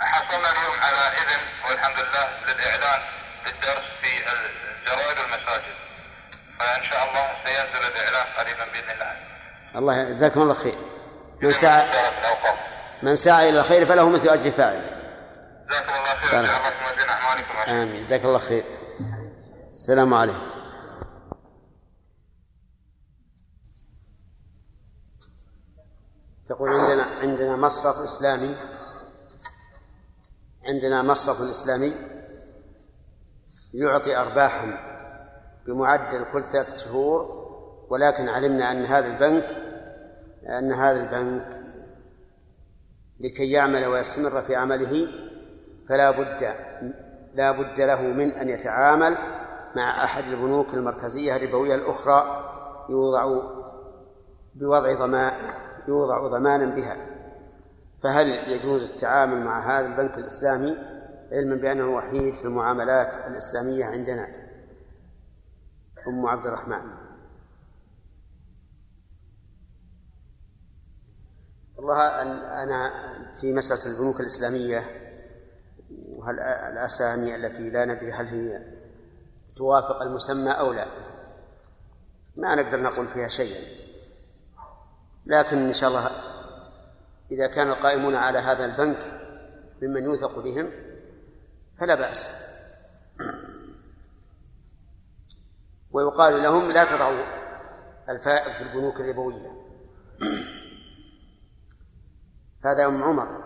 حصلنا 0.00 0.50
اليوم 0.50 0.80
على 0.80 0.98
إذن 0.98 1.40
والحمد 1.68 1.98
لله 1.98 2.28
للإعلان 2.46 3.00
للدرس 3.46 3.84
في 4.02 4.10
الجرائد 4.82 5.18
والمساجد. 5.18 5.74
فإن 6.58 6.82
شاء 6.90 7.08
الله 7.08 7.26
سينزل 7.44 7.86
الإعلان 7.86 8.26
قريبا 8.38 8.64
بإذن 8.64 8.90
الله. 8.90 9.16
الله 9.76 10.10
جزاكم 10.10 10.42
الله 10.42 10.54
خير. 10.54 10.74
من 11.42 11.52
سعى 11.52 11.86
من 13.02 13.16
سعى 13.16 13.48
إلى 13.48 13.60
الخير 13.60 13.86
فله 13.86 14.08
مثل 14.08 14.28
أجر 14.28 14.50
فاعله. 14.50 14.98
جزاكم 15.68 15.94
الله 15.94 16.14
خير 16.20 16.40
الله 16.40 16.94
في 16.96 17.10
أعمالكم 17.10 17.70
آمين 17.70 18.02
جزاك 18.02 18.24
الله 18.24 18.38
خير 18.38 18.62
السلام 19.70 20.14
عليكم 20.14 20.57
تقول 26.48 26.70
عندنا 26.70 27.02
عندنا 27.02 27.56
مصرف 27.56 27.98
إسلامي. 27.98 28.56
عندنا 30.64 31.02
مصرف 31.02 31.40
إسلامي 31.40 31.92
يعطي 33.74 34.16
أرباحا 34.16 34.78
بمعدل 35.66 36.24
كل 36.32 36.44
ثلاثة 36.44 36.76
شهور 36.76 37.48
ولكن 37.90 38.28
علمنا 38.28 38.72
أن 38.72 38.84
هذا 38.84 39.06
البنك 39.06 39.44
أن 40.48 40.72
هذا 40.72 41.02
البنك 41.04 41.48
لكي 43.20 43.50
يعمل 43.50 43.86
ويستمر 43.86 44.40
في 44.40 44.56
عمله 44.56 45.08
فلا 45.88 46.10
بد 46.10 46.54
لا 47.34 47.52
بد 47.52 47.80
له 47.80 48.02
من 48.02 48.32
أن 48.32 48.48
يتعامل 48.48 49.18
مع 49.76 50.04
أحد 50.04 50.24
البنوك 50.24 50.74
المركزية 50.74 51.36
الربوية 51.36 51.74
الأخرى 51.74 52.44
يوضع 52.88 53.42
بوضع 54.54 54.94
ضمان 54.94 55.32
يوضع 55.88 56.28
ضمانا 56.28 56.74
بها. 56.74 56.96
فهل 58.02 58.52
يجوز 58.52 58.90
التعامل 58.90 59.44
مع 59.44 59.78
هذا 59.78 59.86
البنك 59.86 60.18
الإسلامي 60.18 60.76
علما 61.32 61.56
بأنه 61.56 61.84
الوحيد 61.84 62.34
في 62.34 62.44
المعاملات 62.44 63.26
الإسلامية 63.26 63.84
عندنا؟ 63.84 64.28
أم 66.08 66.26
عبد 66.26 66.46
الرحمن. 66.46 67.08
والله 71.76 72.22
أنا 72.62 72.92
في 73.40 73.52
مسألة 73.52 73.94
البنوك 73.94 74.20
الإسلامية 74.20 74.82
وهل 76.08 76.40
الأسامي 76.40 77.34
التي 77.34 77.70
لا 77.70 77.84
ندري 77.84 78.12
هل 78.12 78.26
هي 78.26 78.74
توافق 79.56 80.02
المسمى 80.02 80.50
أو 80.50 80.72
لا 80.72 80.86
ما 82.36 82.54
نقدر 82.54 82.82
نقول 82.82 83.08
فيها 83.08 83.28
شيئا. 83.28 83.77
لكن 85.28 85.58
إن 85.58 85.72
شاء 85.72 85.88
الله 85.88 86.10
إذا 87.30 87.46
كان 87.46 87.68
القائمون 87.68 88.14
على 88.14 88.38
هذا 88.38 88.64
البنك 88.64 88.98
ممن 89.82 90.04
يوثق 90.04 90.38
بهم 90.38 90.70
فلا 91.80 91.94
بأس. 91.94 92.30
ويقال 95.90 96.42
لهم 96.42 96.70
لا 96.70 96.84
تضعوا 96.84 97.24
الفائض 98.08 98.52
في 98.52 98.62
البنوك 98.62 99.00
الربوية. 99.00 99.52
هذا 102.64 102.86
أم 102.86 103.02
عمر. 103.02 103.44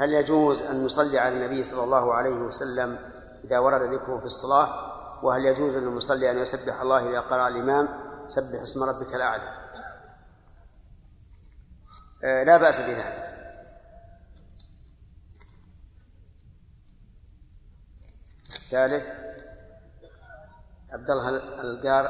هل 0.00 0.12
يجوز 0.12 0.62
أن 0.62 0.84
نصلي 0.84 1.18
على 1.18 1.36
النبي 1.36 1.62
صلى 1.62 1.84
الله 1.84 2.14
عليه 2.14 2.34
وسلم 2.34 2.98
إذا 3.44 3.58
ورد 3.58 3.82
ذكره 3.82 4.18
في 4.18 4.24
الصلاة؟ 4.24 4.90
وهل 5.24 5.44
يجوز 5.44 5.76
للمصلي 5.76 6.30
أن 6.30 6.38
يسبح 6.38 6.80
الله 6.80 7.10
إذا 7.10 7.20
قرأ 7.20 7.48
الإمام؟ 7.48 7.88
سبح 8.26 8.60
اسم 8.62 8.82
ربك 8.82 9.14
الأعلى. 9.14 9.59
لا 12.22 12.56
بأس 12.56 12.80
بذلك. 12.80 13.30
الثالث 18.50 19.08
عبد 20.90 21.10
الله 21.10 21.28
القار 21.60 22.06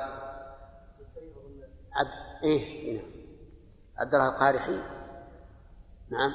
عبد 1.92 2.10
إيه 2.42 2.92
هنا 2.92 3.02
عبد 3.98 4.14
الله 4.14 4.28
القارحي. 4.28 4.82
نعم. 6.10 6.32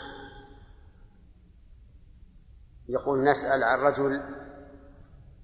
يقول 2.87 3.23
نسأل 3.23 3.63
عن 3.63 3.79
رجل 3.79 4.21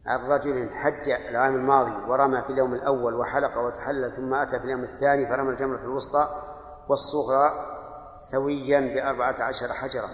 عن 0.05 0.19
رجل 0.31 0.69
حج 0.69 1.09
العام 1.09 1.55
الماضي 1.55 2.11
ورمى 2.11 2.41
في 2.41 2.49
اليوم 2.49 2.73
الأول 2.73 3.13
وحلق 3.13 3.57
وتحلل 3.57 4.13
ثم 4.15 4.33
أتى 4.33 4.59
في 4.59 4.65
اليوم 4.65 4.83
الثاني 4.83 5.27
فرمى 5.27 5.49
الجمرة 5.49 5.81
الوسطى 5.81 6.27
والصغرى 6.89 7.51
سويا 8.21 8.79
بأربعة 8.79 9.35
عشر 9.43 9.73
حجرا 9.73 10.09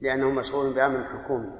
لأنه 0.00 0.30
مشغول 0.30 0.74
بعمل 0.74 1.06
حكومي. 1.06 1.50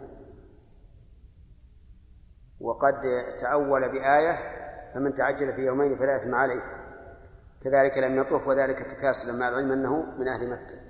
وقد 2.61 3.01
تأول 3.39 3.93
بآية 3.93 4.39
فمن 4.95 5.15
تعجل 5.15 5.55
في 5.55 5.61
يومين 5.61 5.99
فلا 5.99 6.17
إثم 6.17 6.35
عليه. 6.35 6.63
كذلك 7.65 7.99
لم 7.99 8.21
يطوف 8.21 8.47
وذلك 8.47 8.79
تكاسلا 8.79 9.33
مع 9.33 9.49
العلم 9.49 9.73
أنه 9.73 10.03
من 10.19 10.29
أهل 10.29 10.51
مكة. 10.51 10.81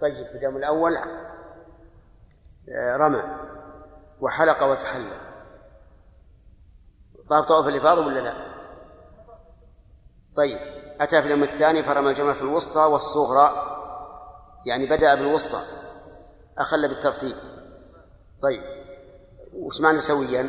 طيب 0.00 0.26
في 0.26 0.38
اليوم 0.38 0.56
الأول 0.56 0.96
آه، 2.68 2.96
رمى 2.96 3.22
وحلق 4.20 4.62
وتحلل 4.62 5.20
طاف 7.30 7.44
طواف 7.44 7.68
الإفاضة 7.68 8.06
ولا 8.06 8.20
لا؟ 8.20 8.34
طيب. 10.36 10.77
أتى 11.00 11.20
في 11.20 11.26
اليوم 11.26 11.42
الثاني 11.42 11.82
فرمى 11.82 12.10
الجمرة 12.10 12.36
الوسطى 12.40 12.80
والصغرى 12.80 13.52
يعني 14.66 14.86
بدأ 14.86 15.14
بالوسطى 15.14 15.62
أخل 16.58 16.88
بالترتيب. 16.88 17.36
طيب 18.42 18.62
وش 19.54 19.80
معنى 19.80 20.00
سويا؟ 20.00 20.48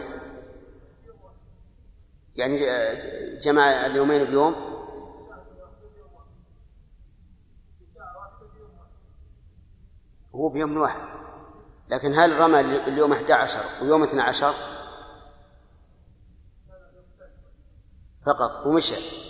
يعني 2.35 2.69
آه، 2.71 3.39
جمع 3.39 3.85
اليومين 3.85 4.23
بيوم؟ 4.23 4.55
هو 10.35 10.49
بيوم 10.49 10.77
واحد. 10.77 11.01
لكن 11.89 12.13
هل 12.13 12.39
رمى 12.39 12.59
اليوم 12.59 13.13
11 13.13 13.59
ويوم 13.81 14.03
12 14.03 14.53
فقط 18.25 18.65
ومشى. 18.65 19.28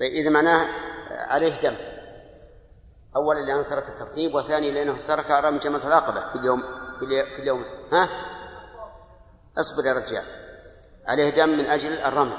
طيب 0.00 0.12
إذا 0.12 0.30
معناه 0.30 0.68
عليه 1.10 1.60
دم. 1.60 1.76
أولا 3.16 3.38
لأنه 3.38 3.62
ترك 3.62 3.88
الترتيب 3.88 4.34
وثاني 4.34 4.70
لأنه 4.70 4.96
ترك 5.06 5.30
رمي 5.30 5.58
جمرة 5.58 5.86
العقبة 5.86 6.28
في 6.32 6.38
اليوم 6.38 6.62
في, 6.98 7.06
في 7.06 7.42
اليوم. 7.42 7.64
ها؟ 7.92 8.08
أصبر 9.58 9.86
يا 9.86 9.92
رجال. 9.92 10.24
عليه 11.06 11.30
دم 11.30 11.48
من 11.48 11.66
أجل 11.66 11.92
الرمي 11.92 12.36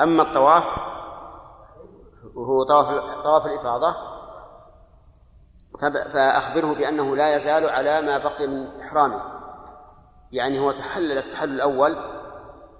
أما 0.00 0.22
الطواف 0.22 0.64
وهو 2.34 2.62
طواف 2.62 2.88
طواف 3.24 3.46
الإفاضة 3.46 3.96
فأخبره 6.12 6.74
بأنه 6.74 7.16
لا 7.16 7.36
يزال 7.36 7.68
على 7.68 8.02
ما 8.02 8.18
بقي 8.18 8.46
من 8.46 8.80
إحرامه. 8.80 9.22
يعني 10.32 10.58
هو 10.58 10.70
تحلل 10.70 11.18
التحلل 11.18 11.54
الأول 11.54 11.96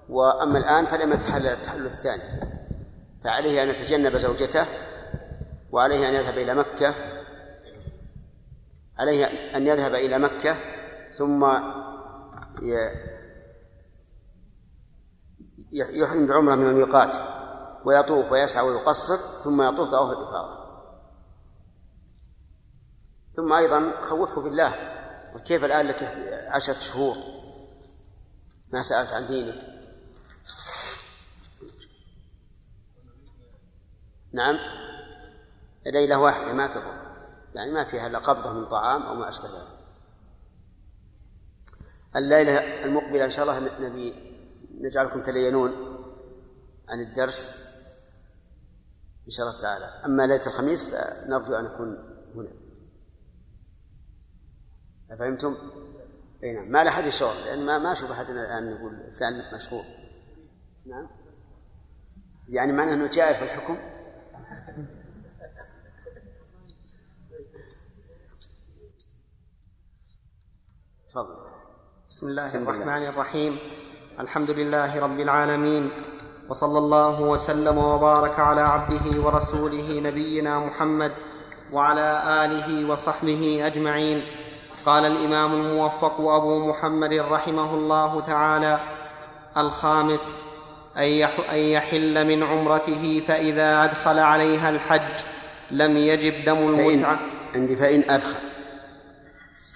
وأما 0.09 0.57
الآن 0.57 0.85
فلم 0.85 1.13
يتحلل 1.13 1.47
التحلل 1.47 1.85
الثاني. 1.85 2.48
فعليه 3.23 3.63
أن 3.63 3.69
يتجنب 3.69 4.17
زوجته 4.17 4.65
وعليه 5.71 6.09
أن 6.09 6.13
يذهب 6.13 6.37
إلى 6.37 6.53
مكة 6.53 6.95
عليه 8.97 9.25
أن 9.55 9.67
يذهب 9.67 9.93
إلى 9.93 10.19
مكة 10.19 10.57
ثم 11.13 11.45
يحرم 15.71 16.27
بعمرة 16.27 16.55
من 16.55 16.67
الميقات 16.67 17.15
ويطوف 17.85 18.31
ويسعى 18.31 18.65
ويقصر 18.65 19.15
ثم 19.43 19.61
يطوف 19.61 19.89
طواف 19.89 20.17
الإفاضة. 20.17 20.59
ثم 23.35 23.53
أيضا 23.53 24.01
خوفه 24.01 24.41
بالله 24.41 24.75
كيف 25.45 25.63
الآن 25.63 25.87
لك 25.87 26.03
عشرة 26.47 26.79
شهور؟ 26.79 27.15
ما 28.73 28.81
سألت 28.81 29.13
عن 29.13 29.27
دينك. 29.27 29.55
نعم. 34.33 34.55
ليلة 35.85 36.19
واحدة 36.19 36.53
ما 36.53 36.67
تضر 36.67 37.09
يعني 37.55 37.71
ما 37.71 37.83
فيها 37.83 38.07
إلا 38.07 38.19
قبضة 38.19 38.53
من 38.53 38.65
طعام 38.65 39.01
أو 39.03 39.15
ما 39.15 39.29
أشبه 39.29 39.47
ذلك. 39.47 39.79
الليلة 42.15 42.85
المقبلة 42.85 43.25
إن 43.25 43.31
شاء 43.31 43.45
الله 43.45 43.87
نبي 43.89 44.13
نجعلكم 44.71 45.23
تلينون 45.23 45.71
عن 46.89 46.99
الدرس 46.99 47.69
إن 49.25 49.31
شاء 49.31 49.47
الله 49.47 49.61
تعالى. 49.61 49.85
أما 49.85 50.27
ليلة 50.27 50.47
الخميس 50.47 50.95
فنرجو 50.95 51.55
أن 51.55 51.63
نكون 51.63 51.97
هنا. 52.35 52.51
أفهمتم؟ 55.11 55.57
أي 56.43 56.53
نعم. 56.53 56.71
ما 56.71 56.83
لأحد 56.83 57.05
يشعر 57.05 57.33
لأن 57.45 57.65
ما 57.65 57.77
ما 57.77 57.91
أشوف 57.91 58.11
أحد 58.11 58.29
الآن 58.29 58.71
يقول 58.71 59.13
فلان 59.13 59.53
مشغول. 59.53 59.85
نعم. 60.85 61.09
يعني 62.49 62.71
معناه 62.71 62.93
أنه 62.93 63.07
جائر 63.07 63.35
في 63.35 63.43
الحكم؟ 63.43 63.98
تفضل. 71.09 71.35
بسم 72.07 72.27
الله 72.27 72.55
الرحمن 72.55 73.05
الرحيم. 73.05 73.57
الحمد 74.19 74.49
لله 74.51 74.99
رب 74.99 75.19
العالمين. 75.19 75.89
وصلى 76.49 76.77
الله 76.77 77.21
وسلم 77.21 77.77
وبارك 77.77 78.39
على 78.39 78.61
عبده 78.61 79.21
ورسوله 79.21 79.99
نبينا 79.99 80.59
محمد 80.59 81.11
وعلى 81.73 82.23
آله 82.45 82.91
وصحبه 82.91 83.65
أجمعين. 83.65 84.21
قال 84.85 85.05
الإمام 85.05 85.53
الموفق 85.53 86.21
أبو 86.21 86.69
محمد 86.69 87.13
رحمه 87.13 87.73
الله 87.73 88.21
تعالى 88.21 88.79
الخامس 89.57 90.41
أن 90.97 91.57
يحل 91.57 92.27
من 92.27 92.43
عمرته 92.43 93.23
فإذا 93.27 93.83
أدخل 93.83 94.19
عليها 94.19 94.69
الحج 94.69 95.25
لم 95.71 95.97
يجب 95.97 96.45
دم 96.45 96.57
المتعه 96.57 97.19
عندي 97.55 97.75
فإن 97.75 98.09
أدخل. 98.09 98.37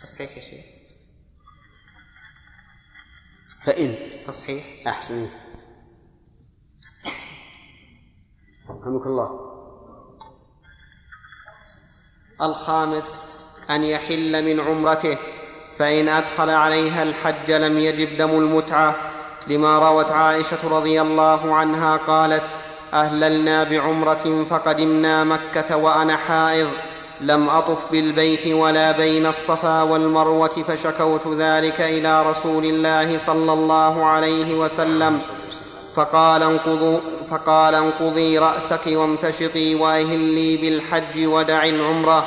تصحيح 0.03 0.37
يا 0.37 0.41
شيخ؟ 0.41 0.72
فإن. 3.65 3.95
تصحيح. 4.27 4.63
أحسن. 4.87 5.27
رحمك 8.69 9.05
الله. 9.05 9.53
الخامس 12.41 13.21
أن 13.69 13.83
يحل 13.83 14.43
من 14.45 14.59
عمرته 14.59 15.17
فإن 15.77 16.09
أدخل 16.09 16.49
عليها 16.49 17.03
الحج 17.03 17.51
لم 17.51 17.79
يجب 17.79 18.17
دم 18.17 18.29
المتعة 18.29 18.95
لما 19.47 19.79
روت 19.79 20.11
عائشة 20.11 20.69
رضي 20.77 21.01
الله 21.01 21.55
عنها 21.55 21.97
قالت 21.97 22.57
أهللنا 22.93 23.63
بعمرة 23.63 24.43
فقدمنا 24.49 25.23
مكة 25.23 25.77
وأنا 25.77 26.17
حائض. 26.17 26.69
لم 27.21 27.49
أطف 27.49 27.77
بالبيت 27.91 28.47
ولا 28.47 28.91
بين 28.91 29.25
الصفا 29.25 29.81
والمروة 29.81 30.63
فشكوت 30.67 31.27
ذلك 31.27 31.81
إلى 31.81 32.23
رسول 32.23 32.65
الله 32.65 33.17
صلى 33.17 33.53
الله 33.53 34.05
عليه 34.05 34.53
وسلم. 34.53 35.19
فقال 35.95 36.43
انقضوا 36.43 36.99
فقال 37.29 37.75
انقضي 37.75 38.39
رأسك 38.39 38.87
وامتشطي 38.87 39.75
واهلي 39.75 40.57
بالحج 40.57 41.25
ودع 41.25 41.63
العمرة. 41.63 42.25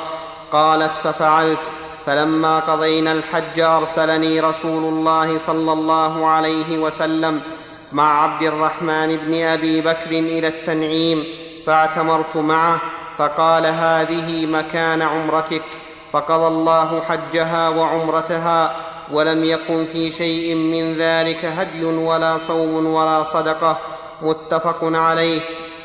قالت 0.51 0.97
ففعلت. 0.97 1.71
فلما 2.05 2.59
قضينا 2.59 3.11
الحج 3.11 3.59
أرسلني 3.59 4.39
رسول 4.39 4.83
الله 4.83 5.37
صلى 5.37 5.73
الله 5.73 6.27
عليه 6.27 6.77
وسلم 6.77 7.41
مع 7.91 8.23
عبد 8.23 8.43
الرحمن 8.43 9.17
بن 9.17 9.43
أبي 9.43 9.81
بكر 9.81 10.11
إلى 10.11 10.47
التنعيم 10.47 11.23
فاعتمرت 11.65 12.37
معه 12.37 12.81
فقال 13.17 13.65
هذه 13.65 14.45
مكان 14.45 15.01
عمرتك 15.01 15.63
فقضى 16.13 16.47
الله 16.47 17.01
حجها 17.01 17.69
وعمرتها 17.69 18.75
ولم 19.11 19.43
يكن 19.43 19.85
في 19.85 20.11
شيء 20.11 20.55
من 20.55 20.93
ذلك 20.97 21.45
هدي 21.45 21.85
ولا 21.85 22.37
صوم 22.37 22.85
ولا 22.85 23.23
صدقة 23.23 23.77
متفق 24.21 24.79
عليه 24.83 25.41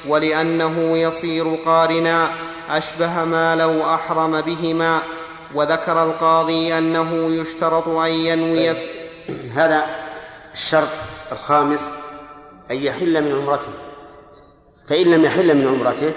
ولأنه 0.08 0.98
يصير 0.98 1.54
قارنا 1.64 2.30
أشبه 2.70 3.24
ما 3.24 3.56
لو 3.56 3.94
أحرم 3.94 4.40
بهما 4.40 5.02
وذكر 5.54 6.02
القاضي 6.02 6.78
أنه 6.78 7.34
يشترط 7.40 7.88
أن 7.88 8.10
ينوي 8.10 8.70
هذا 9.54 9.86
الشرط 10.52 10.88
الخامس 11.32 11.92
أن 12.70 12.76
يحل 12.76 13.24
من 13.24 13.42
عمرته. 13.42 13.70
فإن 14.88 15.06
لم 15.06 15.24
يحل 15.24 15.54
من 15.54 15.66
عمرته 15.68 16.12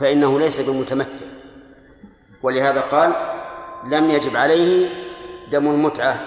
فإنه 0.00 0.38
ليس 0.38 0.60
بمتمتع. 0.60 1.26
ولهذا 2.42 2.80
قال 2.80 3.12
لم 3.84 4.10
يجب 4.10 4.36
عليه 4.36 4.88
دم 5.50 5.68
المتعة. 5.70 6.20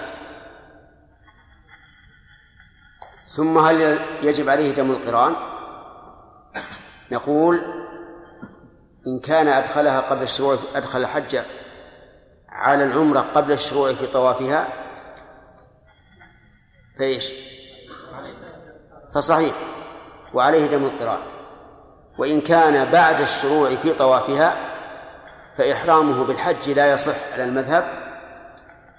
ثم 3.28 3.58
هل 3.58 3.98
يجب 4.22 4.48
عليه 4.48 4.74
دم 4.74 4.90
القران؟ 4.90 5.36
نقول 7.12 7.56
إن 9.06 9.20
كان 9.20 9.48
أدخلها 9.48 10.00
قبل 10.00 10.22
الشروع 10.22 10.58
أدخل 10.74 11.00
الحج 11.00 11.38
على 12.48 12.84
العمرة 12.84 13.20
قبل 13.20 13.52
الشروع 13.52 13.92
في 13.92 14.06
طوافها 14.06 14.68
فإيش؟ 16.98 17.32
فصحيح. 19.14 19.54
وعليه 20.34 20.66
دم 20.66 20.84
القران. 20.84 21.31
وإن 22.22 22.40
كان 22.40 22.90
بعد 22.90 23.20
الشروع 23.20 23.74
في 23.74 23.92
طوافها 23.92 24.56
فإحرامه 25.58 26.24
بالحج 26.24 26.70
لا 26.70 26.92
يصح 26.92 27.32
على 27.32 27.44
المذهب 27.44 27.84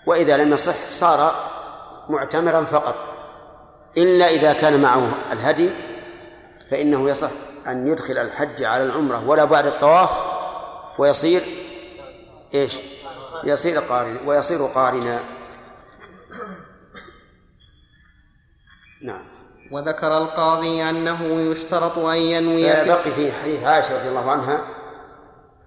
وإذا 0.05 0.37
لم 0.37 0.53
يصح 0.53 0.75
صار 0.89 1.35
معتمرا 2.09 2.61
فقط. 2.61 2.95
إلا 3.97 4.27
إذا 4.29 4.53
كان 4.53 4.81
معه 4.81 5.15
الهدي 5.31 5.69
فإنه 6.71 7.09
يصح 7.09 7.29
أن 7.67 7.87
يدخل 7.87 8.17
الحج 8.17 8.63
على 8.63 8.83
العمرة 8.83 9.27
ولا 9.27 9.45
بعد 9.45 9.65
الطواف 9.65 10.11
ويصير 10.99 11.41
إيش؟ 12.53 12.77
يصير 13.43 13.79
قارنا 13.79 14.19
ويصير 14.25 14.65
قارنا. 14.65 15.19
نعم. 19.01 19.32
وذكر 19.73 20.17
القاضي 20.17 20.89
أنه 20.89 21.41
يشترط 21.51 21.97
أن 21.97 22.15
ينوي 22.17 22.85
بقي 22.85 23.11
في 23.11 23.31
حديث 23.31 23.63
عائشة 23.63 23.99
رضي 23.99 24.09
الله 24.09 24.31
عنها 24.31 24.61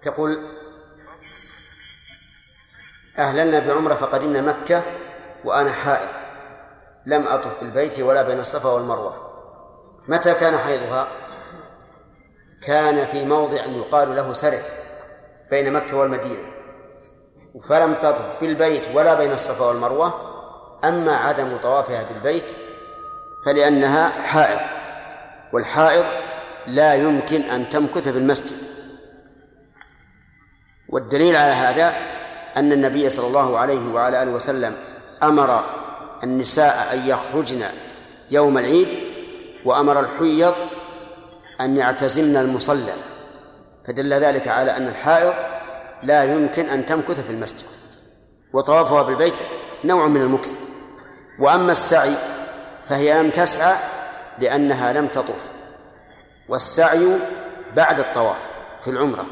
تقول 0.03 0.39
أهللنا 3.19 3.59
بعمرة 3.59 3.95
فقدمنا 3.95 4.41
مكة 4.41 4.83
وأنا 5.45 5.73
حائض 5.73 6.09
لم 7.07 7.27
أطف 7.29 7.61
بالبيت 7.61 8.01
ولا 8.01 8.23
بين 8.23 8.41
الصفا 8.41 8.69
والمروة 8.69 9.15
متى 10.09 10.35
كان 10.35 10.59
حيضها؟ 10.59 11.09
كان 12.63 13.07
في 13.07 13.25
موضع 13.25 13.65
يقال 13.65 14.17
له 14.17 14.33
سرف 14.33 14.73
بين 15.51 15.73
مكة 15.73 15.97
والمدينة 15.97 16.53
فلم 17.69 17.95
تطف 17.95 18.41
بالبيت 18.41 18.89
ولا 18.95 19.15
بين 19.15 19.33
الصفا 19.33 19.65
والمروة 19.65 20.15
أما 20.85 21.17
عدم 21.17 21.57
طوافها 21.57 22.05
بالبيت 22.13 22.66
فلأنها 23.47 24.09
حائض 24.09 24.61
والحائض 25.53 26.05
لا 26.67 26.95
يمكن 26.95 27.41
أن 27.43 27.69
تمكث 27.69 28.09
في 28.09 28.19
المسجد. 28.19 28.57
والدليل 30.89 31.37
على 31.37 31.53
هذا 31.53 31.95
أن 32.57 32.73
النبي 32.73 33.11
صلى 33.11 33.27
الله 33.27 33.59
عليه 33.59 33.93
وعلى 33.93 34.23
آله 34.23 34.31
وسلم 34.31 34.77
أمر 35.23 35.65
النساء 36.23 36.89
أن 36.93 37.09
يخرجن 37.09 37.63
يوم 38.31 38.59
العيد 38.59 38.89
وأمر 39.65 40.01
الحيض 40.01 40.55
أن 41.61 41.77
يعتزلن 41.77 42.37
المصلى. 42.37 42.93
فدل 43.87 44.15
ذلك 44.15 44.49
على 44.49 44.77
أن 44.77 44.89
الحائض 44.89 45.35
لا 46.03 46.25
يمكن 46.25 46.67
أن 46.67 46.87
تمكث 46.87 47.27
في 47.27 47.31
المسجد. 47.31 47.67
وطوافها 48.53 49.03
بالبيت 49.03 49.35
نوع 49.85 50.09
من 50.09 50.21
المكث. 50.21 50.57
وأما 51.41 51.73
السعي 51.73 52.15
فهي 52.89 53.23
لم 53.23 53.31
تسعى 53.31 53.77
لأنها 54.39 54.93
لم 54.93 55.07
تطف 55.07 55.51
والسعي 56.49 57.19
بعد 57.77 57.99
الطواف 57.99 58.39
في 58.81 58.91
العمرة. 58.91 59.27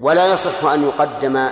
ولا 0.00 0.26
يصح 0.26 0.64
أن 0.64 0.82
يقدم 0.82 1.48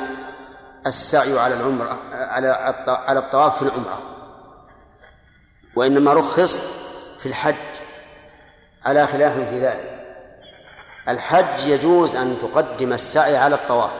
السعي 0.87 1.39
على 1.39 1.55
العمرة 1.55 1.99
على 2.13 2.75
على 2.89 3.19
الطواف 3.19 3.57
في 3.57 3.63
العمرة. 3.63 4.03
وإنما 5.77 6.13
رخص 6.13 6.61
في 7.19 7.27
الحج. 7.27 7.55
على 8.85 9.07
خلاف 9.07 9.33
في 9.33 9.61
ذلك. 9.61 10.05
الحج 11.09 11.67
يجوز 11.67 12.17
أن 12.17 12.39
تقدم 12.39 12.93
السعي 12.93 13.37
على 13.37 13.55
الطواف. 13.55 13.93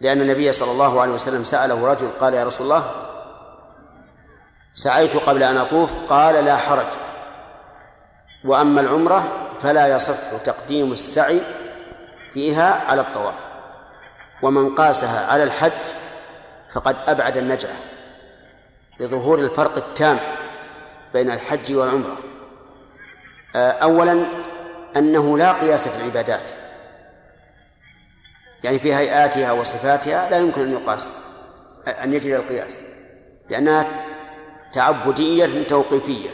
لأن 0.00 0.20
النبي 0.20 0.52
صلى 0.52 0.70
الله 0.70 1.00
عليه 1.00 1.12
وسلم 1.12 1.44
سأله 1.44 1.86
رجل 1.86 2.10
قال 2.20 2.34
يا 2.34 2.44
رسول 2.44 2.66
الله 2.66 3.09
سعيت 4.72 5.16
قبل 5.16 5.42
أن 5.42 5.56
أطوف 5.56 5.92
قال 6.08 6.44
لا 6.44 6.56
حرج. 6.56 6.86
وأما 8.44 8.80
العمرة 8.80 9.28
فلا 9.62 9.96
يصح 9.96 10.36
تقديم 10.44 10.92
السعي 10.92 11.40
فيها 12.32 12.84
على 12.88 13.00
الطواف. 13.00 13.34
ومن 14.42 14.74
قاسها 14.74 15.32
على 15.32 15.42
الحج 15.42 15.72
فقد 16.70 16.96
أبعد 17.06 17.36
النجعة 17.36 17.76
لظهور 19.00 19.38
الفرق 19.38 19.76
التام 19.76 20.18
بين 21.12 21.30
الحج 21.30 21.74
والعمرة. 21.74 22.16
آه، 23.56 23.70
أولا 23.70 24.24
أنه 24.96 25.38
لا 25.38 25.52
قياس 25.52 25.88
في 25.88 26.00
العبادات. 26.00 26.50
يعني 28.64 28.78
في 28.78 28.94
هيئاتها 28.94 29.52
وصفاتها 29.52 30.30
لا 30.30 30.38
يمكن 30.38 30.60
أن 30.60 30.72
يقاس 30.72 31.10
أن 31.88 32.14
يجري 32.14 32.36
القياس 32.36 32.80
لأنها 33.50 33.86
تعبدية 34.72 35.62
توقيفية. 35.62 36.30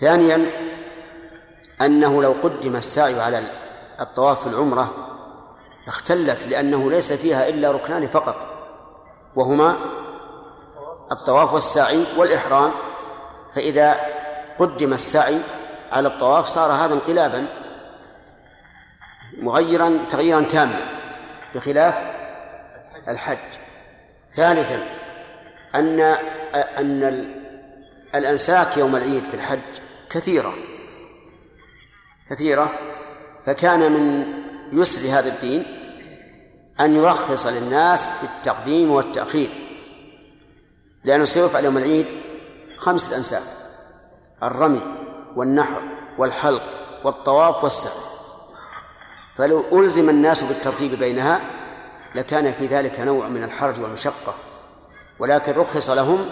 ثانيا 0.00 0.46
أنه 1.80 2.22
لو 2.22 2.34
قدم 2.42 2.76
السعي 2.76 3.20
على 3.20 3.42
الطواف 4.00 4.40
في 4.40 4.46
العمرة 4.46 4.94
اختلت 5.88 6.46
لأنه 6.46 6.90
ليس 6.90 7.12
فيها 7.12 7.48
إلا 7.48 7.70
ركنان 7.70 8.06
فقط 8.06 8.46
وهما 9.36 9.76
الطواف 11.12 11.54
والسعي 11.54 12.04
والإحرام. 12.16 12.70
فإذا 13.54 14.00
قدم 14.58 14.92
السعي 14.92 15.38
على 15.92 16.08
الطواف 16.08 16.46
صار 16.46 16.72
هذا 16.72 16.94
انقلابا 16.94 17.46
مغيرا 19.38 19.98
تغييرا 20.08 20.40
تاما 20.40 20.80
بخلاف 21.54 22.06
الحج. 23.08 23.38
ثالثا 24.32 24.84
أن 25.74 26.00
أن 26.78 27.35
الأنساك 28.14 28.76
يوم 28.76 28.96
العيد 28.96 29.24
في 29.24 29.34
الحج 29.34 29.60
كثيرة 30.10 30.54
كثيرة. 32.30 32.72
فكان 33.46 33.92
من 33.92 34.26
يسر 34.72 35.18
هذا 35.18 35.28
الدين 35.28 35.64
أن 36.80 36.96
يرخص 36.96 37.46
للناس 37.46 38.04
في 38.04 38.24
التقديم 38.24 38.90
والتأخير 38.90 39.50
لأنه 41.04 41.24
سيفعل 41.24 41.64
يوم 41.64 41.78
العيد 41.78 42.06
خمسة 42.76 43.16
أنساك 43.16 43.42
الرمي 44.42 44.82
والنحر 45.36 45.82
والحلق 46.18 46.62
والطواف 47.04 47.64
والسعي. 47.64 48.06
فلو 49.36 49.80
ألزم 49.80 50.10
الناس 50.10 50.44
بالترتيب 50.44 50.94
بينها 50.94 51.40
لكان 52.14 52.52
في 52.52 52.66
ذلك 52.66 53.00
نوع 53.00 53.28
من 53.28 53.44
الحرج 53.44 53.80
والمشقة 53.80 54.34
ولكن 55.18 55.52
رخص 55.52 55.90
لهم 55.90 56.26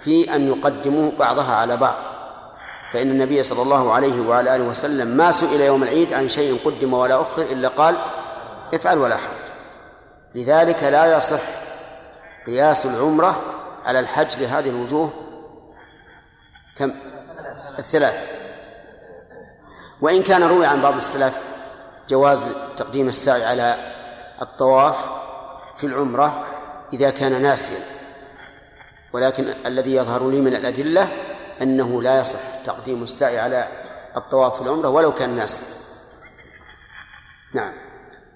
في 0.00 0.34
أن 0.36 0.48
يقدموا 0.48 1.10
بعضها 1.18 1.54
على 1.54 1.76
بعض. 1.76 1.96
فإن 2.92 3.10
النبي 3.10 3.42
صلى 3.42 3.62
الله 3.62 3.92
عليه 3.92 4.28
وعلى 4.28 4.56
آله 4.56 4.64
وسلم 4.64 5.06
ما 5.08 5.32
سئل 5.32 5.60
يوم 5.60 5.82
العيد 5.82 6.12
عن 6.12 6.28
شيء 6.28 6.60
قدم 6.64 6.94
ولا 6.94 7.22
أخر 7.22 7.42
إلا 7.42 7.68
قال 7.68 7.96
افعل 8.74 8.98
ولا 8.98 9.16
حرج. 9.16 9.50
لذلك 10.34 10.82
لا 10.82 11.16
يصح 11.16 11.40
قياس 12.46 12.86
العمرة 12.86 13.40
على 13.86 14.00
الحج 14.00 14.36
بهذه 14.36 14.68
الوجوه 14.68 15.10
كم؟ 16.76 16.94
الثلاثة. 17.78 18.22
وإن 20.00 20.22
كان 20.22 20.42
روي 20.42 20.66
عن 20.66 20.82
بعض 20.82 20.94
السلف 20.94 21.40
جواز 22.08 22.44
تقديم 22.76 23.08
السعي 23.08 23.44
على 23.44 23.76
الطواف 24.42 25.10
في 25.76 25.86
العمرة 25.86 26.44
إذا 26.92 27.10
كان 27.10 27.42
ناسيا. 27.42 27.99
ولكن 29.12 29.44
الذي 29.66 29.94
يظهر 29.94 30.30
لي 30.30 30.40
من 30.40 30.54
الأدلة 30.54 31.08
أنه 31.62 32.02
لا 32.02 32.20
يصح 32.20 32.54
تقديم 32.64 33.02
السعي 33.02 33.38
على 33.38 33.68
الطواف 34.16 34.56
في 34.56 34.62
العمرة 34.62 34.88
ولو 34.88 35.12
كان 35.12 35.36
ناسيا 35.36 35.64
نعم. 37.54 37.72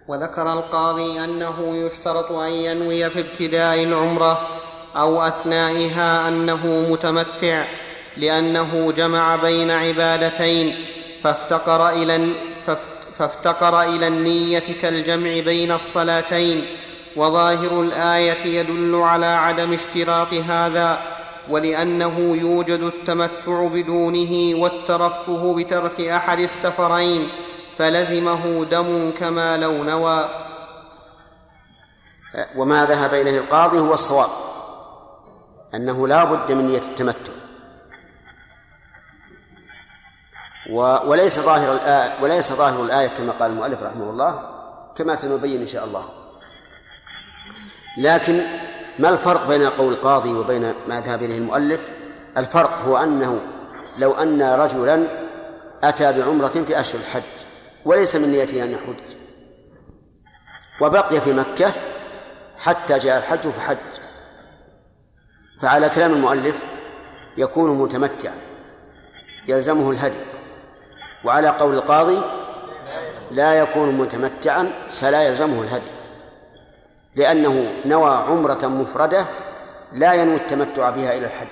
وذكر 0.08 0.52
القاضي 0.52 1.24
أنه 1.24 1.76
يشترط 1.76 2.32
أن 2.32 2.50
ينوي 2.50 3.10
في 3.10 3.20
ابتداء 3.20 3.82
العمرة 3.82 4.48
أو 4.96 5.22
أثنائها 5.22 6.28
أنه 6.28 6.66
متمتع 6.66 7.64
لأنه 8.16 8.92
جمع 8.92 9.36
بين 9.36 9.70
عبادتين 9.70 10.86
فافتقر 11.22 11.88
إلى 11.88 12.34
فافتقر 13.14 13.82
إلى 13.82 14.06
النية 14.06 14.58
كالجمع 14.58 15.40
بين 15.40 15.72
الصلاتين 15.72 16.66
وظاهر 17.16 17.80
الآية 17.82 18.60
يدل 18.60 18.94
على 18.94 19.26
عدم 19.26 19.72
اشتراط 19.72 20.34
هذا 20.34 20.98
ولأنه 21.50 22.18
يوجد 22.18 22.80
التمتع 22.80 23.68
بدونه 23.68 24.60
والترفه 24.60 25.54
بترك 25.54 26.00
أحد 26.00 26.38
السفرين 26.38 27.28
فلزمه 27.78 28.64
دم 28.64 29.10
كما 29.10 29.56
لو 29.56 29.84
نوى. 29.84 30.28
وما 32.56 32.86
ذهب 32.86 33.14
إليه 33.14 33.38
القاضي 33.38 33.78
هو 33.78 33.94
الصواب 33.94 34.30
أنه 35.74 36.08
لا 36.08 36.24
بد 36.24 36.52
من 36.52 36.66
نية 36.66 36.78
التمتع. 36.78 37.32
وليس 41.06 41.40
ظاهر 41.40 41.72
الآية 41.72 42.12
وليس 42.22 42.52
ظاهر 42.52 42.82
الآية 42.82 43.08
كما 43.08 43.32
قال 43.32 43.50
المؤلف 43.50 43.82
رحمه 43.82 44.10
الله 44.10 44.50
كما 44.96 45.14
سنبين 45.14 45.60
إن 45.60 45.66
شاء 45.66 45.84
الله. 45.84 46.23
لكن 47.96 48.40
ما 48.98 49.08
الفرق 49.08 49.48
بين 49.48 49.68
قول 49.68 49.92
القاضي 49.92 50.32
وبين 50.32 50.74
ما 50.88 51.00
ذهب 51.00 51.22
إليه 51.22 51.38
المؤلف؟ 51.38 51.88
الفرق 52.36 52.82
هو 52.82 52.96
أنه 52.96 53.40
لو 53.98 54.12
أن 54.12 54.42
رجلا 54.42 55.06
أتى 55.82 56.12
بعمرة 56.12 56.48
في 56.48 56.80
أشهر 56.80 57.00
الحج 57.00 57.22
وليس 57.84 58.16
من 58.16 58.28
نيته 58.28 58.64
أن 58.64 58.70
يحج 58.70 58.94
وبقي 60.80 61.20
في 61.20 61.32
مكة 61.32 61.72
حتى 62.58 62.98
جاء 62.98 63.18
الحج 63.18 63.48
فحج. 63.48 63.76
فعلى 65.60 65.88
كلام 65.88 66.12
المؤلف 66.12 66.64
يكون 67.36 67.78
متمتعا 67.78 68.38
يلزمه 69.48 69.90
الهدي. 69.90 70.18
وعلى 71.24 71.48
قول 71.48 71.74
القاضي 71.74 72.20
لا 73.30 73.54
يكون 73.54 73.94
متمتعا 73.94 74.70
فلا 74.88 75.22
يلزمه 75.22 75.62
الهدي. 75.62 75.93
لأنه 77.16 77.74
نوى 77.84 78.10
عمرة 78.10 78.66
مفردة 78.66 79.26
لا 79.92 80.12
ينوي 80.12 80.36
التمتع 80.36 80.90
بها 80.90 81.12
إلى 81.16 81.26
الحج 81.26 81.48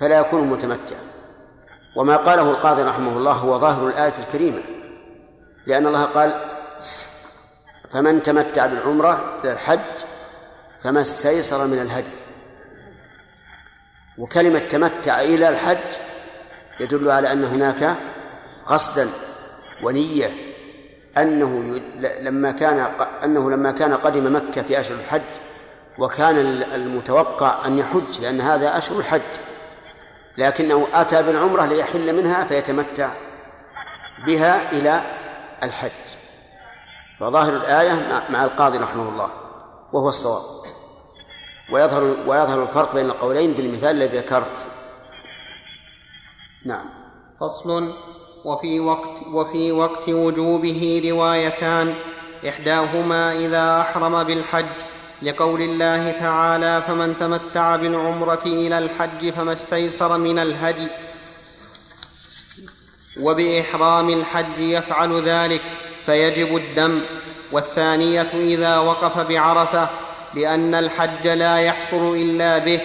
فلا 0.00 0.18
يكون 0.18 0.40
متمتعا. 0.40 1.02
وما 1.96 2.16
قاله 2.16 2.50
القاضي 2.50 2.82
رحمه 2.82 3.16
الله 3.16 3.32
هو 3.32 3.58
ظاهر 3.58 3.88
الآية 3.88 4.12
الكريمة 4.18 4.62
لأن 5.66 5.86
الله 5.86 6.04
قال 6.04 6.40
فمن 7.90 8.22
تمتع 8.22 8.66
بالعمرة 8.66 9.40
إلى 9.44 9.52
الحج 9.52 9.80
فما 10.82 11.00
استيسر 11.00 11.66
من 11.66 11.78
الهدي. 11.78 12.10
وكلمة 14.18 14.58
تمتع 14.58 15.20
إلى 15.20 15.48
الحج 15.48 15.78
يدل 16.80 17.10
على 17.10 17.32
أن 17.32 17.44
هناك 17.44 17.96
قصدا 18.66 19.08
ونية 19.82 20.53
أنه 21.18 21.80
لما 22.20 22.50
كان 22.50 22.88
أنه 23.24 23.50
لما 23.50 23.72
كان 23.72 23.94
قدم 23.94 24.36
مكة 24.36 24.62
في 24.62 24.80
أشهر 24.80 24.98
الحج 24.98 25.22
وكان 25.98 26.36
المتوقع 26.72 27.66
أن 27.66 27.78
يحج 27.78 28.20
لأن 28.20 28.40
هذا 28.40 28.78
أشهر 28.78 28.98
الحج. 28.98 29.20
لكنه 30.38 30.88
أتى 30.94 31.22
بالعمرة 31.22 31.66
ليحل 31.66 32.16
منها 32.16 32.44
فيتمتع 32.44 33.10
بها 34.26 34.72
إلى 34.72 35.02
الحج. 35.62 35.90
فظاهر 37.20 37.56
الآية 37.56 38.22
مع 38.30 38.44
القاضي 38.44 38.78
رحمه 38.78 39.08
الله 39.08 39.30
وهو 39.92 40.08
الصواب. 40.08 40.42
ويظهر 41.72 42.02
ويظهر 42.02 42.62
الفرق 42.62 42.94
بين 42.94 43.06
القولين 43.06 43.52
بالمثال 43.52 43.90
الذي 43.90 44.18
ذكرت. 44.18 44.66
نعم. 46.64 46.86
فصل 47.40 47.94
وفي 48.44 48.80
وقت 48.80 49.22
وفي 49.32 49.72
وقت 49.72 50.08
وجوبه 50.08 51.02
روايتان. 51.04 51.94
إحداهما 52.48 53.32
إذا 53.32 53.80
أحرم 53.80 54.22
بالحج 54.22 54.66
لقول 55.22 55.62
الله 55.62 56.10
تعالى 56.10 56.82
فمن 56.86 57.16
تمتع 57.16 57.76
بالعمرة 57.76 58.42
إلى 58.46 58.78
الحج 58.78 59.30
فما 59.30 59.52
استيسر 59.52 60.18
من 60.18 60.38
الهدي. 60.38 60.88
وبإحرام 63.20 64.10
الحج 64.10 64.60
يفعل 64.60 65.22
ذلك 65.22 65.62
فيجب 66.06 66.56
الدم. 66.56 67.00
والثانية 67.52 68.30
إذا 68.34 68.78
وقف 68.78 69.18
بعرفة 69.18 69.88
لأن 70.34 70.74
الحج 70.74 71.28
لا 71.28 71.58
يحصل 71.58 72.14
إلا 72.16 72.58
به 72.58 72.80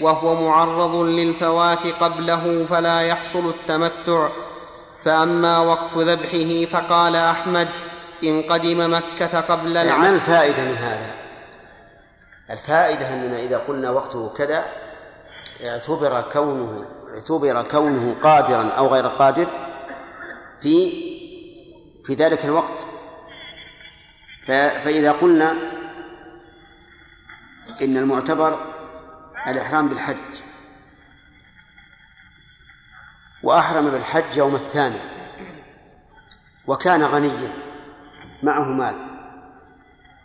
وهو 0.00 0.34
معرض 0.34 0.96
للفوات 0.96 1.86
قبله 1.86 2.66
فلا 2.70 3.00
يحصل 3.00 3.48
التمتع. 3.48 4.28
فأما 5.04 5.58
وقت 5.58 5.96
ذبحه 5.96 6.64
فقال 6.64 7.16
أحمد 7.16 7.68
إن 8.24 8.42
قدم 8.42 8.94
مكة 8.94 9.40
قبل 9.40 9.72
ما 9.72 9.82
العشر 9.82 10.14
الفائدة 10.14 10.64
من 10.64 10.76
هذا؟ 10.76 11.14
الفائدة 12.50 13.14
أننا 13.14 13.38
إذا 13.38 13.58
قلنا 13.58 13.90
وقته 13.90 14.28
كذا 14.28 14.64
اعتبر 15.64 16.24
كونه 16.32 16.84
اعتبر 17.14 17.62
كونه 17.62 18.16
قادرا 18.22 18.68
أو 18.68 18.86
غير 18.88 19.06
قادر 19.06 19.46
في 20.60 21.04
في 22.04 22.14
ذلك 22.14 22.44
الوقت. 22.44 22.86
فإذا 24.46 25.12
قلنا 25.12 25.52
إن 27.82 27.96
المعتبر 27.96 28.58
الإحرام 29.46 29.88
بالحج. 29.88 30.16
وأحرم 33.44 33.90
بالحج 33.90 34.36
يوم 34.36 34.54
الثاني. 34.54 34.98
وكان 36.66 37.02
غنيا 37.02 37.52
معه 38.42 38.64
مال. 38.64 38.94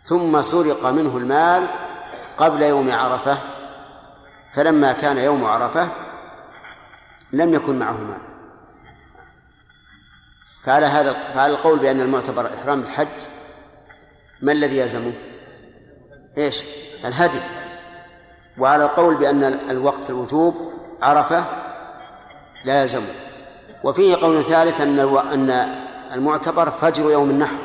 ثم 0.02 0.42
سرق 0.42 0.86
منه 0.86 1.16
المال 1.16 1.68
قبل 2.38 2.62
يوم 2.62 2.90
عرفة. 2.90 3.38
فلما 4.52 4.92
كان 4.92 5.18
يوم 5.18 5.44
عرفة 5.44 5.88
لم 7.32 7.54
يكن 7.54 7.78
معه 7.78 7.96
مال. 7.96 8.20
فعلى 10.64 10.86
هذا 10.86 11.12
فعلى 11.12 11.52
القول 11.52 11.78
بأن 11.78 12.00
المعتبر 12.00 12.54
إحرام 12.54 12.80
بالحج 12.80 13.08
ما 14.42 14.52
الذي 14.52 14.78
يلزمه؟ 14.78 15.12
إيش؟ 16.38 16.64
الهدي. 17.04 17.40
وعلى 18.58 18.84
القول 18.84 19.14
بأن 19.14 19.44
الوقت 19.44 20.10
الوجوب 20.10 20.72
عرفة 21.02 21.59
لا 22.64 22.80
يلزمه 22.80 23.12
وفيه 23.84 24.16
قول 24.16 24.44
ثالث 24.44 24.80
أن. 24.80 24.98
أن 25.32 25.74
المعتبر 26.14 26.70
فجر 26.70 27.10
يوم 27.10 27.30
النحر. 27.30 27.56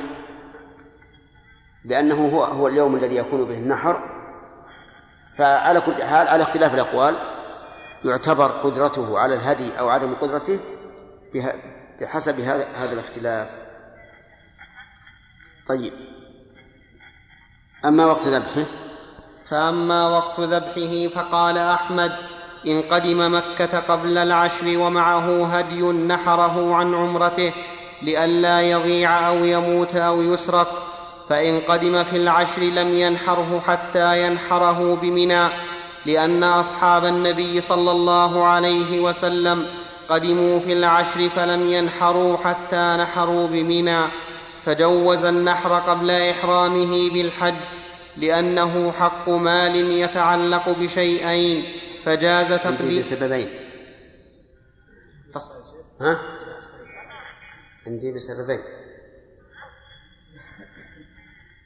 لأنه 1.86 2.28
هو 2.36 2.44
هو 2.44 2.68
اليوم 2.68 2.96
الذي 2.96 3.16
يكون 3.16 3.46
به 3.46 3.58
النحر. 3.58 4.00
فعلى 5.38 5.82
كل 5.82 6.04
حال 6.04 6.28
على 6.28 6.44
اختلاف 6.44 6.74
الأقوال 6.74 7.16
يعتبر 8.06 8.48
قدرته 8.48 9.20
على 9.20 9.36
الهدي 9.36 9.80
أو 9.80 9.90
عدم 9.90 10.14
قدرته 10.14 10.60
بحسب 12.02 12.40
هذا 12.40 12.68
هذا 12.76 12.94
الاختلاف. 12.94 13.56
طيب. 15.68 15.94
أما 17.86 18.06
وقت 18.06 18.28
ذبحه؟ 18.28 18.64
فأما 19.52 20.08
وقت 20.08 20.40
ذبحه 20.40 21.08
فقال 21.16 21.58
أحمد 21.58 22.35
إن 22.68 22.82
قدم 22.82 23.36
مكة 23.36 23.80
قبل 23.80 24.18
العشر 24.18 24.78
ومعه 24.78 25.46
هدي 25.46 25.82
نحره 25.82 26.76
عن 26.76 26.96
عمرته 26.96 27.52
لئلا 28.02 28.62
يضيع 28.62 29.28
أو 29.28 29.46
يموت 29.46 29.96
أو 29.96 30.22
يسرق 30.22 30.84
فإن 31.30 31.60
قدم 31.60 32.04
في 32.04 32.18
العشر 32.18 32.62
لم 32.62 32.98
ينحره 32.98 33.62
حتى 33.68 34.28
ينحره 34.28 34.96
بمنى 35.02 35.48
لأن 36.06 36.44
أصحاب 36.44 37.06
النبي 37.06 37.62
صلى 37.62 37.92
الله 37.92 38.44
عليه 38.46 39.00
وسلم 39.00 39.66
قدموا 40.10 40.60
في 40.60 40.74
العشر 40.74 41.30
فلم 41.30 41.68
ينحروا 41.68 42.38
حتى 42.38 42.98
نحروا 43.00 43.48
بمنى. 43.48 44.00
فجوز 44.66 45.26
النحر 45.26 45.74
قبل 45.74 46.12
إحرامه 46.12 47.10
بالحج 47.10 47.54
لأنه 48.18 48.92
حق 48.92 49.30
مال 49.30 49.76
يتعلق 49.92 50.70
بشيئين 50.70 51.64
فجاز 52.06 52.54
تقديم 52.54 53.00
بسببين. 53.00 53.50
تص- 55.34 55.52
ها؟ 56.02 56.20
عندي 57.88 58.12
بسببين. 58.12 58.60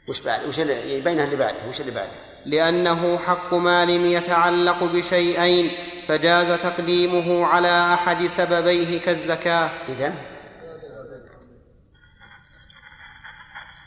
وش 0.09 0.21
بعد؟ 0.21 0.45
وش 0.47 0.59
اللي 0.59 1.01
بينها 1.01 1.25
اللي 1.25 1.35
بعده 1.35 1.67
وش 1.67 1.81
اللي 1.81 1.91
بعده؟ 1.91 2.11
لأنه 2.45 3.17
حق 3.17 3.53
مال 3.53 3.89
يتعلق 3.89 4.83
بشيئين 4.83 5.71
فجاز 6.07 6.59
تقديمه 6.59 7.45
على 7.45 7.93
أحد 7.93 8.27
سببيه 8.27 8.99
كالزكاة. 9.01 9.67
إذن؟ 9.89 10.15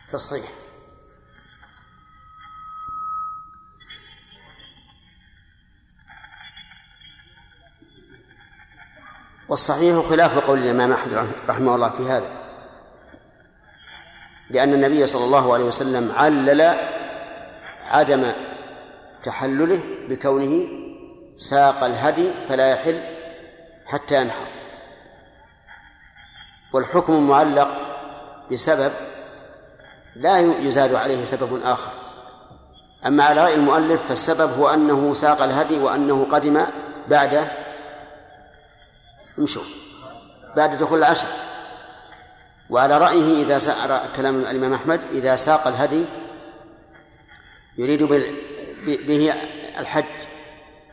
تصحيح. 0.08 0.61
والصحيح 9.52 9.98
خلاف 10.00 10.38
قول 10.38 10.58
الإمام 10.58 10.92
أحمد 10.92 11.28
رحمه 11.48 11.74
الله 11.74 11.88
في 11.88 12.02
هذا. 12.02 12.28
لأن 14.50 14.72
النبي 14.72 15.06
صلى 15.06 15.24
الله 15.24 15.54
عليه 15.54 15.64
وسلم 15.64 16.12
علل 16.16 16.76
عدم 17.84 18.32
تحلله 19.22 19.82
بكونه 20.08 20.68
ساق 21.34 21.84
الهدي 21.84 22.30
فلا 22.48 22.70
يحل 22.70 23.00
حتى 23.86 24.20
ينحر. 24.20 24.46
والحكم 26.74 27.28
معلق 27.28 27.68
بسبب 28.52 28.92
لا 30.16 30.38
يزاد 30.38 30.94
عليه 30.94 31.24
سبب 31.24 31.60
آخر. 31.64 31.90
أما 33.06 33.24
على 33.24 33.44
رأي 33.44 33.54
المؤلف 33.54 34.08
فالسبب 34.08 34.52
هو 34.52 34.68
أنه 34.68 35.12
ساق 35.12 35.42
الهدي 35.42 35.78
وأنه 35.78 36.24
قدم 36.24 36.66
بعد 37.08 37.48
امشوا 39.38 39.62
بعد 40.56 40.78
دخول 40.78 40.98
العشر 40.98 41.28
وعلى 42.70 42.98
رأيه 42.98 43.44
إذا 43.44 43.58
سأر 43.58 44.00
كلام 44.16 44.40
الإمام 44.40 44.74
أحمد 44.74 45.00
إذا 45.12 45.36
ساق 45.36 45.66
الهدي 45.66 46.04
يريد 47.78 48.02
به 48.86 49.34
الحج 49.78 50.04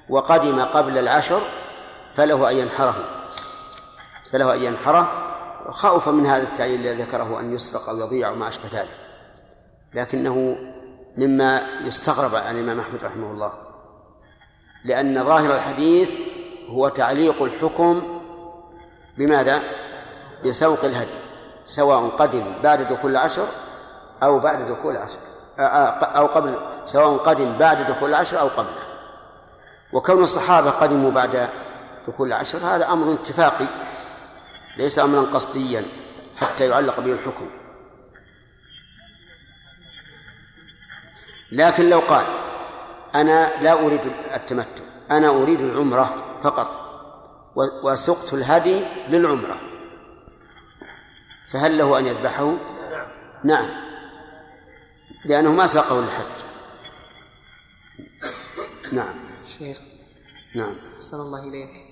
وقدم 0.09 0.61
قبل 0.61 0.97
العشر 0.97 1.41
فله 2.13 2.51
أن 2.51 2.57
ينحره. 2.57 2.95
فله 4.31 4.53
أن 4.53 4.63
ينحره. 4.63 5.25
خوفا 5.69 6.11
من 6.11 6.25
هذا 6.25 6.43
التعليل 6.43 6.79
الذي 6.79 7.03
ذكره 7.03 7.39
أن 7.39 7.55
يسرق 7.55 7.89
أو 7.89 7.99
يضيع 7.99 8.29
وما 8.29 8.47
أشبه 8.47 8.69
ذلك. 8.73 8.99
لكنه 9.93 10.57
مما 11.17 11.67
يستغرب 11.85 12.35
عن 12.35 12.55
الإمام 12.55 12.79
أحمد 12.79 13.03
رحمه 13.03 13.31
الله. 13.31 13.53
لأن 14.85 15.25
ظاهر 15.25 15.55
الحديث 15.55 16.17
هو 16.67 16.89
تعليق 16.89 17.43
الحكم 17.43 18.18
بماذا؟ 19.19 19.61
بسوق 20.45 20.85
الهدي 20.85 21.17
سواء 21.65 22.09
قدم 22.09 22.53
بعد 22.63 22.87
دخول 22.93 23.11
العشر 23.11 23.47
أو 24.23 24.39
بعد 24.39 24.67
دخول 24.71 24.95
العشر 24.95 25.19
آه، 25.59 25.61
آه، 25.61 26.05
أو 26.05 26.25
قبل 26.25 26.55
سواء 26.85 27.17
قدم 27.17 27.57
بعد 27.57 27.87
دخول 27.87 28.09
العشر 28.09 28.39
أو 28.39 28.47
قبله 28.47 28.83
وكون 29.93 30.23
الصحابة 30.23 30.69
قدموا 30.69 31.11
بعد 31.11 31.49
دخول 32.07 32.27
العشر 32.27 32.57
هذا 32.57 32.91
أمر 32.91 33.13
اتفاقي 33.13 33.67
ليس 34.77 34.99
أمرا 34.99 35.21
قصديا 35.21 35.83
حتى 36.37 36.67
يعلق 36.67 36.99
به 36.99 37.11
الحكم 37.11 37.49
لكن 41.51 41.89
لو 41.89 41.99
قال 41.99 42.25
أنا 43.15 43.61
لا 43.61 43.73
أريد 43.73 44.01
التمتع 44.35 44.83
أنا 45.11 45.29
أريد 45.29 45.61
العمرة 45.61 46.15
فقط 46.43 46.88
وسقت 47.55 48.33
الهدي 48.33 48.85
للعمرة. 49.09 49.57
فهل 51.51 51.77
له 51.77 51.99
أن 51.99 52.05
يذبحه؟ 52.05 52.53
نعم. 53.43 53.69
لأنه 55.25 55.53
ما 55.53 55.67
ساقه 55.67 56.01
للحج. 56.01 56.43
نعم. 58.93 59.15
شيخ. 59.45 59.77
نعم. 60.55 60.75
أحسن 60.95 61.17
الله 61.17 61.47
إليك. 61.47 61.89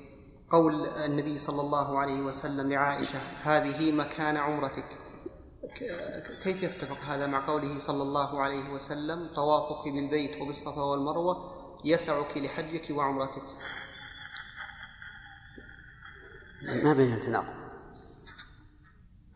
قول 0.49 0.85
النبي 0.85 1.38
صلى 1.38 1.61
الله 1.61 1.99
عليه 1.99 2.19
وسلم 2.21 2.71
لعائشة 2.71 3.19
هذه 3.43 3.91
مكان 3.91 4.38
عمرتك. 4.38 4.97
كيف 6.43 6.63
يتفق 6.63 6.97
هذا 7.07 7.27
مع 7.27 7.47
قوله 7.47 7.77
صلى 7.77 8.03
الله 8.03 8.41
عليه 8.41 8.69
وسلم 8.69 9.29
طوافك 9.35 9.88
بالبيت 9.88 10.41
وبالصفا 10.41 10.81
والمروة 10.81 11.57
يسعك 11.85 12.38
لحجك 12.38 12.88
وعمرتك 12.89 13.43
ما 16.84 16.93
بينها 16.93 17.19
تناقض 17.19 17.67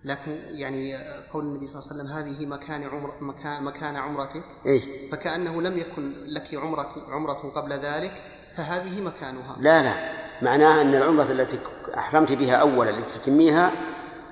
لكن 0.03 0.31
يعني 0.31 0.93
قول 1.33 1.45
النبي 1.45 1.67
صلى 1.67 1.79
الله 1.79 1.91
عليه 1.91 2.03
وسلم 2.03 2.17
هذه 2.17 2.45
مكان 2.45 2.83
عمر 2.83 3.23
مكان 3.23 3.63
مكان 3.63 3.95
عمرتك. 3.95 4.43
إيه 4.65 5.11
فكأنه 5.11 5.61
لم 5.61 5.77
يكن 5.77 6.13
لك 6.25 6.55
عمرة 6.55 6.89
عمرة 7.07 7.51
قبل 7.55 7.73
ذلك 7.73 8.13
فهذه 8.57 9.01
مكانها. 9.01 9.57
لا 9.59 9.81
لا. 9.81 10.11
معناها 10.41 10.81
أن 10.81 10.95
العمرة 10.95 11.31
التي 11.31 11.59
أحرمت 11.97 12.31
بها 12.31 12.55
أولا 12.55 12.91
لتتميها 12.91 13.71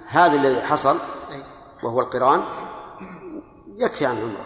هذا 0.08 0.36
الذي 0.36 0.62
حصل 0.62 0.96
أي. 1.32 1.42
وهو 1.84 2.00
القرآن 2.02 2.44
يكفي 3.78 4.06
عن 4.06 4.18
العمرة. 4.18 4.46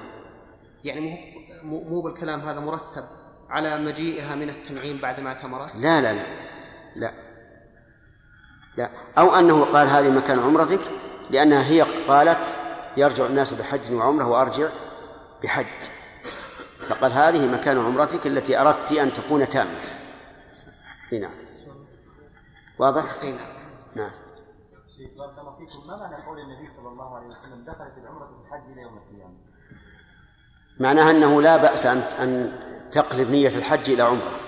يعني 0.84 1.34
مو 1.64 1.84
مو 1.84 2.02
بالكلام 2.02 2.40
هذا 2.40 2.60
مرتب 2.60 3.04
على 3.50 3.80
مجيئها 3.80 4.36
من 4.36 4.50
التنعيم 4.50 5.02
بعد 5.02 5.20
ما 5.20 5.30
اعتمرت؟ 5.30 5.76
لا 5.76 6.02
لا 6.02 6.14
لا. 6.14 6.24
لا. 6.96 7.33
لا. 8.78 8.90
أو 9.18 9.36
أنه 9.36 9.66
قال 9.66 9.88
هذه 9.88 10.10
مكان 10.10 10.40
عمرتك 10.40 10.82
لأنها 11.30 11.64
هي 11.64 11.82
قالت 11.82 12.60
يرجع 12.98 13.26
الناس 13.26 13.54
بحج 13.54 13.92
وعمرة 13.92 14.26
وأرجع 14.26 14.70
بحج. 15.44 15.66
فقال 16.90 17.12
هذه 17.12 17.48
مكان 17.48 17.78
عمرتك 17.80 18.28
التي 18.28 18.62
أردت 18.62 18.92
أن 18.92 19.14
تكون 19.14 19.50
تامة. 19.50 19.80
إي 21.14 21.20
نعم. 21.20 21.32
واضح؟ 22.80 23.04
إي 23.22 23.32
نعم. 23.32 23.54
نعم. 23.96 24.12
شيخ 24.98 25.10
بارك 25.18 25.40
الله 25.40 25.58
فيكم. 25.58 25.88
ما 25.88 25.98
معنى 25.98 26.26
قول 26.26 26.40
النبي 26.40 26.70
صلى 26.70 26.88
الله 26.88 27.16
عليه 27.16 27.28
وسلم 27.28 27.64
دخلت 27.66 27.94
العمرة 27.98 28.26
في 28.26 28.48
الحج 28.48 28.72
إلى 28.72 28.82
يوم 28.82 28.98
القيامة؟ 28.98 29.34
معناها 30.80 31.12
أنه 31.12 31.42
لا 31.42 31.58
بأس 31.58 31.86
أن 31.86 31.98
أن 31.98 32.60
تقلب 32.92 33.30
نية 33.30 33.58
الحج 33.58 33.90
إلى 33.90 34.04
عمرة. 34.04 34.40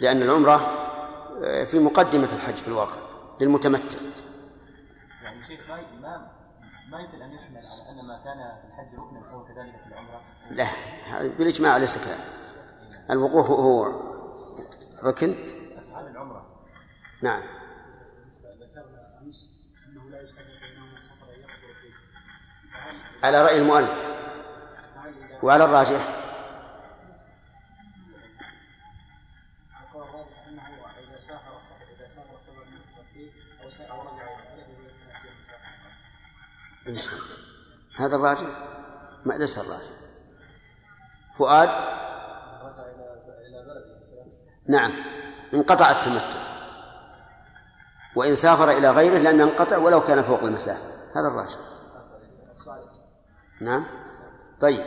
لأن 0.00 0.22
العمرة 0.22 0.83
في 1.64 1.78
مقدمة 1.78 2.28
الحج 2.34 2.54
في 2.54 2.68
الواقع 2.68 2.96
للمتمتع. 3.40 3.98
يعني 5.22 5.44
شيخ 5.44 5.60
ما 6.00 6.30
ما 6.90 7.00
يمكن 7.00 7.22
أن 7.22 7.32
يحمل 7.32 7.56
على 7.56 7.90
أن 7.90 8.06
ما 8.06 8.20
كان 8.24 8.60
في 8.60 8.68
الحج 8.68 8.94
ركنا 8.98 9.20
فهو 9.20 9.44
كذلك 9.44 9.74
في 9.82 9.86
العمرة؟ 9.86 10.24
لا 10.50 10.66
بالإجماع 11.38 11.76
ليس 11.76 11.98
كذلك 11.98 12.20
الوقوف 13.10 13.50
هو 13.50 13.84
ركن. 15.02 15.30
أفعال 15.78 16.06
العمرة. 16.06 16.46
نعم. 17.22 17.42
على 23.22 23.42
رأي 23.42 23.58
المؤلف 23.58 24.14
وعلى 25.42 25.64
الراجح. 25.64 26.23
هذا 37.96 38.16
الراجح 38.16 38.48
ما 39.24 39.34
ليس 39.34 39.58
الراجح 39.58 39.90
فؤاد؟ 41.38 41.68
نعم. 44.68 44.92
انقطع 45.54 45.90
التمتع. 45.90 46.44
وإن 48.16 48.36
سافر 48.36 48.70
إلى 48.70 48.90
غيره 48.90 49.18
لأنه 49.18 49.44
انقطع 49.44 49.78
ولو 49.78 50.00
كان 50.00 50.22
فوق 50.22 50.42
المسافة. 50.42 50.86
هذا 51.16 51.28
الراجح 51.28 51.58
نعم. 53.60 53.84
طيب. 54.60 54.80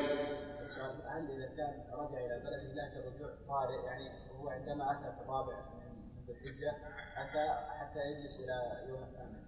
هل 1.17 1.31
إذا 1.31 1.47
كان 1.57 1.83
رجع 1.93 2.19
إلى 2.19 2.39
بلد 2.45 2.61
الله 2.61 2.89
كرجوع 2.89 3.29
طارئ 3.47 3.85
يعني 3.85 4.11
هو 4.39 4.49
عندما 4.49 4.91
أتى 4.91 5.15
في 5.15 5.21
الرابع 5.21 5.53
من 5.53 6.25
ذي 6.27 6.33
الحجة 6.33 6.77
أتى 7.17 7.67
حتى 7.79 7.99
يجلس 7.99 8.39
إلى 8.39 8.85
يوم 8.89 9.03
الثامن 9.03 9.46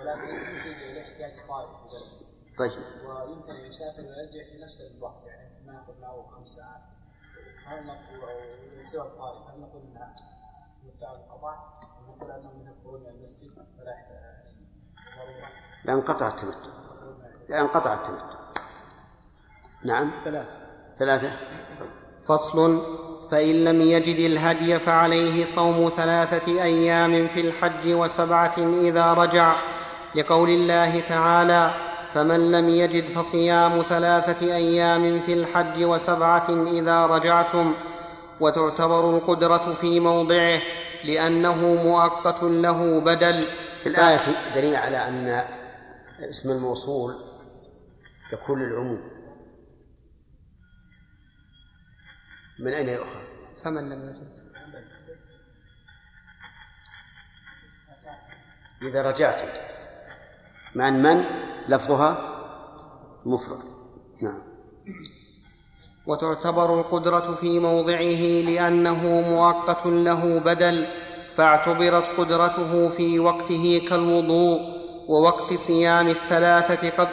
ولكن 0.00 0.28
يوجد 0.28 0.76
اليه 0.82 1.02
احتياج 1.02 1.46
طارئ 1.48 1.68
طيب. 2.58 2.70
ويمكن 3.04 3.52
أن 3.52 3.64
يسافر 3.64 4.02
ويرجع 4.02 4.50
في 4.52 4.58
نفس 4.62 4.80
الوقت 4.80 5.26
يعني 5.26 5.66
ما 5.66 5.74
ياخذ 5.74 6.00
معه 6.00 6.30
خمس 6.36 6.48
ساعات. 6.48 6.82
هل 7.66 7.86
نقول 7.86 8.30
أو 8.30 8.84
سوى 8.84 9.02
الطارئ 9.02 9.38
هل 9.38 9.60
نقول 9.60 9.82
إنها 9.82 10.14
متع 10.84 11.12
القضاء؟ 11.12 11.80
ونقول 12.08 12.30
أنهم 12.30 12.58
من 12.58 12.70
المسجد 13.08 13.50
فلا 13.50 13.96
لا 15.84 15.92
انقطع 15.92 16.28
التمتع 16.28 16.70
لا 17.48 17.60
انقطع 17.60 17.94
التمتع 17.94 18.26
نعم. 19.84 20.10
ثلاثة. 20.24 20.56
ثلاثة. 20.98 21.32
فصل. 22.26 22.82
فإن 23.30 23.64
لم 23.64 23.80
يجد 23.80 24.16
الهدي 24.16 24.78
فعليه 24.78 25.44
صوم 25.44 25.88
ثلاثة 25.88 26.62
أيام 26.62 27.28
في 27.28 27.40
الحج 27.40 27.92
وسبعة 27.92 28.54
إذا 28.58 29.12
رجع. 29.12 29.56
لقول 30.14 30.50
الله 30.50 31.00
تعالى 31.00 31.74
فمن 32.14 32.52
لم 32.52 32.68
يجد 32.68 33.04
فصيام 33.04 33.80
ثلاثة 33.80 34.54
أيام 34.56 35.20
في 35.20 35.32
الحج 35.32 35.84
وسبعة 35.84 36.50
إذا 36.66 37.06
رجعتم 37.06 37.74
وتعتبر 38.40 39.16
القدرة 39.16 39.74
في 39.74 40.00
موضعه 40.00 40.60
لأنه 41.04 41.74
مؤقت 41.74 42.42
له 42.42 43.00
بدل. 43.00 43.42
في 43.82 43.88
الآية 43.88 44.18
دليل 44.54 44.76
على 44.76 44.96
أن 45.08 45.44
اسم 46.28 46.50
الموصول 46.50 47.14
يكون 48.32 48.62
للعموم. 48.62 49.10
من 52.58 52.72
أين 52.72 52.88
يؤخذ؟ 52.88 53.20
فمن 53.64 53.88
لم 53.88 54.08
يجد. 54.08 54.40
إذا 58.82 59.10
رجعت 59.10 59.40
مع 60.74 60.88
أن 60.88 61.02
من 61.02 61.24
لفظها 61.68 62.16
مفرد. 63.26 63.64
نعم. 64.22 64.42
وتعتبر 66.06 66.80
القدرة 66.80 67.34
في 67.34 67.58
موضعه 67.58 68.22
لأنه 68.46 69.24
مؤقت 69.30 69.86
له 69.86 70.38
بدل 70.38 70.86
فاعتبرت 71.36 72.04
قدرته 72.18 72.88
في 72.88 73.18
وقته 73.18 73.82
كالوضوء 73.88 74.60
ووقت 75.08 75.54
صيام 75.54 76.08
الثلاثة 76.08 76.90
قبل. 76.90 77.10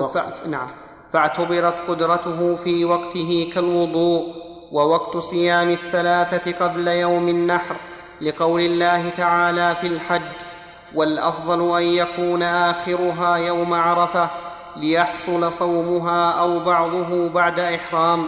وقت. 0.00 0.46
نعم. 0.46 0.66
فاعتبرت 1.12 1.74
قدرته 1.88 2.56
في 2.56 2.84
وقته 2.84 3.50
كالوضوء 3.54 4.34
ووقت 4.72 5.16
صيام 5.16 5.70
الثلاثة 5.70 6.66
قبل 6.66 6.88
يوم 6.88 7.28
النحر 7.28 7.76
لقول 8.20 8.60
الله 8.60 9.08
تعالى 9.08 9.76
في 9.80 9.86
الحج. 9.86 10.53
والأفضل 10.94 11.78
أن 11.78 11.82
يكون 11.82 12.42
آخرها 12.42 13.36
يوم 13.36 13.74
عرفة 13.74 14.30
ليحصل 14.76 15.52
صومها 15.52 16.30
أو 16.30 16.60
بعضه 16.60 17.28
بعد 17.28 17.60
إحرام 17.60 18.26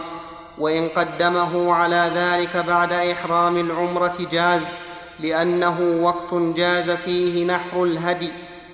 وإن 0.57 0.89
قدمه 0.89 1.73
على 1.73 2.11
ذلك 2.15 2.57
بعد 2.57 2.93
إحرام 2.93 3.57
العمرة 3.57 4.17
جاز 4.31 4.75
لأنه 5.19 6.03
وقت 6.03 6.33
جاز 6.33 6.89
فيه 6.89 7.45
نحر 7.45 7.83
الهدي 7.83 8.31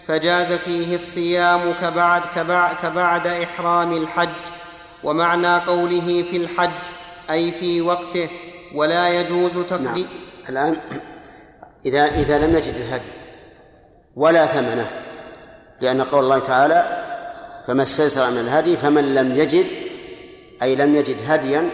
فجاز 0.07 0.53
فيه 0.53 0.95
الصيام 0.95 1.73
كبعد, 1.81 2.21
كبعد, 2.35 2.75
كبعد 2.75 3.27
إحرام 3.27 3.93
الحج 3.93 4.29
ومعنى 5.03 5.57
قوله 5.57 6.23
في 6.31 6.37
الحج 6.37 6.69
أي 7.29 7.51
في 7.51 7.81
وقته 7.81 8.29
ولا 8.75 9.09
يجوز 9.19 9.57
نعم. 9.57 9.65
تقديم 9.65 10.07
الآن 10.49 10.77
إذا 11.85 12.05
إذا 12.05 12.47
لم 12.47 12.55
يجد 12.55 12.75
الهدي 12.75 13.22
ولا 14.15 14.45
ثمنه 14.45 14.91
لأن 15.81 16.01
قول 16.01 16.23
الله 16.23 16.39
تعالى 16.39 17.03
فما 17.67 17.83
استيسر 17.83 18.31
من 18.31 18.37
الهدي 18.37 18.77
فمن 18.77 19.15
لم 19.15 19.35
يجد 19.35 19.65
أي 20.61 20.75
لم 20.75 20.95
يجد 20.95 21.17
هديا 21.27 21.69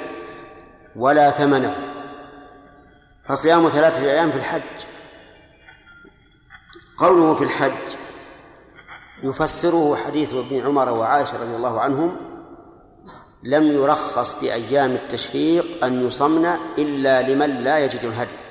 ولا 0.96 1.32
ثمنه. 1.32 1.76
فصيام 3.30 3.68
ثلاثة 3.68 4.12
أيام 4.12 4.32
في 4.32 4.38
الحج 4.38 4.62
قوله 6.98 7.36
في 7.36 7.44
الحج 7.44 7.72
يفسره 9.24 9.96
حديث 9.96 10.34
ابن 10.34 10.66
عمر 10.66 10.90
وعائشة 10.90 11.38
رضي 11.42 11.56
الله 11.56 11.82
عنهم 11.82 12.18
لم 13.44 13.64
يرخص 13.64 14.34
في 14.34 14.54
أيام 14.54 14.92
التشريق 14.92 15.86
أن 15.86 16.08
يصمن 16.08 16.46
إلا 16.78 17.22
لمن 17.22 17.64
لا 17.64 17.80
يجد 17.80 18.04
الهدي. 18.04 18.49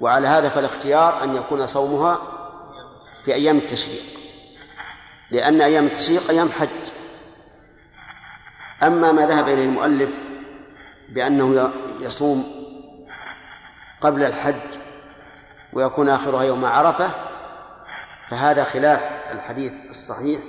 وعلى 0.00 0.28
هذا 0.28 0.48
فالاختيار 0.48 1.24
أن 1.24 1.36
يكون 1.36 1.66
صومها 1.66 2.18
في 3.24 3.34
أيام 3.34 3.56
التشريق. 3.56 4.02
لأن 5.30 5.60
أيام 5.60 5.86
التشريق 5.86 6.30
أيام 6.30 6.48
حج. 6.48 6.68
أما 8.82 9.12
ما 9.12 9.26
ذهب 9.26 9.48
إليه 9.48 9.64
المؤلف 9.64 10.18
بأنه 11.08 11.70
يصوم 12.00 12.46
قبل 14.00 14.22
الحج 14.22 14.80
ويكون 15.72 16.08
آخرها 16.08 16.42
يوم 16.42 16.64
عرفة 16.64 17.10
فهذا 18.28 18.64
خلاف 18.64 19.10
الحديث 19.32 19.72
الصحيح 19.90 20.40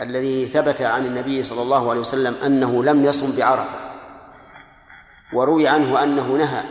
الذي 0.00 0.46
ثبت 0.46 0.82
عن 0.82 1.06
النبي 1.06 1.42
صلى 1.42 1.62
الله 1.62 1.90
عليه 1.90 2.00
وسلم 2.00 2.36
أنه 2.46 2.84
لم 2.84 3.04
يصم 3.04 3.36
بعرفة 3.36 3.78
وروي 5.32 5.68
عنه 5.68 6.02
أنه 6.02 6.26
نهى 6.26 6.62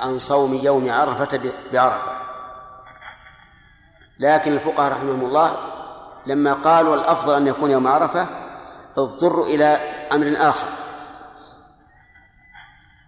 عن 0.00 0.18
صوم 0.18 0.54
يوم 0.54 0.90
عرفة 0.90 1.40
بعرفة. 1.72 2.12
لكن 4.18 4.52
الفقهاء 4.52 4.92
رحمهم 4.92 5.24
الله 5.24 5.56
لما 6.26 6.52
قالوا 6.52 6.94
الأفضل 6.94 7.34
أن 7.34 7.46
يكون 7.46 7.70
يوم 7.70 7.86
عرفة 7.86 8.26
اضطروا 8.96 9.46
إلى 9.46 9.66
أمر 10.12 10.36
آخر 10.48 10.68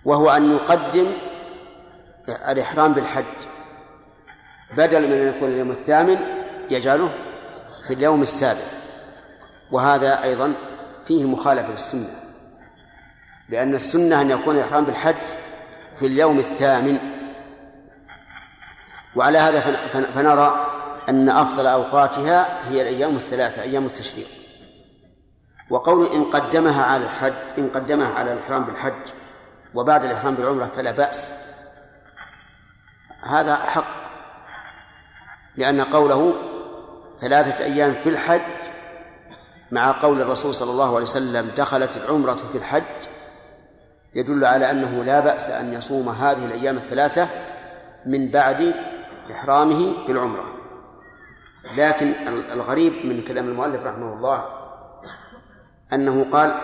وهو 0.05 0.31
أن 0.31 0.55
يقدم 0.55 1.13
الإحرام 2.29 2.93
بالحج. 2.93 3.25
بدل 4.77 5.07
من 5.07 5.13
أن 5.13 5.29
يكون 5.29 5.49
اليوم 5.49 5.71
الثامن 5.71 6.19
يجعله 6.71 7.13
في 7.87 7.95
اليوم 7.95 8.23
السابع. 8.23 8.61
وهذا 9.73 10.23
أيضا 10.23 10.55
فيه 11.05 11.25
مخالفة 11.25 11.71
للسنة 11.73 12.11
لأن 13.49 13.75
السنة 13.75 14.21
أن 14.21 14.31
يكون 14.31 14.57
الإحرام 14.57 14.85
بالحج 14.85 15.17
في 16.01 16.07
اليوم 16.07 16.39
الثامن. 16.39 16.99
وعلى 19.17 19.39
هذا 19.39 19.61
فنرى 20.15 20.67
أن 21.09 21.29
أفضل 21.29 21.67
أوقاتها 21.67 22.71
هي 22.71 22.83
الأيام 22.83 23.17
الثلاثة 23.17 23.63
أيام 23.63 23.85
التشريق. 23.85 24.27
وقول 25.71 26.07
إن 26.07 26.25
قدمها 26.25 26.85
على 26.85 27.05
الحج 27.05 27.33
إن 27.59 27.69
قدمها 27.69 28.15
على 28.15 28.33
الإحرام 28.33 28.65
بالحج 28.65 29.13
وبعد 29.75 30.05
الإحرام 30.05 30.35
بالعمرة 30.35 30.65
فلا 30.65 30.91
بأس. 30.91 31.33
هذا 33.31 33.57
حق 33.57 34.01
لأن 35.57 35.81
قوله 35.81 36.35
ثلاثة 37.19 37.65
أيام 37.65 37.95
في 37.95 38.09
الحج 38.09 38.41
مع 39.73 39.93
قول 39.93 40.21
الرسول 40.21 40.55
صلى 40.55 40.71
الله 40.71 40.95
عليه 40.95 41.05
وسلم 41.05 41.51
دخلت 41.57 41.97
العمرة 41.97 42.35
في 42.35 42.59
الحج 42.59 43.10
يدل 44.15 44.45
على 44.45 44.71
أنه 44.71 45.05
لا 45.05 45.21
بأس 45.21 45.49
أن 45.49 45.73
يصوم 45.73 46.09
هذه 46.09 46.45
الأيام 46.45 46.77
الثلاثة 46.77 47.29
من 48.07 48.31
بعد 48.31 48.75
إحرامه 49.31 50.07
بالعمرة. 50.07 50.55
لكن 51.77 52.13
الغريب 52.53 53.07
من 53.07 53.25
كلام 53.25 53.49
المؤلف 53.49 53.85
رحمه 53.85 54.15
الله 54.15 54.45
أنه 55.93 56.31
قال 56.31 56.55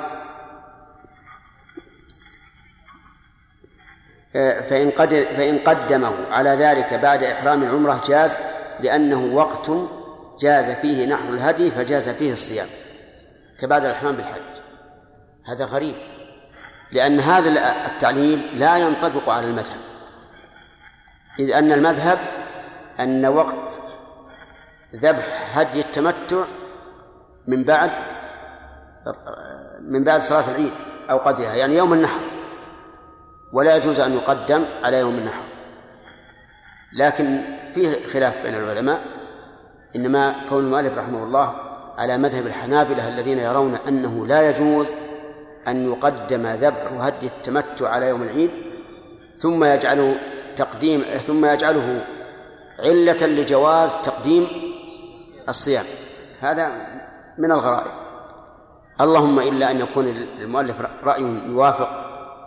فإن, 4.63 4.91
قد 4.91 5.09
فإن 5.37 5.59
قدمه 5.59 6.15
على 6.31 6.51
ذلك 6.51 6.95
بعد 6.95 7.25
إحرام 7.25 7.63
العمرة 7.63 8.03
جاز 8.09 8.37
لأنه 8.81 9.35
وقت 9.35 9.71
جاز 10.41 10.71
فيه 10.71 11.07
نحر 11.07 11.29
الهدي 11.29 11.71
فجاز 11.71 12.09
فيه 12.09 12.33
الصيام 12.33 12.67
كبعد 13.59 13.85
الإحرام 13.85 14.17
بالحج. 14.17 14.63
هذا 15.47 15.65
غريب. 15.65 15.97
لأن 16.93 17.21
هذا 17.21 17.49
التعليل 17.87 18.59
لا 18.59 18.77
ينطبق 18.77 19.29
على 19.29 19.47
المذهب. 19.47 19.81
إذ 21.39 21.53
أن 21.53 21.73
المذهب 21.73 22.19
أن 23.01 23.27
وقت 23.27 23.79
ذبح 24.95 25.59
هدي 25.59 25.81
التمتع 25.81 26.45
من 27.47 27.65
بعد 27.65 27.91
من 29.81 30.05
بعد 30.05 30.23
صلاة 30.23 30.51
العيد 30.51 30.73
أو 31.11 31.19
قدرها 31.19 31.55
يعني 31.55 31.77
يوم 31.77 31.93
النحر. 31.93 32.21
ولا 33.53 33.77
يجوز 33.77 34.01
أن 34.01 34.15
يقدم 34.15 34.65
على 34.85 34.99
يوم 34.99 35.15
النحر. 35.15 35.43
لكن 36.93 37.45
فيه 37.75 38.07
خلاف 38.07 38.43
بين 38.43 38.55
العلماء 38.55 39.01
إنما 39.97 40.35
كون 40.49 40.65
المؤلف 40.65 40.99
رحمه 40.99 41.23
الله 41.23 41.55
على 41.99 42.19
مذهب 42.19 42.47
الحنابلة 42.47 43.09
الذين 43.09 43.39
يرون 43.39 43.75
أنه 43.89 44.27
لا 44.27 44.51
يجوز 44.51 44.87
أن 45.69 45.93
يقدم 45.93 46.47
ذبح 46.47 46.93
هدي 46.93 47.27
التمتع 47.27 47.89
على 47.89 48.07
يوم 48.07 48.23
العيد 48.23 48.51
ثم 49.37 49.65
يجعله 49.65 50.19
تقديم 50.57 51.01
ثم 51.03 51.47
يجعله 51.47 52.07
علة 52.79 53.27
لجواز 53.27 53.93
تقديم 53.93 54.49
الصيام. 55.49 55.85
هذا 56.41 56.73
من 57.39 57.53
الغرائب. 57.53 57.93
اللهم 59.01 59.39
إلا 59.39 59.71
أن 59.71 59.81
يكون 59.81 60.07
المؤلف 60.41 60.77
رأي 61.05 61.23
يوافق 61.23 61.91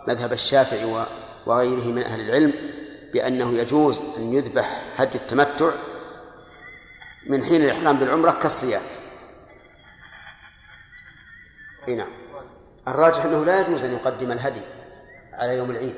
مذهب 0.08 0.32
الشافعي 0.32 1.04
وغيره 1.46 1.92
من 1.92 2.02
أهل 2.02 2.20
العلم 2.20 2.52
بأنه 3.12 3.52
يجوز 3.58 4.02
أن 4.18 4.32
يذبح 4.32 4.82
حج 4.96 5.08
التمتع 5.14 5.70
من 7.26 7.42
حين 7.42 7.64
الإحرام 7.64 7.96
بالعمرة 7.96 8.30
كالصيام. 8.30 8.82
نعم. 11.88 12.19
الراجح 12.90 13.24
أنه 13.24 13.44
لا 13.44 13.60
يجوز 13.60 13.84
أن 13.84 13.92
يقدم 13.92 14.32
الهدي 14.32 14.60
على 15.32 15.56
يوم 15.56 15.70
العيد 15.70 15.94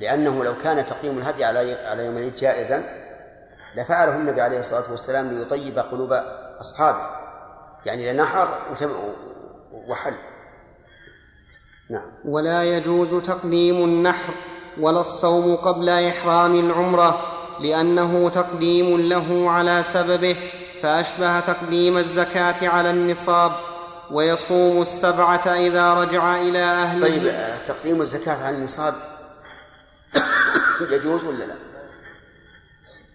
لأنه 0.00 0.44
لو 0.44 0.58
كان 0.58 0.86
تقديم 0.86 1.18
الهدي 1.18 1.44
على 1.44 1.74
على 1.74 2.04
يوم 2.04 2.16
العيد 2.16 2.34
جائزا 2.34 2.82
لفعله 3.76 4.16
النبي 4.16 4.40
عليه 4.40 4.58
الصلاة 4.58 4.90
والسلام 4.90 5.28
ليطيب 5.28 5.78
قلوب 5.78 6.12
أصحابه 6.60 7.06
يعني 7.86 8.12
لنحر 8.12 8.48
وحل. 9.88 10.14
نعم. 11.90 12.10
ولا 12.24 12.64
يجوز 12.64 13.14
تقديم 13.14 13.84
النحر 13.84 14.34
ولا 14.80 15.00
الصوم 15.00 15.56
قبل 15.56 15.88
إحرام 15.88 16.54
العمرة 16.54 17.20
لأنه 17.60 18.28
تقديم 18.28 19.00
له 19.00 19.50
على 19.50 19.82
سببه 19.82 20.36
فأشبه 20.82 21.40
تقديم 21.40 21.96
الزكاة 21.96 22.68
على 22.68 22.90
النصاب. 22.90 23.52
ويصوم 24.10 24.82
السبعة 24.82 25.48
إذا 25.48 25.94
رجع 25.94 26.36
إلى 26.36 26.58
أهله. 26.58 27.00
طيب 27.00 27.32
تقديم 27.64 28.00
الزكاة 28.00 28.46
على 28.46 28.56
النصاب 28.56 28.94
يجوز 30.92 31.24
ولا 31.24 31.44
لا؟ 31.44 31.54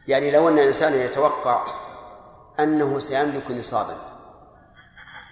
يعني 0.08 0.32
لو 0.32 0.50
أن 0.50 0.60
إنسانا 0.60 0.96
يتوقع 0.96 1.66
أنه 2.60 3.00
سيملك 3.00 3.52
نصابا 3.52 3.96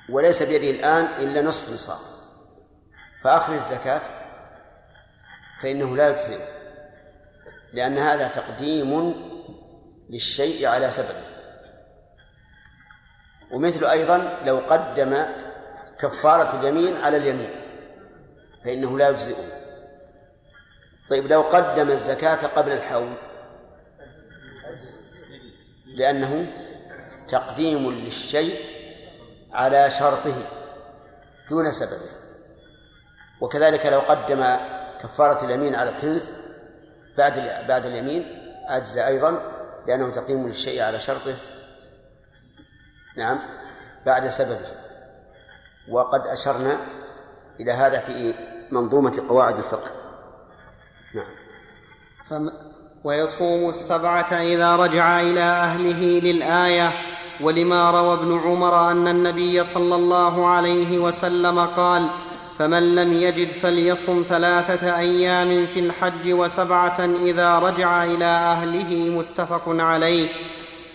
وليس 0.09 0.43
بيده 0.43 0.69
الآن 0.69 1.05
إلا 1.19 1.41
نصف 1.41 1.73
نصاب 1.73 1.99
فاخرج 3.23 3.55
الزكاة 3.55 4.01
فإنه 5.61 5.95
لا 5.95 6.09
يجزئه 6.09 6.61
لأن 7.73 7.97
هذا 7.97 8.27
تقديم 8.27 9.15
للشيء 10.09 10.67
على 10.67 10.91
سببه. 10.91 11.23
ومثل 13.51 13.85
أيضا 13.85 14.39
لو 14.45 14.57
قدم 14.57 15.25
كفارة 16.01 16.59
اليمين 16.59 16.97
على 16.97 17.17
اليمين 17.17 17.49
فإنه 18.65 18.97
لا 18.97 19.09
يجزئه. 19.09 19.43
طيب 21.09 21.27
لو 21.27 21.41
قدم 21.41 21.91
الزكاة 21.91 22.47
قبل 22.47 22.71
الحول 22.71 23.13
لأنه 25.85 26.47
تقديم 27.27 27.91
للشيء 27.91 28.59
على 29.53 29.89
شرطه 29.89 30.43
دون 31.49 31.71
سببه. 31.71 32.09
وكذلك 33.41 33.85
لو 33.85 33.99
قدم 33.99 34.57
كفارة 35.01 35.45
اليمين 35.45 35.75
على 35.75 35.89
الحنث 35.89 36.33
بعد 37.17 37.65
بعد 37.67 37.85
اليمين 37.85 38.41
أجزى 38.67 39.07
أيضا 39.07 39.41
لأنه 39.87 40.11
تقييم 40.11 40.47
للشيء 40.47 40.81
على 40.81 40.99
شرطه. 40.99 41.35
نعم 43.17 43.39
بعد 44.05 44.27
سببه. 44.27 44.80
وقد 45.89 46.27
أشرنا 46.27 46.77
إلى 47.59 47.71
هذا 47.71 47.99
في 47.99 48.33
منظومة 48.71 49.23
قواعد 49.29 49.57
الفقه. 49.57 49.91
نعم. 51.15 52.51
ويصوم 53.03 53.69
السبعة 53.69 54.33
إذا 54.33 54.75
رجع 54.75 55.21
إلى 55.21 55.41
أهله 55.41 56.19
للآية 56.19 56.93
ولما 57.41 57.91
روى 57.91 58.13
ابن 58.13 58.39
عمر 58.39 58.91
أن 58.91 59.07
النبي 59.07 59.63
صلى 59.63 59.95
الله 59.95 60.47
عليه 60.47 60.99
وسلم 60.99 61.59
قال 61.59 62.07
فمن 62.59 62.95
لم 62.95 63.13
يجد 63.13 63.51
فليصم 63.51 64.23
ثلاثة 64.27 64.97
أيام 64.97 65.67
في 65.67 65.79
الحج 65.79 66.33
وسبعة 66.33 66.99
إذا 66.99 67.59
رجع 67.59 68.03
إلى 68.03 68.25
أهله. 68.25 68.95
متفق 68.95 69.63
عليه. 69.67 70.29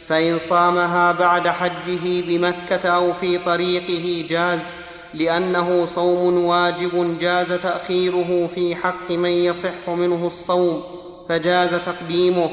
فان 0.09 0.39
صامها 0.39 1.13
بعد 1.13 1.49
حجه 1.49 2.21
بمكة 2.21 2.89
أو 2.89 3.13
في 3.13 3.39
طريقه 3.39 4.27
جاز 4.29 4.71
لأنه 5.15 5.87
صوم 5.87 6.45
واجب 6.45 7.19
جاز 7.19 7.53
تأخيره 7.53 8.47
في 8.47 8.77
حق 8.77 9.11
من 9.11 9.31
يصح 9.31 9.89
منه 9.89 10.27
الصوم 10.27 10.85
فجاز 11.29 11.75
تقديمه 11.75 12.51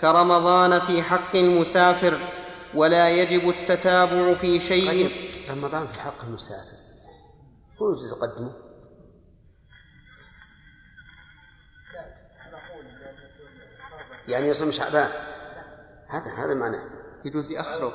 كرمضان 0.00 0.80
في 0.80 1.02
حق 1.02 1.36
المسافر 1.36 2.18
ولا 2.74 3.10
يجب 3.10 3.48
التتابع 3.48 4.34
في 4.34 4.58
شيء. 4.58 4.88
طيب، 4.88 5.10
رمضان 5.50 5.86
في 5.86 6.00
حق 6.00 6.24
المسافر 6.24 6.76
هو 7.82 7.90
يجوز 7.90 8.12
يقدمه؟ 8.12 8.52
يعني 14.28 14.48
يصوم 14.48 14.70
شعبان 14.70 15.10
هذا 16.08 16.32
هذا 16.36 16.54
معناه 16.54 16.93
يجوز 17.24 17.52
يأخره 17.52 17.92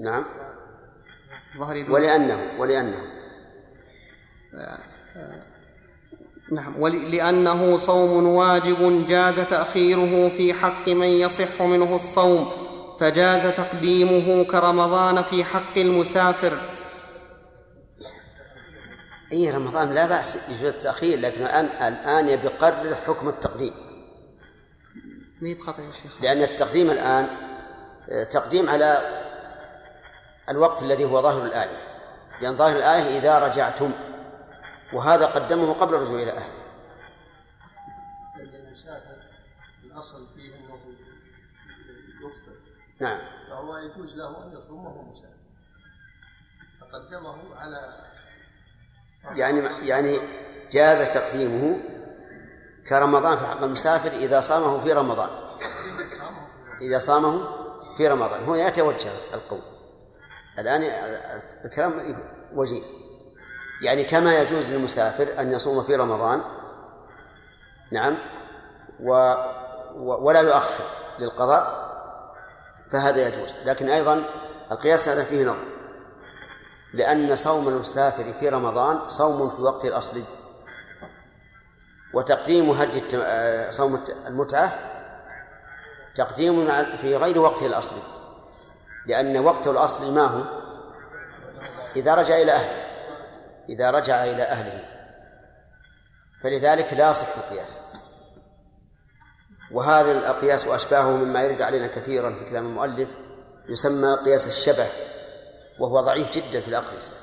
نعم. 0.00 0.24
ولأنه 1.90 2.38
ولأنه. 2.58 2.98
نعم. 6.52 6.80
ولأنه 6.80 7.76
صوم 7.76 8.26
واجب 8.26 9.06
جاز 9.06 9.40
تأخيره 9.40 10.28
في 10.28 10.54
حق 10.54 10.88
من 10.88 11.06
يصح 11.06 11.62
منه 11.62 11.96
الصوم 11.96 12.50
فجاز 13.00 13.54
تقديمه 13.54 14.44
كرمضان 14.44 15.22
في 15.22 15.44
حق 15.44 15.78
المسافر. 15.78 16.58
اي 19.32 19.50
رمضان 19.50 19.94
لا 19.94 20.06
بأس 20.06 20.36
يجوز 20.48 20.64
التأخير 20.64 21.20
لكن 21.20 21.42
الآن 21.42 21.64
الآن 21.92 22.28
يبي 22.28 22.46
يقرر 22.46 22.94
حكم 22.94 23.28
التقديم. 23.28 23.72
ما 25.42 25.48
هي 25.48 25.54
بخطأ 25.54 25.82
يا 25.82 25.90
شيخ. 25.90 26.22
لأن 26.22 26.42
التقديم 26.42 26.90
الآن 26.90 27.28
آه، 28.10 28.24
تقديم 28.24 28.70
على 28.70 28.98
الوقت 30.48 30.82
الذي 30.82 31.04
هو 31.04 31.22
ظاهر 31.22 31.44
الآية. 31.44 31.78
لأن 32.40 32.56
ظاهر 32.56 32.76
الآية 32.76 33.18
إذا 33.18 33.38
رجعتم 33.38 33.92
وهذا 34.92 35.26
قدمه 35.26 35.72
قبل 35.72 35.94
الرجوع 35.94 36.22
إلى 36.22 36.30
أهله. 36.30 36.62
المسافر 38.36 39.16
الأصل 39.84 40.28
فيه 40.34 40.54
أنه 40.54 40.78
يفطر. 42.20 42.52
نعم. 43.00 43.20
فهو 43.50 43.76
يجوز 43.76 44.16
له 44.16 44.44
أن 44.44 44.52
يصوم 44.52 44.86
وهو 44.86 45.02
مسافر. 45.02 45.32
فقدمه 46.80 47.56
على 47.56 48.06
يعني 49.36 49.88
يعني 49.88 50.18
جاز 50.70 51.08
تقديمه 51.08 51.80
كرمضان 52.88 53.36
في 53.36 53.46
حق 53.46 53.62
المسافر 53.64 54.12
إذا 54.12 54.40
صامه 54.40 54.80
في 54.80 54.92
رمضان. 54.92 55.28
إذا 56.80 56.98
صامه 56.98 57.40
في 57.96 58.08
رمضان. 58.08 58.44
هو 58.44 58.54
يتوجه 58.54 59.10
القول. 59.34 59.62
الآن 60.58 60.82
الكلام 61.64 62.16
وجيه. 62.54 62.82
يعني 63.82 64.04
كما 64.04 64.34
يجوز 64.34 64.66
للمسافر 64.66 65.40
أن 65.40 65.52
يصوم 65.52 65.82
في 65.82 65.96
رمضان 65.96 66.42
نعم 67.92 68.18
و 69.00 69.34
ولا 69.96 70.40
يؤخر 70.40 70.84
للقضاء 71.18 71.92
فهذا 72.90 73.28
يجوز. 73.28 73.50
لكن 73.64 73.88
أيضا 73.88 74.22
القياس 74.72 75.08
هذا 75.08 75.24
فيه 75.24 75.44
نظر. 75.44 75.56
لأن 76.94 77.36
صوم 77.36 77.68
المسافر 77.68 78.24
في 78.40 78.48
رمضان 78.48 79.08
صوم 79.08 79.50
في 79.50 79.62
وقته 79.62 79.88
الأصلي 79.88 80.24
وتقديم 82.14 82.70
هدي 82.70 83.02
صوم 83.70 84.04
المتعة 84.26 84.78
تقديم 86.14 86.66
في 86.96 87.16
غير 87.16 87.40
وقته 87.40 87.66
الأصلي 87.66 88.02
لأن 89.06 89.36
وقته 89.36 89.70
الأصلي 89.70 90.10
ما 90.10 90.22
هو؟ 90.22 90.42
إذا 91.96 92.14
رجع 92.14 92.34
إلى 92.34 92.52
أهله 92.52 92.82
إذا 93.68 93.90
رجع 93.90 94.24
إلى 94.24 94.42
أهله. 94.42 94.84
فلذلك 96.42 96.92
لا 96.92 97.10
يصح 97.10 97.26
القياس. 97.36 97.80
وهذا 99.70 100.12
القياس 100.12 100.66
وأشباهه 100.66 101.10
مما 101.16 101.42
يرد 101.42 101.62
علينا 101.62 101.86
كثيرا 101.86 102.30
في 102.30 102.44
كلام 102.44 102.66
المؤلف 102.66 103.08
يسمى 103.68 104.14
قياس 104.24 104.46
الشبه 104.46 104.86
وهو 105.78 106.00
ضعيف 106.00 106.30
جدا 106.30 106.60
في 106.60 106.68
الأقيسة 106.68 107.14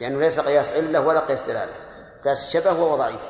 لأنه 0.00 0.20
ليس 0.20 0.40
قياس 0.40 0.72
علة 0.72 1.00
ولا 1.00 1.20
قياس 1.20 1.42
دلالة. 1.42 1.87
قياس 2.24 2.46
الشبه 2.46 2.72
وهو 2.72 2.96
ضعيف 2.96 3.20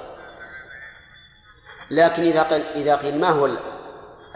لكن 1.91 2.23
إذا 2.23 2.43
قيل 2.43 2.63
إذا 2.63 2.97
قيل 2.97 3.21
ما 3.21 3.29
هو 3.29 3.49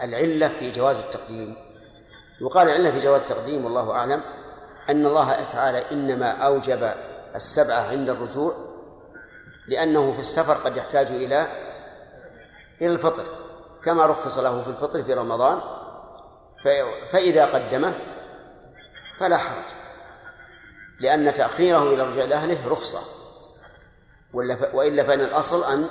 العلة 0.01 0.47
في 0.47 0.71
جواز 0.71 0.99
التقديم؟ 0.99 1.55
يقال 2.41 2.67
العلة 2.67 2.91
في 2.91 2.99
جواز 2.99 3.21
التقديم 3.21 3.65
والله 3.65 3.91
أعلم 3.91 4.21
أن 4.89 5.05
الله 5.05 5.43
تعالى 5.43 5.91
إنما 5.91 6.31
أوجب 6.31 6.93
السبعة 7.35 7.89
عند 7.89 8.09
الرجوع 8.09 8.55
لأنه 9.67 10.13
في 10.13 10.19
السفر 10.19 10.53
قد 10.53 10.77
يحتاج 10.77 11.07
إلى 11.07 11.47
إلى 12.81 12.93
الفطر. 12.93 13.23
كما 13.85 14.05
رخص 14.05 14.37
له 14.37 14.61
في 14.61 14.67
الفطر 14.67 15.03
في 15.03 15.13
رمضان 15.13 15.59
فإذا 17.09 17.45
قدمه 17.45 17.93
فلا 19.19 19.37
حرج 19.37 19.65
لأن 20.99 21.33
تأخيره 21.33 21.83
إلى 21.93 22.03
إلى 22.03 22.35
أهله 22.35 22.67
رخصة. 22.67 23.22
ولا 24.33 24.75
وإلا 24.75 25.03
فإن 25.03 25.21
الأصل 25.21 25.73
أن 25.73 25.87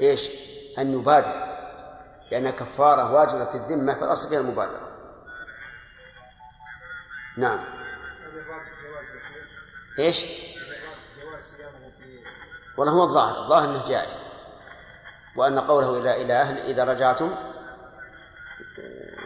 إيش؟ 0.00 0.30
أن 0.78 0.92
يبادر 0.92 1.54
لأن 2.30 2.50
كفارة 2.50 3.12
واجبة 3.12 3.44
في 3.44 3.54
الذمة 3.54 3.94
فالأصل 3.94 4.28
فيها 4.28 4.40
المبادرة. 4.40 4.90
نعم. 7.36 7.64
إيش؟ 9.98 10.26
والله 12.76 12.92
هو 12.92 13.04
الظاهر. 13.04 13.44
الظاهر 13.44 13.64
إنه 13.64 13.88
جائز. 13.88 14.22
وأن 15.36 15.58
قوله 15.58 15.98
إلى 15.98 16.22
إلى 16.22 16.32
أهل 16.32 16.58
إذا 16.58 16.84
رجعتم 16.84 17.34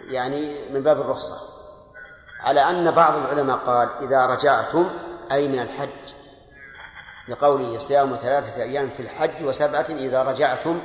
يعني 0.09 0.69
من 0.69 0.83
باب 0.83 1.01
الرخصة. 1.01 1.37
على 2.41 2.61
أن 2.61 2.91
بعض 2.91 3.17
العلماء 3.17 3.57
قال 3.57 3.89
إذا 4.01 4.27
رجعتم 4.27 4.91
أي 5.33 5.49
من 5.49 5.61
الحج. 5.61 6.18
لقوله 7.29 7.79
صيام 7.79 8.17
ثلاثة 8.17 8.63
أيام 8.63 8.91
في 8.97 9.01
الحج 9.01 9.45
وسبعة 9.45 9.87
إذا 9.91 10.23
رجعتم 10.23 10.81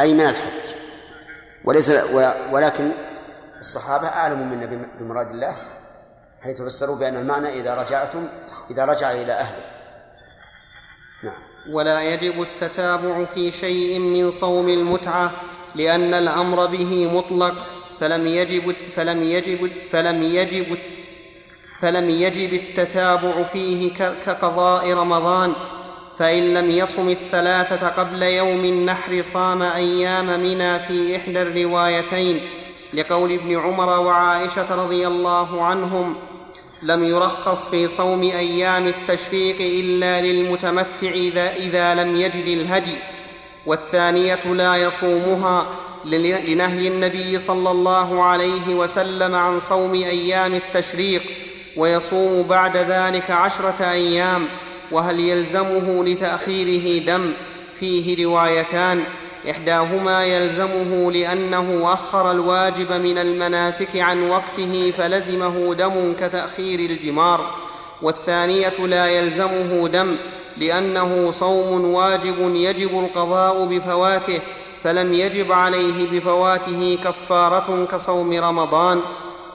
أي 0.00 0.12
من 0.12 0.20
الحج. 0.20 0.74
وليس 1.64 1.90
ولكن 2.52 2.90
الصحابة 3.58 4.08
أعلم 4.08 4.50
منا 4.50 4.86
بمراد 5.00 5.30
الله 5.30 5.56
حيث 6.40 6.62
فسروا 6.62 6.96
بأن 6.96 7.16
المعنى 7.16 7.48
إذا 7.48 7.74
رجعتم 7.74 8.28
إذا 8.70 8.84
رجع 8.84 9.12
إلى 9.12 9.32
أهله. 9.32 9.64
نعم. 11.24 11.42
ولا 11.70 12.02
يجب 12.02 12.42
التتابع 12.42 13.24
في 13.24 13.50
شيء 13.50 13.98
من 13.98 14.30
صوم 14.30 14.68
المتعة 14.68 15.32
لأن 15.74 16.14
الأمر 16.14 16.66
به 16.66 17.06
مطلق 17.06 17.66
فلم 18.00 18.26
يجب 18.26 18.74
فلم 18.96 19.22
يجب 19.22 19.72
فلم 19.90 20.22
يجب 20.22 20.78
فلم 21.82 22.10
يجب 22.10 22.52
التتابع 22.54 23.42
فيه 23.42 23.90
كقضاء 24.26 24.92
رمضان 24.92 25.52
فإن 26.18 26.54
لم 26.54 26.70
يصم 26.70 27.08
الثلاثة 27.08 27.88
قبل 27.88 28.22
يوم 28.22 28.64
النحر 28.64 29.22
صام 29.22 29.62
أيام 29.62 30.40
منى 30.40 30.80
في 30.80 31.16
إحدى 31.16 31.42
الروايتين 31.42 32.40
لقول 32.94 33.32
ابن 33.32 33.58
عمر 33.60 34.00
وعائشة 34.00 34.74
رضي 34.74 35.06
الله 35.06 35.64
عنهم 35.64 36.16
لم 36.82 37.04
يرخص 37.04 37.68
في 37.68 37.86
صوم 37.86 38.22
أيام 38.22 38.86
التشريق 38.86 39.56
إلا 39.60 40.20
للمتمتع 40.20 41.08
إذا, 41.10 41.52
إذا 41.54 41.94
لم 41.94 42.16
يجد 42.16 42.46
الهدي 42.46 42.96
والثانية 43.66 44.44
لا 44.44 44.76
يصومها 44.76 45.66
لنهي 46.04 46.88
النبي 46.88 47.38
صلى 47.38 47.70
الله 47.70 48.22
عليه 48.22 48.74
وسلم 48.74 49.34
عن 49.34 49.60
صوم 49.60 49.94
أيام 49.94 50.54
التشريق 50.54 51.22
ويصوم 51.76 52.42
بعد 52.42 52.76
ذلك 52.76 53.30
عشرة 53.30 53.90
أيام 53.90 54.46
وهل 54.92 55.20
يلزمه 55.20 56.04
لتأخيره 56.04 57.04
دم؟ 57.04 57.32
فيه 57.74 58.24
روايتان. 58.24 59.04
إحداهما 59.50 60.24
يلزمه 60.24 61.12
لأنه 61.12 61.92
أخر 61.92 62.30
الواجب 62.30 62.92
من 62.92 63.18
المناسك 63.18 63.96
عن 63.96 64.30
وقته 64.30 64.92
فلزمه 64.98 65.74
دم 65.74 66.14
كتأخير 66.20 66.80
الجمار. 66.80 67.54
والثانية 68.02 68.86
لا 68.86 69.06
يلزمه 69.06 69.88
دم 69.88 70.16
لأنه 70.56 71.30
صوم 71.30 71.84
واجب 71.84 72.54
يجب 72.54 72.98
القضاء 72.98 73.64
بفواته 73.64 74.40
فلم 74.84 75.14
يجب 75.14 75.52
عليه 75.52 76.10
بفواته 76.10 76.98
كفارة 77.04 77.84
كصوم 77.90 78.32
رمضان. 78.32 79.00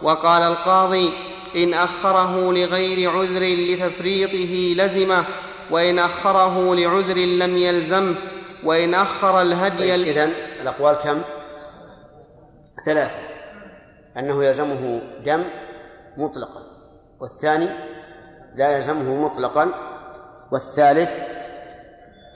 وقال 0.02 0.42
القاضي 0.42 1.10
إن 1.56 1.74
أخره 1.74 2.54
لغير 2.54 3.12
عذر 3.12 3.44
لتفريطه 3.44 4.84
لزمه 4.84 5.26
وإن 5.72 6.00
أخره 6.00 6.76
لعذر 6.76 7.18
لم 7.18 7.58
يلزمه 7.58 8.16
وإن 8.64 8.94
أخر 8.94 9.42
الهدي 9.42 9.78
طيب 9.78 10.08
إذن 10.08 10.34
الأقوال 10.62 10.96
كم؟ 10.96 11.22
ثلاثة. 12.86 13.20
أنه 14.18 14.44
يلزمه 14.46 15.02
دم 15.26 15.44
مطلقا 16.18 16.62
والثاني 17.20 17.70
لا 18.56 18.76
يلزمه 18.76 19.26
مطلقا 19.26 19.72
والثالث 20.52 21.16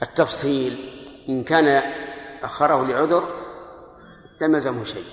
التفصيل. 0.02 0.76
إن 1.28 1.44
كان 1.44 1.82
أخره 2.42 2.86
لعذر 2.86 3.24
لم 4.40 4.54
يلزمه 4.54 4.84
شيء 4.84 5.04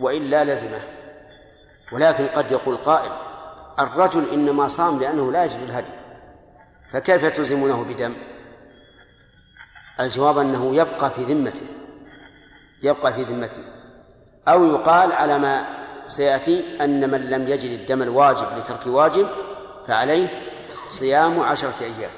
وإلا 0.00 0.44
لزمه. 0.44 0.95
ولكن 1.92 2.26
قد 2.26 2.52
يقول 2.52 2.76
قائل 2.76 3.10
الرجل 3.78 4.30
إنما 4.30 4.68
صام 4.68 5.00
لأنه 5.00 5.32
لا 5.32 5.44
يجد 5.44 5.60
الهدي 5.60 5.92
فكيف 6.92 7.26
تلزمونه 7.26 7.84
بدم؟ 7.84 8.14
الجواب 10.00 10.38
أنه 10.38 10.76
يبقى 10.76 11.10
في 11.10 11.22
ذمته 11.24 11.66
يبقى 12.82 13.14
في 13.14 13.22
ذمته 13.22 13.62
أو 14.48 14.64
يقال 14.64 15.12
على 15.12 15.38
ما 15.38 15.66
سيأتي 16.06 16.84
أن 16.84 17.10
من 17.10 17.30
لم 17.30 17.48
يجد 17.48 17.80
الدم 17.80 18.02
الواجب 18.02 18.46
لترك 18.58 18.86
واجب 18.86 19.28
فعليه 19.86 20.28
صيام 20.88 21.40
عشرة 21.40 21.74
أيام 21.80 22.10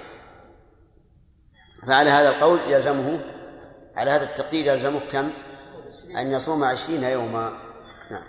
فعلى 1.86 2.10
هذا 2.10 2.28
القول 2.28 2.58
يلزمه 2.68 3.20
على 3.96 4.10
هذا 4.10 4.24
التقدير 4.24 4.66
يلزمه 4.66 5.00
كم؟ 5.12 5.30
أن 6.16 6.32
يصوم 6.32 6.64
عشرين 6.64 7.02
يوما 7.02 7.52
نعم 8.10 8.24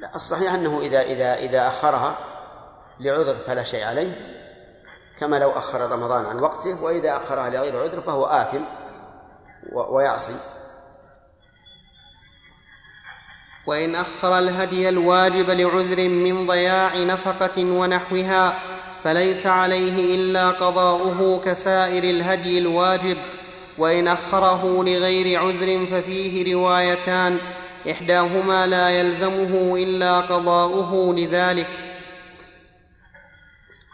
لا 0.00 0.14
الصحيح 0.14 0.52
أنه 0.54 0.80
إذا 0.80 1.02
إذا 1.02 1.34
إذا 1.34 1.66
أخرها 1.66 2.16
لعذر 3.00 3.36
فلا 3.46 3.64
شيء 3.64 3.84
عليه 3.84 4.12
كما 5.20 5.38
لو 5.38 5.50
أخر 5.50 5.80
رمضان 5.80 6.24
عن 6.24 6.40
وقته 6.40 6.82
وإذا 6.82 7.16
أخرها 7.16 7.50
لغير 7.50 7.82
عذر 7.82 8.00
فهو 8.00 8.24
آثم 8.24 8.60
ويعصي. 9.72 10.36
وإن 13.66 13.94
أخر 13.94 14.38
الهدي 14.38 14.88
الواجب 14.88 15.50
لعذر 15.50 16.08
من 16.08 16.46
ضياع 16.46 16.96
نفقة 16.96 17.64
ونحوها 17.64 18.58
فليس 19.04 19.46
عليه 19.46 20.14
إلا 20.14 20.50
قضاؤه 20.50 21.40
كسائر 21.40 22.04
الهدي 22.04 22.58
الواجب. 22.58 23.16
وإن 23.78 24.08
أخره 24.08 24.84
لغير 24.84 25.40
عذر 25.40 25.86
ففيه 25.86 26.54
روايتان 26.54 27.38
إحداهما 27.90 28.66
لا 28.66 28.90
يلزمه 28.90 29.76
إلا 29.76 30.20
قضاؤه 30.20 31.14
لذلك. 31.14 31.70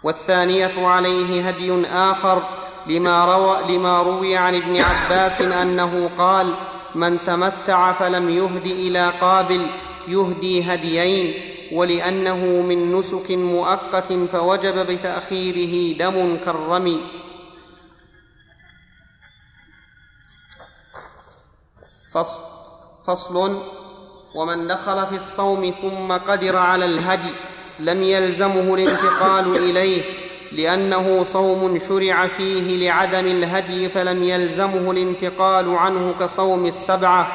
والثانية 0.03 0.87
عليه 0.87 1.49
هدي 1.49 1.87
آخر 1.87 2.43
لما 2.87 3.25
روى, 3.25 3.77
لما 3.77 4.03
روي 4.03 4.37
عن 4.37 4.55
ابن 4.55 4.81
عباس 4.81 5.41
أنه 5.41 6.11
قال 6.19 6.55
من 6.95 7.23
تمتع 7.23 7.93
فلم 7.93 8.31
يهد 8.31 8.67
إلى 8.67 9.11
قابل 9.21 9.67
يهدي 10.09 10.63
هديين 10.63 11.35
ولأنه 11.73 12.37
من 12.37 12.97
نسك 12.97 13.31
مؤقت 13.31 14.13
فوجب 14.13 14.87
بتأخيره 14.87 15.99
دم 15.99 16.37
كالرمي. 16.37 17.01
فصل, 22.15 22.56
فصل 23.07 23.59
ومن 24.35 24.67
دخل 24.67 25.07
في 25.07 25.17
الصوم 25.17 25.75
ثم 25.83 26.13
قدر 26.13 26.57
على 26.57 26.85
الهدي 26.85 27.33
لم 27.81 28.03
يلزمه 28.03 28.75
الانتقال 28.75 29.57
إليه 29.57 30.03
لأنه 30.53 31.23
صوم 31.23 31.79
شرع 31.89 32.27
فيه 32.27 32.77
لعدم 32.91 33.27
الهدي 33.27 33.89
فلم 33.89 34.25
يلزمه 34.25 34.91
الانتقال 34.91 35.75
عنه 35.77 36.15
كصوم 36.21 36.67
السبعة 36.67 37.29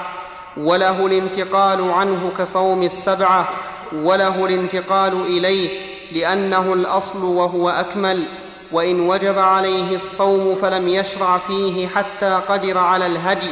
وله 0.57 1.05
الانتقال 1.05 1.91
عنه 1.91 2.31
كصوم 2.37 2.83
السبعة 2.83 3.49
وله 3.93 4.45
الانتقال 4.45 5.13
إليه 5.21 5.69
لأنه 6.11 6.73
الأصل 6.73 7.23
وهو 7.23 7.69
أكمل 7.69 8.23
وإن 8.71 8.99
وجب 9.09 9.39
عليه 9.39 9.95
الصوم 9.95 10.55
فلم 10.55 10.87
يشرع 10.87 11.37
فيه 11.37 11.87
حتى 11.87 12.41
قدر 12.49 12.77
على 12.77 13.05
الهدي. 13.05 13.51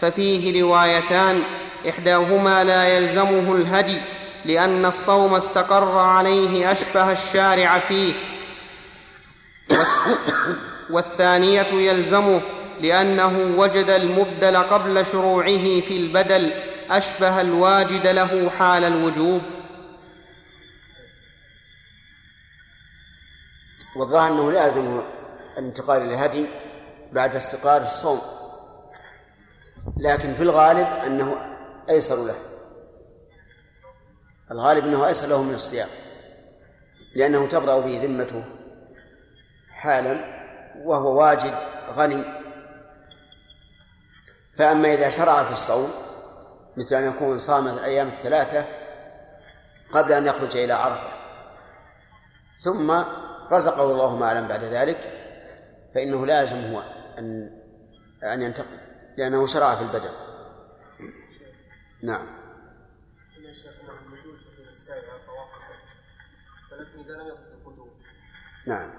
ففيه 0.00 0.62
روايتان. 0.62 1.42
إحداهما 1.88 2.64
لا 2.64 2.88
يلزمه 2.88 3.54
الهدي 3.54 4.00
لأن 4.44 4.84
الصوم 4.84 5.34
استقر 5.34 5.98
عليه 5.98 6.72
أشبه 6.72 7.12
الشارع 7.12 7.78
فيه. 7.78 8.14
والثانية 10.90 11.66
يلزمه 11.72 12.40
لأنه 12.80 13.54
وجد 13.58 13.90
المبدل 13.90 14.56
قبل 14.56 15.06
شروعه 15.06 15.80
في 15.80 15.96
البدل 15.96 16.52
أشبه 16.90 17.40
الواجد 17.40 18.06
له 18.06 18.50
حال 18.50 18.84
الوجوب. 18.84 19.42
والظاهر 23.96 24.32
أنه 24.32 24.52
لازم 24.52 25.00
الانتقال 25.58 26.02
إلى 26.02 26.10
الهدي 26.10 26.46
بعد 27.12 27.36
استقرار 27.36 27.80
الصوم. 27.80 28.37
لكن 29.96 30.34
في 30.34 30.42
الغالب 30.42 30.86
أنه 30.86 31.36
أيسر 31.90 32.24
له. 32.24 32.34
الغالب 34.50 34.84
أنه 34.84 35.06
أيسر 35.06 35.28
له 35.28 35.42
من 35.42 35.54
الصيام 35.54 35.88
لأنه 37.16 37.48
تبرأ 37.48 37.80
به 37.80 38.00
ذمته 38.04 38.44
حالا 39.70 40.38
وهو 40.84 41.20
واجد 41.20 41.54
غني. 41.90 42.24
فأما 44.56 44.94
إذا 44.94 45.08
شرع 45.08 45.44
في 45.44 45.52
الصوم 45.52 45.90
مثل 46.76 46.94
أن 46.96 47.08
يكون 47.08 47.38
صام 47.38 47.68
الأيام 47.68 48.06
الثلاثة 48.06 48.64
قبل 49.92 50.12
أن 50.12 50.26
يخرج 50.26 50.56
إلى 50.56 50.72
عرفة 50.72 51.18
ثم 52.64 53.02
رزقه 53.52 53.90
الله 53.90 54.16
مالا 54.16 54.40
بعد 54.40 54.64
ذلك 54.64 55.12
فإنه 55.94 56.26
لازم 56.26 56.56
هو 56.56 56.82
أن 57.18 57.58
أن 58.24 58.42
ينتقل. 58.42 58.87
لأنه 59.18 59.46
شرع 59.46 59.74
في 59.74 59.82
البدن 59.82 60.12
نعم. 62.02 62.26
يا 63.38 63.54
شيخ 63.54 63.72
في 63.72 63.82
ولكن 66.72 67.12
لم 67.12 67.36
القدوم 67.52 67.90
نعم. 68.66 68.90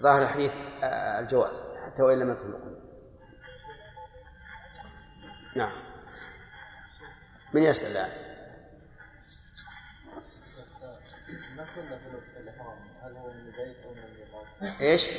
ظاهر 0.00 0.22
الحديث 0.22 0.54
آه، 0.82 1.20
الجواز 1.20 1.60
حتى 1.84 2.02
وإن 2.02 2.18
لم 2.18 2.30
يدخل 2.30 2.46
القلوب 2.46 2.78
نعم. 5.56 5.72
من 7.52 7.62
يسأل 7.62 7.90
الآن؟ 7.90 8.10
ما 11.56 11.62
السنة 11.62 11.98
في 11.98 12.08
لبس 12.08 12.36
الإحرام؟ 12.36 12.78
هل 13.02 13.16
هو 13.16 13.32
من 13.32 13.40
البيت 13.40 13.76
أو 13.84 13.94
من 13.94 14.02
الميقات؟ 14.02 14.80
إيش؟ 14.80 15.10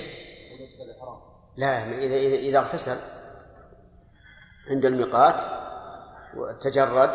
لبس 0.60 0.80
الإحرام. 0.80 1.22
لا 1.58 1.84
إذا 1.84 2.16
إذا 2.16 2.36
إذا 2.36 2.60
اغتسل. 2.60 2.98
عند 4.70 4.86
الميقات 4.86 5.42
وتجرد 6.36 7.12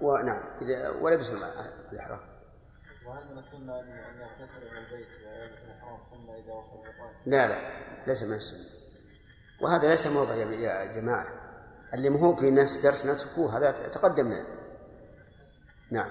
ونعم 0.00 0.42
إذا 0.62 0.90
ولبس 0.90 1.32
الماء 1.32 1.52
الإحرام. 1.92 2.20
وهل 3.06 3.32
من 3.32 3.38
السنة 3.38 3.80
أن 3.80 3.88
يغتسل 4.18 4.60
من 4.72 4.78
البيت 4.78 5.08
ويلبس 5.08 5.58
الإحرام 5.64 5.98
ثم 6.10 6.30
إذا 6.30 6.52
وصل 6.52 6.72
الميقات 6.74 7.14
لا 7.26 7.48
لا 7.48 7.58
ليس 8.06 8.22
من 8.22 8.32
السنة. 8.32 8.80
وهذا 9.62 9.88
ليس 9.88 10.06
موضع 10.06 10.34
يا 10.34 11.00
جماعة. 11.00 11.26
اللي 11.94 12.10
مهو 12.10 12.36
في 12.36 12.50
نفس 12.50 12.76
درس 12.76 13.06
نتركوه 13.06 13.58
هذا 13.58 13.70
تقدمنا 13.70 14.44
نعم. 15.90 16.10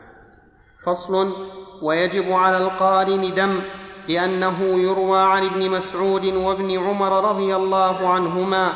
فصل 0.85 1.33
ويجب 1.81 2.31
على 2.31 2.57
القارن 2.57 3.33
دم 3.33 3.61
لأنه 4.07 4.59
يروى 4.61 5.19
عن 5.19 5.45
ابن 5.45 5.69
مسعود 5.69 6.25
وابن 6.25 6.87
عمر 6.87 7.29
رضي 7.29 7.55
الله 7.55 8.13
عنهما 8.13 8.73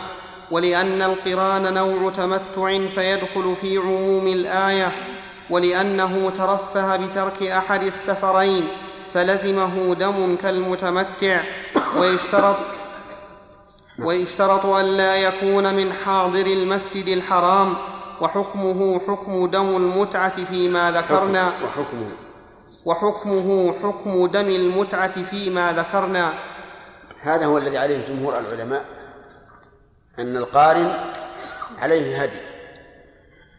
ولأن 0.51 1.01
القرآن 1.01 1.73
نوع 1.73 2.11
تمتع 2.11 2.87
فيدخل 2.95 3.55
في 3.61 3.77
عموم 3.77 4.27
الآية 4.27 4.91
ولأنه 5.49 6.29
ترفه 6.29 6.95
بترك 6.95 7.43
أحد 7.43 7.83
السفرين 7.83 8.67
فلزمه 9.13 9.95
دم 9.95 10.35
كالمتمتع 10.35 11.43
ويشترط 11.99 12.57
ويشترط 13.99 14.65
ألا 14.65 15.15
يكون 15.15 15.75
من 15.75 15.93
حاضر 15.93 16.45
المسجد 16.45 17.07
الحرام 17.07 17.73
وحكمه 18.21 18.99
حكم 19.07 19.47
دم 19.47 19.75
المتعة 19.75 20.45
فيما 20.45 20.91
ذكرنا. 20.91 21.53
وحكمه. 21.63 22.09
وحكمه 22.85 23.73
حكم 23.83 24.27
دم 24.27 24.49
المتعة 24.49 25.23
فيما 25.23 25.73
ذكرنا. 25.73 26.33
هذا 27.21 27.45
هو 27.45 27.57
الذي 27.57 27.77
عليه 27.77 28.05
جمهور 28.05 28.39
العلماء. 28.39 28.85
أن 30.19 30.38
القارن 30.38 30.91
عليه 31.80 32.23
هدي 32.23 32.39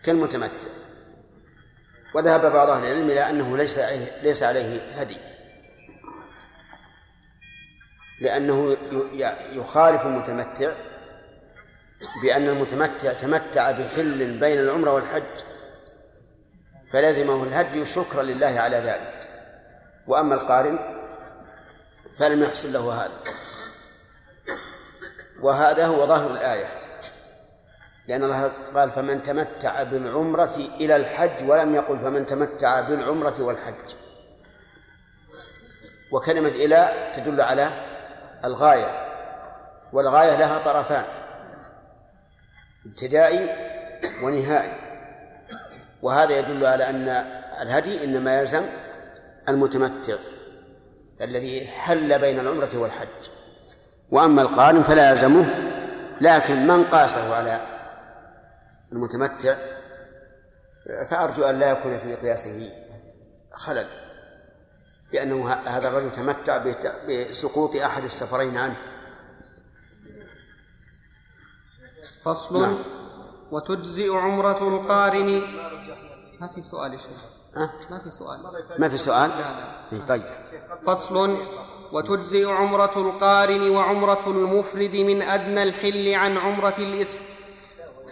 كالمتمتع 0.02 0.68
وذهب 2.14 2.52
بعض 2.52 2.70
أهل 2.70 2.84
العلم 2.84 3.10
إلى 3.10 3.30
أنه 3.30 3.56
ليس 3.56 3.78
عليه 3.78 4.22
ليس 4.22 4.42
عليه 4.42 4.80
هدي 5.00 5.16
لأنه 8.20 8.76
يخالف 9.52 10.06
المتمتع 10.06 10.72
بأن 12.22 12.48
المتمتع 12.48 13.12
تمتع 13.12 13.70
بحل 13.70 14.38
بين 14.40 14.58
العمرة 14.58 14.92
والحج 14.92 15.22
فلزمه 16.92 17.42
الهدي 17.42 17.84
شكرا 17.84 18.22
لله 18.22 18.60
على 18.60 18.76
ذلك 18.76 19.28
وأما 20.06 20.34
القارن 20.34 20.78
فلم 22.18 22.42
يحصل 22.42 22.72
له 22.72 22.92
هذا. 23.04 23.12
وهذا 25.42 25.86
هو 25.86 26.06
ظاهر 26.06 26.30
الآية. 26.30 26.66
لأن 28.08 28.24
الله 28.24 28.52
قال 28.74 28.90
فمن 28.90 29.22
تمتع 29.22 29.82
بالعمرة 29.82 30.56
إلى 30.80 30.96
الحج 30.96 31.50
ولم 31.50 31.74
يقل 31.74 31.98
فمن 31.98 32.26
تمتع 32.26 32.80
بالعمرة 32.80 33.34
والحج 33.42 33.94
وكلمة 36.12 36.48
إلى 36.48 37.10
تدل 37.14 37.40
على 37.40 37.70
الغاية 38.44 39.08
والغاية 39.92 40.36
لها 40.36 40.58
طرفان 40.58 41.04
ابتدائي 42.86 43.48
ونهائي. 44.22 44.72
وهذا 46.02 46.38
يدل 46.38 46.66
على 46.66 46.90
أن 46.90 47.08
الهدي 47.62 48.04
إنما 48.04 48.38
يلزم 48.38 48.62
المتمتع 49.48 50.14
الذي 51.20 51.66
حل 51.66 52.18
بين 52.18 52.40
العمرة 52.40 52.70
والحج. 52.74 53.37
وأما 54.10 54.42
القارن 54.42 54.82
فلا 54.82 55.10
يلزمه 55.10 55.68
لكن 56.20 56.66
من 56.66 56.84
قاسه 56.84 57.34
على 57.36 57.60
المتمتع 58.92 59.56
فأرجو 61.10 61.44
أن 61.44 61.58
لا 61.58 61.70
يكون 61.70 61.98
في 61.98 62.14
قياسه 62.14 62.70
خلل 63.52 63.86
بأنه 65.12 65.52
هذا 65.52 65.88
الرجل 65.88 66.10
تمتع 66.10 66.64
بسقوط 67.08 67.76
أحد 67.76 68.04
السفرين 68.04 68.56
عنه. 68.56 68.76
فصل. 72.24 72.62
نعم. 72.62 72.78
وتجزئ 73.50 74.12
عمرة 74.12 74.68
القارن. 74.68 75.42
ما 76.40 76.46
في 76.46 76.60
سؤال 76.60 76.92
يا 76.92 76.98
شيخ؟ 76.98 77.24
ما 77.90 77.98
في 77.98 78.10
سؤال. 78.10 78.40
ما 78.78 78.88
في 78.88 78.98
سؤال؟ 78.98 79.30
لا 79.30 79.98
لا. 79.98 80.04
طيب. 80.04 80.22
فصل. 80.86 81.38
وتجزئ 81.92 82.50
عمرة 82.50 82.92
القارن 82.96 83.70
وعمرة 83.70 84.24
المفرد 84.26 84.96
من 84.96 85.22
أدنى 85.22 85.62
الحل 85.62 86.14
عن 86.14 86.38
عمرة 86.38 86.74
الإسم. 86.78 87.20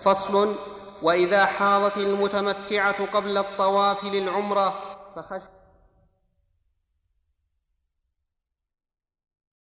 فصل 0.05 0.55
وإذا 1.03 1.45
حاضت 1.47 1.97
المتمتعة 1.97 3.07
قبل 3.07 3.39
الطواف 3.39 4.05
للعمرة 4.05 4.75
فخش 5.17 5.43